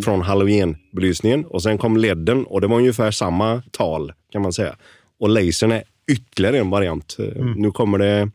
från 0.04 0.20
halogenbelysningen. 0.22 1.44
Och 1.44 1.62
sen 1.62 1.78
kom 1.78 1.96
ledden 1.96 2.44
och 2.46 2.60
det 2.60 2.66
var 2.66 2.76
ungefär 2.76 3.10
samma 3.10 3.62
tal 3.70 4.12
kan 4.32 4.42
man 4.42 4.52
säga. 4.52 4.76
Och 5.20 5.28
lasern 5.28 5.72
är 5.72 5.82
ytterligare 6.12 6.58
en 6.58 6.70
variant. 6.70 7.16
Eh, 7.18 7.44
Nu 7.56 7.70
kommer 7.70 7.98
det, 7.98 8.30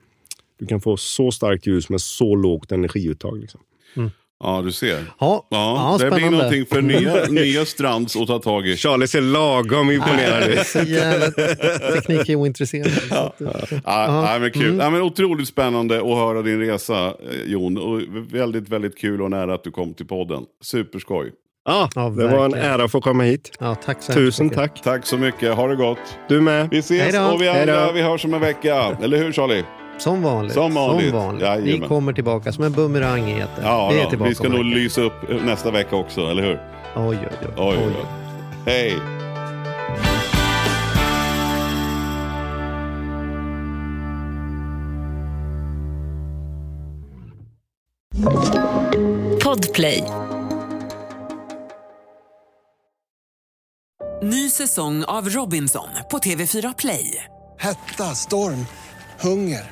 du 0.59 0.65
kan 0.65 0.81
få 0.81 0.97
så 0.97 1.31
starkt 1.31 1.67
ljus 1.67 1.89
med 1.89 2.01
så 2.01 2.35
lågt 2.35 2.71
energiuttag. 2.71 3.39
Liksom. 3.39 3.61
Ja, 4.43 4.61
du 4.65 4.71
ser. 4.71 5.05
Ja, 5.19 5.45
Ja, 5.49 5.97
ja, 5.99 6.05
det 6.09 6.11
blir 6.15 6.29
någonting 6.29 6.65
för 6.65 6.81
nya, 6.81 7.25
nya 7.29 7.65
Strands 7.65 8.15
att 8.15 8.27
ta 8.27 8.39
tag 8.39 8.67
i. 8.67 8.77
Charlie 8.77 9.07
ser 9.07 9.21
lagom 9.21 9.91
imponerad 9.91 10.43
är 10.43 10.49
ut. 10.49 10.67
så 10.67 10.79
jävla 10.79 11.27
teknikointresserad. 12.01 12.91
Så 13.09 13.15
att, 13.15 13.35
Ja, 13.71 13.81
ja, 14.33 14.39
men 14.39 14.51
kul. 14.51 14.65
Mm. 14.65 14.79
Ja, 14.79 14.89
men 14.89 15.01
otroligt 15.01 15.47
spännande 15.47 15.97
att 15.97 16.05
höra 16.17 16.41
din 16.41 16.59
resa, 16.59 17.05
eh, 17.07 17.13
Jon. 17.45 17.77
Och 17.77 18.01
väldigt, 18.31 18.69
väldigt 18.69 18.97
kul 18.97 19.21
och 19.21 19.29
nära 19.31 19.53
att 19.53 19.63
du 19.63 19.71
kom 19.71 19.93
till 19.93 20.07
podden. 20.07 20.43
Superskoj. 20.63 21.31
Ja, 21.65 21.89
Ja, 21.95 22.09
det 22.09 22.27
var 22.27 22.45
en 22.45 22.53
ära 22.53 22.83
att 22.83 22.91
få 22.91 23.01
komma 23.01 23.23
hit. 23.23 23.51
Ja, 23.59 23.75
tack 23.75 24.01
så 24.03 24.13
Tusen 24.13 24.45
mycket. 24.45 24.59
tack. 24.59 24.81
Tack 24.83 25.05
så 25.05 25.17
mycket. 25.17 25.55
Ha 25.55 25.67
det 25.67 25.75
gott. 25.75 25.97
Du 26.29 26.41
med. 26.41 26.67
Vi 26.71 26.77
ses 26.77 27.01
Hej 27.01 27.11
då. 27.11 27.33
och 27.33 27.41
vi 27.41 27.47
andra, 27.47 27.91
vi 27.91 28.01
hörs 28.01 28.25
om 28.25 28.33
en 28.33 28.41
vecka. 28.41 28.97
Eller 29.03 29.17
hur 29.17 29.31
Charlie? 29.31 29.63
Som 30.01 30.21
vanligt. 30.21 30.53
Som 30.53 30.73
vanligt. 30.73 31.13
Vi 31.39 31.41
Jajamän. 31.45 31.89
kommer 31.89 32.13
tillbaka 32.13 32.51
som 32.51 32.63
en 32.63 32.71
bumerang 32.71 33.29
i 33.29 33.39
etern. 33.39 33.65
Ja, 33.65 33.89
vi 33.93 33.99
är 34.01 34.05
tillbaka 34.05 34.29
vi 34.29 34.35
ska 34.35 34.43
nog 34.49 34.57
vecka. 34.57 34.75
lysa 34.75 35.01
upp 35.01 35.13
nästa 35.45 35.71
vecka 35.71 35.95
också, 35.95 36.21
eller 36.21 36.43
hur? 36.43 36.59
Oj, 36.95 37.17
oj, 37.21 37.27
oj. 37.41 37.47
Oj, 37.57 37.77
oj, 37.77 37.93
oj. 37.99 38.05
Hej! 38.65 38.95
Podplay. 49.43 50.03
Ny 54.23 54.49
säsong 54.49 55.03
av 55.03 55.29
Robinson 55.29 55.87
på 56.11 56.17
TV4 56.17 56.73
Play. 56.77 57.23
Hetta, 57.59 58.03
storm, 58.15 58.65
hunger. 59.19 59.71